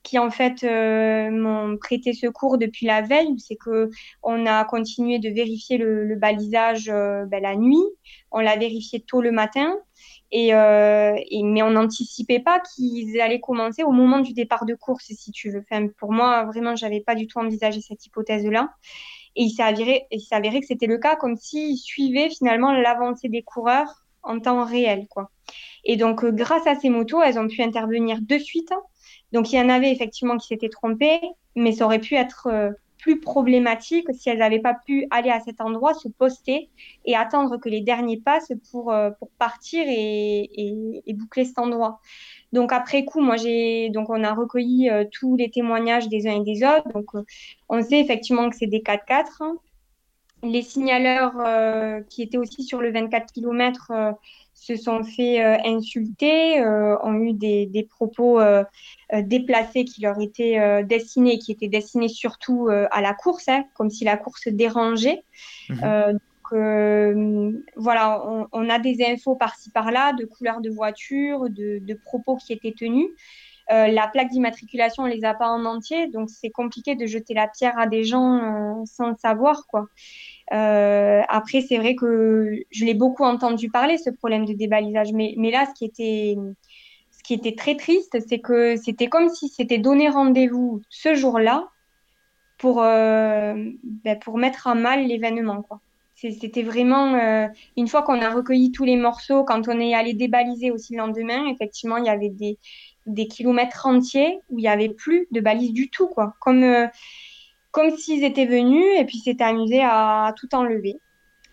[0.04, 3.40] qui en fait euh, m'ont prêté secours depuis la veille.
[3.40, 3.90] C'est que
[4.22, 7.86] on a continué de vérifier le, le balisage euh, ben, la nuit,
[8.32, 9.76] on l'a vérifié tôt le matin,
[10.32, 14.76] et, euh, et mais on n'anticipait pas qu'ils allaient commencer au moment du départ de
[14.76, 15.64] course, si tu veux.
[15.70, 18.70] Enfin, pour moi, vraiment, j'avais pas du tout envisagé cette hypothèse-là.
[19.36, 23.30] Et il s'est avéré, il s'est que c'était le cas, comme s'ils suivaient finalement l'avancée
[23.30, 25.30] des coureurs en temps réel, quoi.
[25.86, 28.72] Et donc, euh, grâce à ces motos, elles ont pu intervenir de suite
[29.34, 31.20] donc il y en avait effectivement qui s'étaient trompées,
[31.56, 35.40] mais ça aurait pu être euh, plus problématique si elles n'avaient pas pu aller à
[35.40, 36.70] cet endroit, se poster
[37.04, 42.00] et attendre que les derniers passent pour, euh, pour partir et, et, boucler cet endroit.
[42.54, 46.40] Donc après coup, moi j'ai donc on a recueilli euh, tous les témoignages des uns
[46.40, 46.88] et des autres.
[46.94, 47.08] Donc
[47.70, 49.26] on sait effectivement que c'est des 4x4.
[49.42, 49.58] Hein.
[50.44, 53.92] Les signaleurs euh, qui étaient aussi sur le 24 km
[54.64, 58.64] se sont fait euh, insulter, euh, ont eu des, des propos euh,
[59.12, 64.06] déplacés qui leur étaient destinés, qui étaient destinés surtout à la course, hein, comme si
[64.06, 65.24] la course dérangeait.
[65.70, 65.76] Mmh.
[66.12, 66.62] Donc,
[67.76, 72.38] voilà, on, on, a des infos par-ci par-là, de couleurs de voiture, de, de propos
[72.38, 73.10] qui étaient tenus.
[73.72, 77.34] Euh, la plaque d'immatriculation, on les a pas en entier, donc c'est compliqué de jeter
[77.34, 79.88] la pierre à des gens euh, sans le savoir, quoi.
[80.52, 85.36] Euh, après, c'est vrai que je l'ai beaucoup entendu parler, ce problème de débalisage, mais,
[85.52, 91.16] là, ce qui était, très triste, c'est que c'était comme si c'était donné rendez-vous ce
[91.16, 91.70] jour-là
[92.58, 93.54] pour, euh,
[93.84, 95.66] ben, pour mettre à mal l'événement.
[96.16, 100.14] C'était vraiment, euh, une fois qu'on a recueilli tous les morceaux, quand on est allé
[100.14, 102.58] débaliser aussi le lendemain, effectivement, il y avait des,
[103.28, 106.36] kilomètres entiers où il n'y avait plus de balises du tout, quoi.
[106.40, 106.90] Comme,
[107.74, 111.00] comme s'ils étaient venus et puis s'étaient amusés à, tout enlever.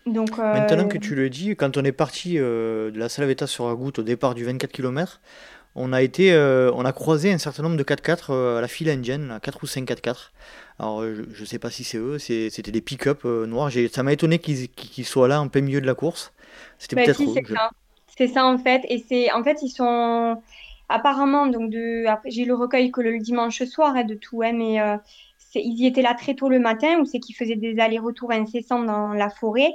[0.05, 0.53] Donc, euh...
[0.53, 3.75] Maintenant que tu le dis, quand on est parti euh, de la Salavetta sur la
[3.75, 5.19] goutte au départ du 24 km,
[5.75, 8.67] on a été, euh, on a croisé un certain nombre de 4x4 euh, à la
[8.67, 10.29] file indienne, 4 ou 5 4x4.
[10.77, 13.71] Alors je, je sais pas si c'est eux, c'était des pick-up noirs.
[13.91, 16.33] Ça m'a étonné qu'ils qu soient là en plein milieu de la course.
[16.77, 17.69] C'était bah, peut-être si, c'est ça.
[18.17, 20.41] C'est ça en fait, et c'est en fait ils sont
[20.89, 24.79] apparemment, donc de, j'ai le recueil que le dimanche soir hein, de tout, hein, mais
[25.55, 28.83] ils y étaient là très tôt le matin, où c'est qu'ils faisaient des allers-retours incessants
[28.83, 29.71] dans la forêt.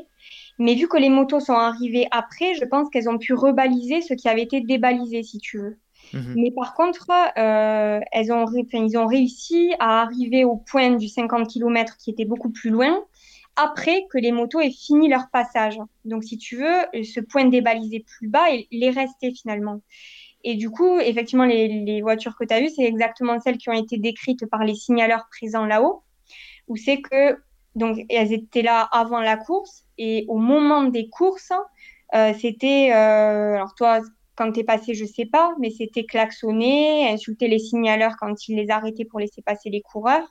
[0.59, 4.15] Mais vu que les motos sont arrivées après, je pense qu'elles ont pu rebaliser ce
[4.15, 5.79] qui avait été débalisé, si tu veux.
[6.13, 6.35] Mmh.
[6.37, 11.49] Mais par contre, euh, elles ont, ils ont réussi à arriver au point du 50
[11.49, 13.05] km qui était beaucoup plus loin
[13.57, 15.79] après que les motos aient fini leur passage.
[16.05, 19.81] Donc, si tu veux, ce point débalisé plus bas, il est resté finalement.
[20.45, 23.73] Et du coup, effectivement, les, voitures que tu as vues, c'est exactement celles qui ont
[23.73, 26.03] été décrites par les signaleurs présents là-haut,
[26.69, 27.39] où c'est que
[27.75, 31.53] donc elles étaient là avant la course et au moment des courses,
[32.15, 34.01] euh, c'était alors toi
[34.37, 38.57] quand tu es passé, je sais pas, mais c'était klaxonner, insulter les signaleurs quand ils
[38.57, 40.29] les arrêtaient pour laisser passer les coureurs,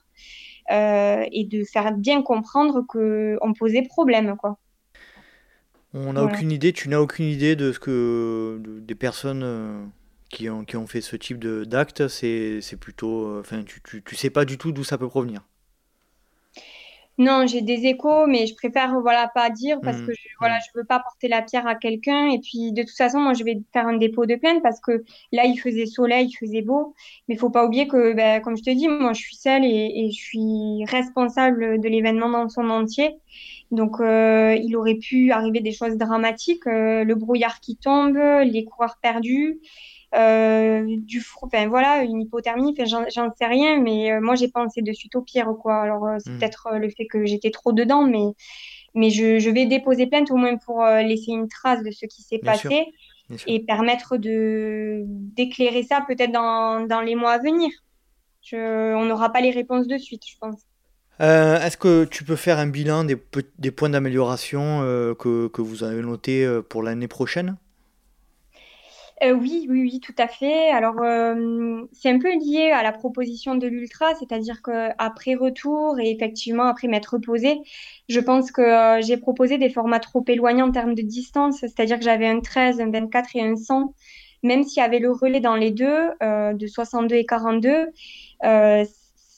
[0.72, 4.57] euh, et de faire bien comprendre qu'on posait problème, quoi.
[5.98, 9.82] On n'a aucune idée, tu n'as aucune idée de ce que des personnes euh,
[10.30, 13.28] qui, ont, qui ont fait ce type d'acte, c'est plutôt.
[13.28, 15.42] Euh, enfin, tu, tu, tu sais pas du tout d'où ça peut provenir.
[17.18, 20.16] Non, j'ai des échos, mais je préfère voilà pas dire parce que mmh.
[20.16, 22.30] je, voilà, je veux pas porter la pierre à quelqu'un.
[22.30, 25.06] Et puis de toute façon, moi, je vais faire un dépôt de plainte parce que
[25.32, 26.94] là, il faisait soleil, il faisait beau.
[27.28, 29.64] Mais il faut pas oublier que, ben, comme je te dis, moi, je suis seule
[29.64, 33.16] et, je suis responsable de l'événement dans son entier.
[33.76, 38.65] Donc, euh, il aurait pu arriver des choses dramatiques, euh, le brouillard qui tombe, les
[38.65, 39.60] coureurs perdus.
[40.15, 45.14] Euh, du enfin voilà, une hypothermie, j'en sais rien, mais moi j'ai pensé de suite
[45.15, 45.81] au pire quoi.
[45.81, 46.39] Alors c'est hmm.
[46.39, 48.23] peut-être le fait que j'étais trop dedans, mais
[48.93, 52.38] mais je, vais déposer plainte au moins pour laisser une trace de ce qui s'est
[52.38, 52.93] passé
[53.45, 57.69] et permettre de d'éclairer ça peut-être dans, dans, les mois à venir.
[58.41, 60.61] Je, on n'aura pas les réponses de suite, je pense.
[61.20, 63.16] Est-ce que tu peux faire un bilan des,
[63.72, 64.82] points d'amélioration
[65.18, 67.58] que, que, vous avez notés pour l'année prochaine?
[69.24, 70.70] Euh, oui, oui, oui, tout à fait.
[70.72, 76.12] Alors, euh, c'est un peu lié à la proposition de l'ultra, c'est-à-dire qu'après retour et
[76.12, 77.62] effectivement après m'être reposée,
[78.10, 81.98] je pense que euh, j'ai proposé des formats trop éloignés en termes de distance, c'est-à-dire
[81.98, 83.94] que j'avais un 13, un 24 et un 100,
[84.44, 87.88] même s'il y avait le relais dans les deux, de 62 et 42.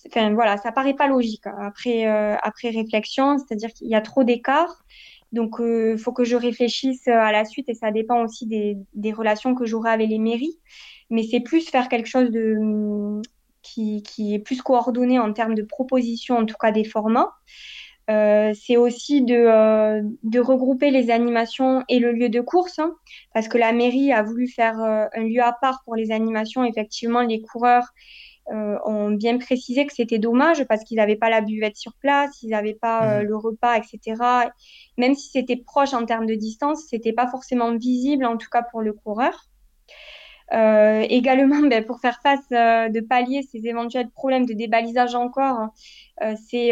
[0.07, 4.83] Enfin, voilà, ça paraît pas logique après, après réflexion, c'est-à-dire qu'il y a trop d'écart.
[5.31, 9.13] Donc, il euh, faut que je réfléchisse à la suite et ça dépend aussi des,
[9.13, 10.57] relations que j'aurai avec les mairies.
[11.09, 13.21] Mais c'est plus faire quelque chose de,
[13.61, 14.03] qui,
[14.33, 17.33] est plus coordonné en termes de proposition, en tout cas des formats.
[18.09, 22.95] Euh, c'est aussi de, euh, regrouper les animations et le lieu de course, hein,
[23.33, 26.63] parce que la mairie a voulu faire euh, un lieu à part pour les animations.
[26.63, 27.89] Effectivement, les coureurs
[28.49, 32.41] euh, ont bien précisé que c'était dommage parce qu'ils n'avaient pas la buvette sur place,
[32.43, 33.27] ils n'avaient pas euh, mhm.
[33.27, 34.15] le repas, etc.
[34.97, 38.63] Même si c'était proche en termes de distance, c'était pas forcément visible, en tout cas
[38.63, 39.33] pour le coureur.
[40.53, 45.67] Euh, également, ben, pour faire face de pallier ces éventuels problèmes de débalisage encore,
[46.49, 46.71] c'est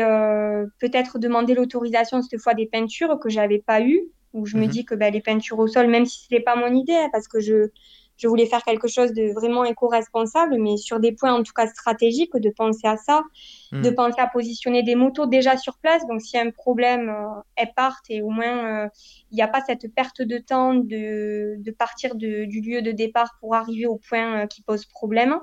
[0.79, 3.99] peut-être demander l'autorisation cette fois des peintures que j'avais pas eu,
[4.31, 4.69] où je me mhm.
[4.69, 7.09] dis que ben, les peintures au sol, même si ce n'est pas mon idée, hein,
[7.11, 7.71] parce que je
[8.17, 11.67] je voulais faire quelque chose de vraiment éco-responsable, mais sur des points en tout cas
[11.67, 13.23] stratégiques, de penser à ça,
[13.71, 13.81] hmm.
[13.81, 16.05] de penser à positionner des motos déjà sur place.
[16.07, 18.89] Donc, s'il y a un problème, euh, elles partent et au moins, euh,
[19.31, 22.91] il n'y a pas cette perte de temps de, de partir de, du lieu de
[22.91, 25.37] départ pour arriver au point euh, qui pose problème.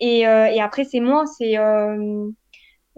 [0.00, 1.56] Et, et après, c'est moi, c'est.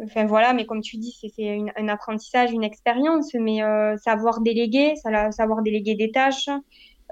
[0.02, 3.60] Enfin voilà, mais comme tu dis, c'est un apprentissage, une expérience, mais
[3.96, 4.96] savoir déléguer,
[5.30, 6.58] savoir déléguer des tâches, euh,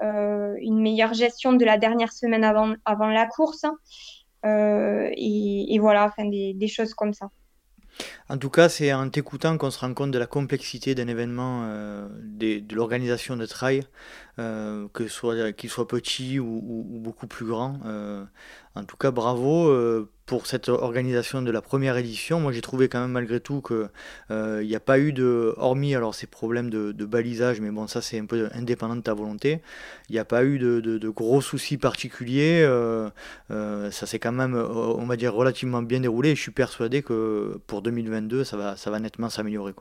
[0.01, 3.65] une meilleure gestion de la dernière semaine avant, avant la course.
[4.45, 7.29] Euh, et, voilà, enfin, des, choses comme ça.
[8.29, 11.63] En tout cas, c'est en t'écoutant qu'on se rend compte de la complexité d'un événement,
[11.65, 13.83] euh, de, l'organisation de trail,
[14.37, 17.79] euh, que soit qu'il soit petit ou, ou, beaucoup plus grand.
[17.85, 18.23] Euh,
[18.75, 22.39] en tout cas, bravo euh, pour cette organisation de la première édition.
[22.39, 23.89] Moi, j'ai trouvé quand même malgré tout que
[24.29, 27.99] il n'y a pas eu de, hormis alors ces problèmes de, balisage, mais bon, ça
[28.01, 29.59] c'est un peu indépendant de ta volonté.
[30.07, 32.63] Il n'y a pas eu de, gros soucis particuliers.
[33.49, 36.29] ça s'est quand même, on va dire, relativement bien déroulé.
[36.29, 39.73] Et je suis persuadé que pour 2022, ça va, nettement s'améliorer.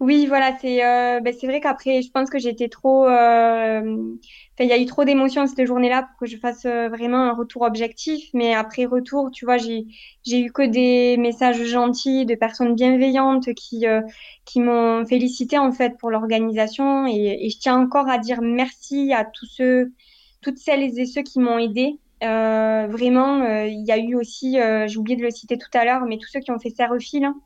[0.00, 3.06] Oui, voilà, c'est euh, ben, c'est vrai qu'après, je pense que j'étais trop.
[3.06, 4.16] Euh,
[4.58, 7.34] il y a eu trop d'émotions cette journée-là pour que je fasse euh, vraiment un
[7.34, 8.30] retour objectif.
[8.32, 9.86] Mais après retour, tu vois, j'ai
[10.24, 13.84] j'ai eu que des messages gentils de personnes bienveillantes qui
[14.46, 19.24] qui m'ont félicité en fait pour l'organisation et, je tiens encore à dire merci à
[19.26, 19.92] tous ceux,
[20.40, 21.98] toutes celles et ceux qui m'ont aidé.
[22.22, 25.70] Euh, vraiment, euh, il y a eu aussi, euh, j'ai oublié de le citer tout
[25.72, 27.40] à l'heure, mais tous ceux qui ont fait Serrefil, hein.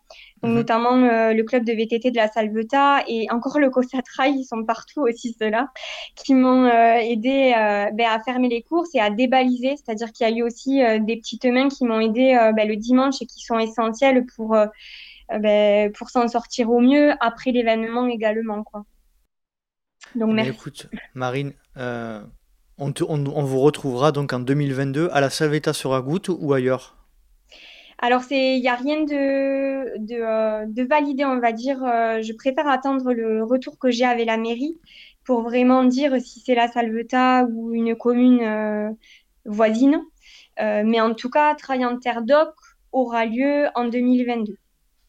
[0.44, 0.56] Donc mhm.
[0.56, 0.96] notamment
[1.32, 5.34] le club de VTT de la Salvetat et encore le Cossatra, ils sont partout aussi
[5.40, 5.68] ceux-là,
[6.14, 7.52] qui m'ont aidé
[7.92, 11.16] ben, à fermer les courses et à débaliser, c'est-à-dire qu'il y a eu aussi des
[11.16, 14.56] petites mains qui m'ont aidé ben, le dimanche et qui sont essentielles pour,
[15.30, 18.62] ben, pour s'en sortir au mieux après l'événement également.
[18.64, 18.84] Quoi.
[20.14, 20.50] Donc merci.
[20.50, 21.54] écoute, Marine,
[22.78, 26.96] on, vous retrouvera donc en 2022 à la Salvetta sur Agout ou ailleurs?
[27.98, 31.82] Alors, il n'y a rien de, de, euh, de, validé, on va dire.
[31.82, 34.78] Euh, je préfère attendre le retour que j'ai avec la mairie
[35.24, 38.90] pour vraiment dire si c'est la Salvetta ou une commune euh,
[39.46, 40.02] voisine.
[40.58, 41.56] mais en tout cas,
[42.02, 42.54] Terre Doc
[42.92, 44.56] aura lieu en 2022.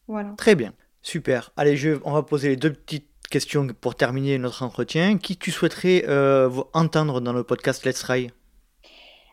[0.08, 0.32] Voilà.
[0.36, 0.72] Très bien,
[1.02, 1.52] super.
[1.56, 5.18] Allez, je, on va poser les deux petites questions pour terminer notre entretien.
[5.18, 6.06] Qui tu souhaiterais
[6.72, 8.30] entendre dans le podcast Let's Try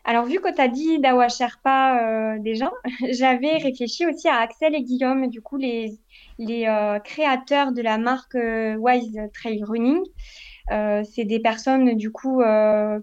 [0.06, 2.70] alors, vu que tu as dit Dawa Sherpa euh, déjà,
[3.10, 5.98] j'avais réfléchi aussi à Axel et Guillaume, du coup, les,
[6.38, 10.02] les euh, créateurs de la marque euh, Wise Trail Running.
[10.68, 12.40] c'est des personnes, du coup,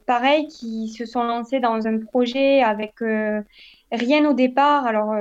[0.06, 2.94] pareil, qui se sont lancées dans un projet avec
[3.92, 4.86] rien au départ.
[4.86, 5.14] Alors,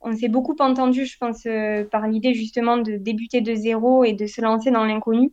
[0.00, 1.46] on s'est beaucoup entendu, je pense,
[1.90, 5.32] par l'idée justement de débuter de zéro et de se lancer dans l'inconnu.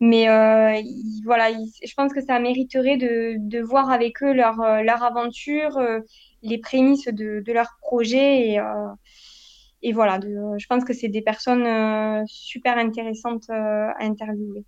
[0.00, 0.80] Mais euh,
[1.24, 5.76] voilà, je pense que ça mériterait de, de voir avec eux leur, euh, leur aventure,
[5.76, 6.00] euh,
[6.42, 8.48] les prémices de, de, leur projet.
[8.48, 8.60] Et,
[9.82, 14.64] et voilà, je pense que c'est des personnes super intéressantes à interviewer.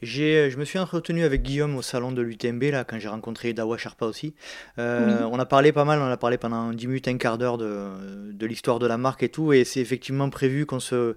[0.00, 3.78] je me suis entretenu avec Guillaume au salon de l'UTMB, là, quand j'ai rencontré Dawa
[3.78, 4.34] Sharpa aussi.
[4.78, 8.32] On a parlé pas mal, on a parlé pendant 10 minutes, un quart d'heure de,
[8.32, 11.16] de l'histoire de la marque et tout, et c'est effectivement prévu qu'on se,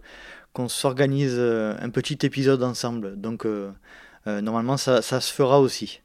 [0.55, 3.19] qu'on s'organise euh, un petit épisode ensemble.
[3.19, 3.71] Donc, euh,
[4.25, 6.01] euh, normalement, ça, ça, se fera aussi.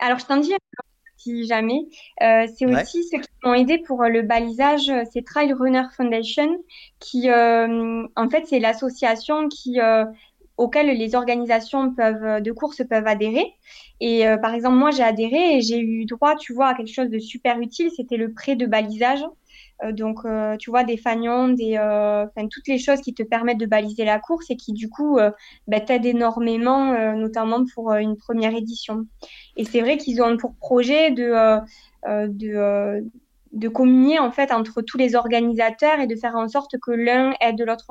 [0.00, 0.52] Alors, je t'en dis
[1.16, 1.80] si jamais.
[2.20, 6.48] c'est aussi ceux qui m'ont aidé pour le balisage, c'est Trail Runner Foundation,
[7.00, 9.78] qui, en fait, c'est l'association qui
[10.56, 13.52] auquel les organisations peuvent, de course peuvent adhérer.
[14.00, 17.10] Et par exemple, moi, j'ai adhéré et j'ai eu droit, tu vois, à quelque chose
[17.10, 17.90] de super utile.
[17.96, 19.24] C'était le prêt de balisage.
[19.84, 23.58] Euh, donc, euh, tu vois, des fanions, des, euh, toutes les choses qui te permettent
[23.58, 25.18] de baliser la course et qui, du coup,
[25.66, 29.06] bah, t'aident énormément, notamment pour une première édition.
[29.56, 31.58] Et c'est vrai qu'ils ont pour projet de,
[32.06, 33.04] de,
[33.52, 37.34] de communier en fait entre tous les organisateurs et de faire en sorte que l'un
[37.40, 37.86] aide l'autre,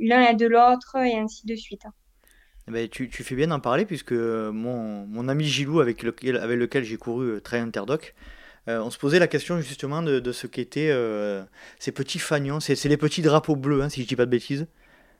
[0.00, 1.84] l'un aide l'autre et ainsi de suite.
[2.68, 6.36] Eh ben, tu, tu, fais bien d'en parler puisque mon, mon ami Gilou avec lequel,
[6.36, 8.14] avec lequel j'ai couru très Interdoc,
[8.68, 11.42] euh, on se posait la question justement de, ce qu'étaient euh,
[11.78, 12.60] ces petits fanions.
[12.60, 14.66] C'est les petits drapeaux bleus, hein, si je ne dis pas de bêtises.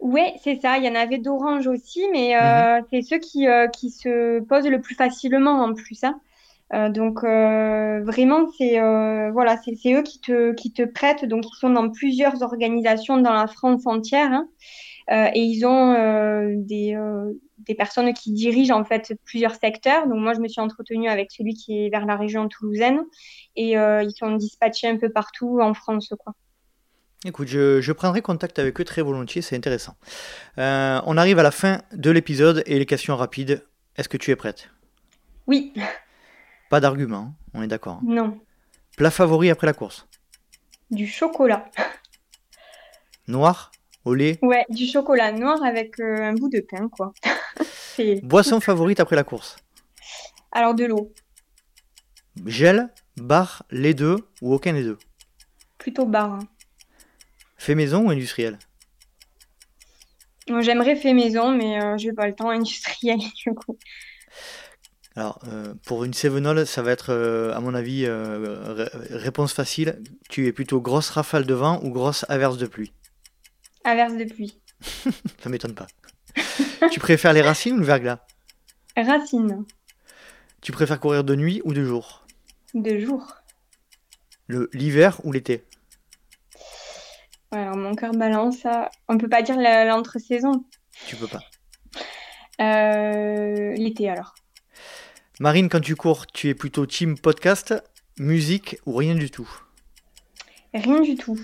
[0.01, 0.79] Oui, c'est ça.
[0.79, 2.85] Il y en avait d'orange aussi, mais euh, mhm.
[2.91, 6.03] c'est ceux qui, qui, se posent le plus facilement en plus.
[6.05, 6.91] Hein.
[6.91, 8.81] donc vraiment, c'est
[9.31, 11.25] voilà, c'est eux qui te, qui te prêtent.
[11.25, 14.33] Donc ils sont dans plusieurs organisations dans la France entière.
[14.33, 14.49] Hein.
[15.35, 15.95] Et ils ont
[16.57, 16.97] des,
[17.67, 20.07] des personnes qui dirigent en fait plusieurs secteurs.
[20.07, 23.03] Donc moi, je me suis entretenue avec celui qui est vers la région toulousaine
[23.57, 26.35] et ils sont dispatchés un peu partout en France, quoi.
[27.25, 29.95] Écoute, je, je, prendrai contact avec eux très volontiers, c'est intéressant.
[30.57, 33.65] on arrive à la fin de l'épisode et les questions rapides.
[33.97, 34.71] Est-ce que tu es prête?
[35.47, 35.73] Oui.
[36.71, 38.01] Pas d'argument, on est d'accord.
[38.03, 38.07] Hein.
[38.07, 38.41] Non.
[38.97, 40.07] Plat favori après la course?
[40.91, 41.71] Du chocolat.
[43.29, 43.73] Noir
[44.05, 44.39] au lait?
[44.43, 47.13] Ouais, du chocolat noir avec euh, un bout de pain, quoi.
[48.23, 49.57] Boisson favorite après la course
[50.53, 51.13] Alors, de l'eau.
[52.47, 54.99] Gel, bar, les deux ou aucun des deux
[55.79, 56.33] Plutôt bar.
[56.33, 56.49] Hein.
[57.57, 58.59] Fait maison ou industriel
[60.61, 63.79] J'aimerais fait maison, mais euh, je n'ai pas le temps industriel, du coup.
[65.15, 67.13] Alors, euh, pour une Sevenol, ça va être,
[67.55, 68.09] à mon avis,
[69.11, 70.03] réponse facile.
[70.29, 72.93] Tu es plutôt grosse rafale de vent ou grosse averse de pluie
[73.85, 74.61] Averse de pluie.
[75.43, 75.87] Ça m'étonne pas.
[76.89, 78.21] tu préfères les racines ou le verglas?
[78.97, 79.65] Racines.
[80.61, 82.25] Tu préfères courir de nuit ou de jour?
[82.75, 83.37] De jour.
[84.49, 85.65] L'hiver ou l'été?
[87.51, 88.67] Alors mon cœur balance.
[89.09, 90.65] On peut pas dire l'entre-saison.
[91.07, 91.43] Tu peux pas.
[92.61, 94.35] Euh, l'été alors.
[95.41, 97.75] Marine, quand tu cours, tu es plutôt team podcast,
[98.19, 99.51] musique ou rien du tout?
[100.75, 101.41] Rien du tout.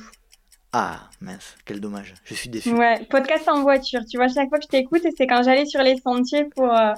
[0.73, 2.15] Ah, mince, quel dommage.
[2.25, 2.73] Je suis déçu.
[2.73, 4.01] Ouais, podcast en voiture.
[4.09, 6.93] Tu vois, chaque fois que je t'écoute, c'est quand j'allais sur les sentiers pour, euh,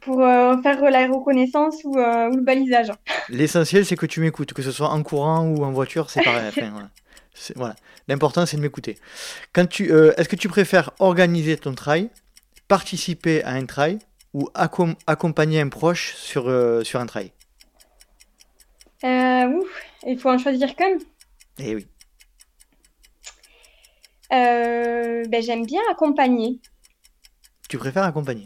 [0.00, 2.88] pour euh, faire la reconnaissance ou, euh, ou le balisage.
[3.28, 6.50] L'essentiel, c'est que tu m'écoutes, que ce soit en courant ou en voiture, c'est pareil.
[7.56, 7.76] voilà.
[8.08, 8.96] L'important, c'est de m'écouter.
[9.52, 12.08] Quand tu, est-ce que tu préfères organiser ton trail,
[12.68, 13.98] participer à un trail
[14.32, 16.44] ou accompagner un proche sur,
[16.84, 17.32] sur un trail
[19.02, 19.68] Ouf,
[20.06, 20.96] il faut en choisir qu'un.
[21.58, 21.86] Eh oui.
[24.34, 26.60] Euh, ben, j'aime bien accompagner.
[27.68, 28.44] Tu préfères accompagner?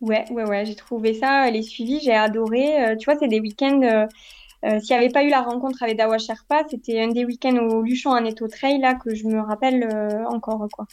[0.00, 2.84] Ouais, ouais, ouais, j'ai trouvé ça, les suivis, j'ai adoré.
[2.84, 3.82] Euh, tu vois, c'est des week-ends.
[3.82, 7.56] Euh, s'il n'y avait pas eu la rencontre avec Dawa Sherpa, c'était un des week-ends
[7.56, 9.86] au Luchon en Eto Trail là que je me rappelle
[10.28, 10.86] encore quoi.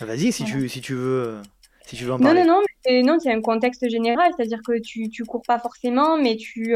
[0.00, 1.42] Ah, vas-y, si tu si tu veux.
[1.84, 2.42] Si tu veux en parler.
[2.42, 6.16] Non, non, non, non, c'est un contexte général, c'est-à-dire que tu, tu cours pas forcément,
[6.16, 6.74] mais tu,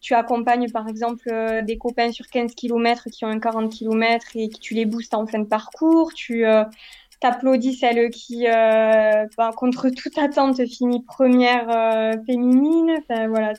[0.00, 4.28] tu accompagnes par exemple euh, des copains sur 15 km qui ont un 40 km
[4.34, 6.64] et que tu les boostes en fin de parcours, tu euh,
[7.22, 12.98] applaudis celle qui, euh, ben, contre toute attente, finit première féminine.
[12.98, 13.52] Enfin, voilà,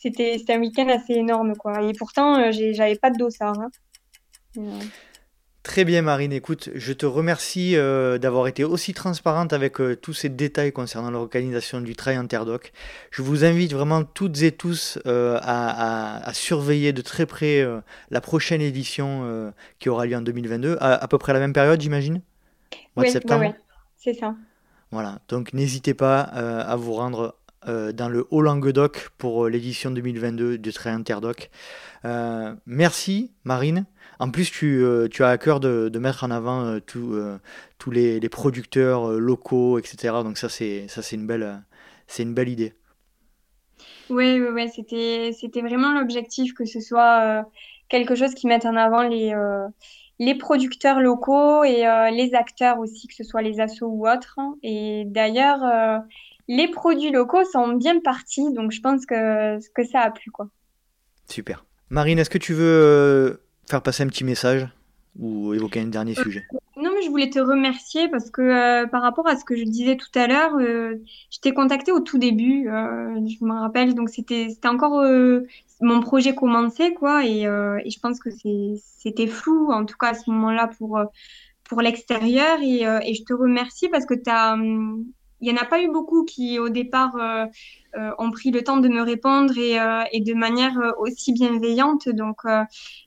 [0.00, 1.54] c'était un week-end assez énorme.
[1.56, 1.82] Quoi.
[1.82, 3.54] Et pourtant, j'avais pas de dossard.
[3.60, 4.80] Hein.
[5.62, 10.14] Très bien Marine, écoute, je te remercie euh, d'avoir été aussi transparente avec euh, tous
[10.14, 12.72] ces détails concernant l'organisation du trail Interdoc.
[13.10, 17.66] Je vous invite vraiment toutes et tous euh, à, surveiller de très près
[18.10, 22.22] la prochaine édition qui aura lieu en 2022, à, peu près la même période j'imagine?
[22.96, 23.54] Mois de septembre?
[23.96, 24.34] c'est ça.
[24.90, 27.37] Voilà, donc n'hésitez pas à vous rendre
[27.68, 31.50] dans le Haut-Languedoc pour l'édition 2022 du trail Interdoc.
[32.66, 33.86] merci Marine.
[34.20, 37.38] En plus, tu, euh, as à cœur de, mettre en avant euh, euh,
[37.78, 40.14] tous les, producteurs locaux, etc.
[40.24, 42.72] Donc ça, c'est une belle, idée.
[44.10, 47.44] Oui, oui, ouais, c'était, vraiment l'objectif que ce soit
[47.88, 53.24] quelque chose qui mette en avant les producteurs locaux et les acteurs aussi, que ce
[53.24, 54.38] soit les assos ou autres.
[54.64, 55.60] Et d'ailleurs,
[56.48, 60.48] les produits locaux sont bien partis, donc je pense que, que ça a plu, quoi.
[61.28, 61.64] Super.
[61.90, 64.66] Marine, est-ce que tu veux faire passer un petit message
[65.18, 66.46] ou évoquer un dernier euh, sujet?
[66.76, 69.64] Non, mais je voulais te remercier parce que euh, par rapport à ce que je
[69.64, 70.96] disais tout à l'heure, euh,
[71.30, 75.04] je t'ai contacté au tout début, je me rappelle, donc c'était encore
[75.80, 80.14] mon projet commençait, quoi, et, et je pense que c'était flou, en tout cas à
[80.14, 81.00] ce moment-là, pour,
[81.64, 85.04] pour l'extérieur, et, et, je te remercie parce que tu as, hum,
[85.40, 87.46] il n'y en a pas eu beaucoup qui, au départ, euh,
[87.96, 92.08] euh, ont pris le temps de me répondre et, euh, de manière aussi bienveillante.
[92.08, 92.42] Donc,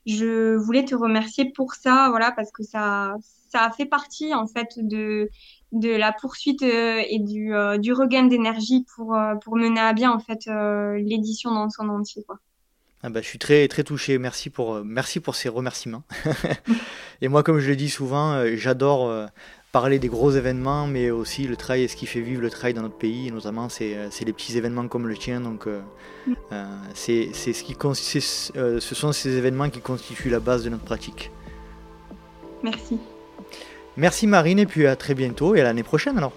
[0.06, 3.16] je voulais te remercier pour ça, voilà, parce que ça,
[3.50, 5.30] ça a fait partie, en fait, de,
[5.74, 7.54] de la poursuite et du,
[7.94, 10.50] regain d'énergie pour, pour mener à bien, en fait,
[10.98, 12.24] l'édition dans son entier.
[13.04, 14.18] Ah bah, je suis très, très touché.
[14.20, 16.04] Merci pour, merci pour ces remerciements.
[17.22, 19.30] et moi, comme je le dis souvent, j'adore
[19.72, 22.74] parler des gros événements, mais aussi le trail et ce qui fait vivre le trail
[22.74, 25.40] dans notre pays, et notamment c'est, euh, les petits événements comme le tien.
[25.40, 25.82] Donc euh,
[26.28, 26.34] mm.
[26.52, 31.32] euh, c'est, ce qui ce sont ces événements qui constituent la base de notre pratique.
[32.64, 33.00] Merci.
[33.98, 36.34] Merci Marine et puis à très bientôt et à l'année prochaine alors.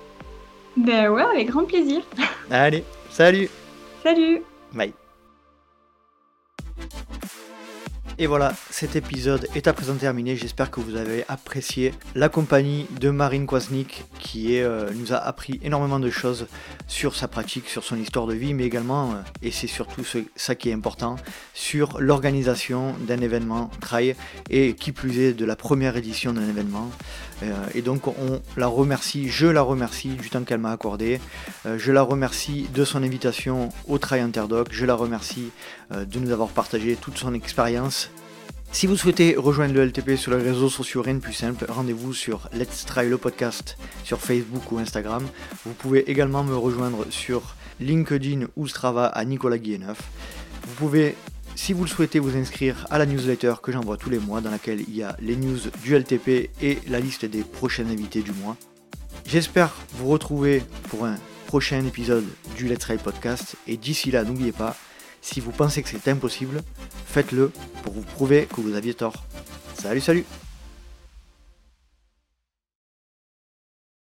[0.77, 2.03] Ben ouais, avec grand plaisir.
[2.51, 3.49] Allez, salut.
[4.03, 4.43] Salut.
[4.73, 4.93] Bye.
[8.17, 10.37] Et voilà, cet épisode est à présent terminé.
[10.37, 15.59] J'espère que vous avez apprécié la compagnie de Marine Kwasnik qui euh, nous a appris
[15.65, 16.47] énormément de choses
[16.87, 20.05] sur sa pratique, sur son histoire de vie, mais également, euh, et c'est surtout
[20.37, 21.17] ça qui est important,
[21.55, 24.15] sur l'organisation d'un événement trail
[24.49, 26.91] et qui plus est de la première édition d'un événement.
[27.43, 31.21] Euh, et donc on la remercie, je la remercie du temps qu'elle m'a accordé.
[31.65, 34.69] je la remercie de son invitation au Trail Interdoc.
[34.71, 35.51] Je la remercie
[35.91, 38.11] de nous avoir partagé toute son expérience
[38.75, 42.13] si vous souhaitez rejoindre le LTP sur les réseaux sociaux, rien de plus simple, rendez-vous
[42.13, 45.25] sur Let's Try le podcast sur Facebook ou Instagram.
[45.65, 50.01] Vous pouvez également me rejoindre sur LinkedIn ou Strava à Nicolas Guilleneuf.
[50.67, 51.15] Vous pouvez,
[51.55, 54.51] si vous le souhaitez, vous inscrire à la newsletter que j'envoie tous les mois, dans
[54.51, 58.33] laquelle il y a les news du LTP et la liste des prochains invités du
[58.33, 58.57] mois.
[59.27, 61.17] J'espère vous retrouver pour un
[61.47, 62.27] prochain épisode
[62.57, 63.57] du Let's Try podcast.
[63.67, 64.77] Et d'ici là, n'oubliez pas,
[65.23, 66.63] si vous pensez que c'est impossible,
[67.07, 67.51] faites-le
[67.83, 69.25] pour vous prouver que vous aviez tort.
[69.79, 70.25] Salut, salut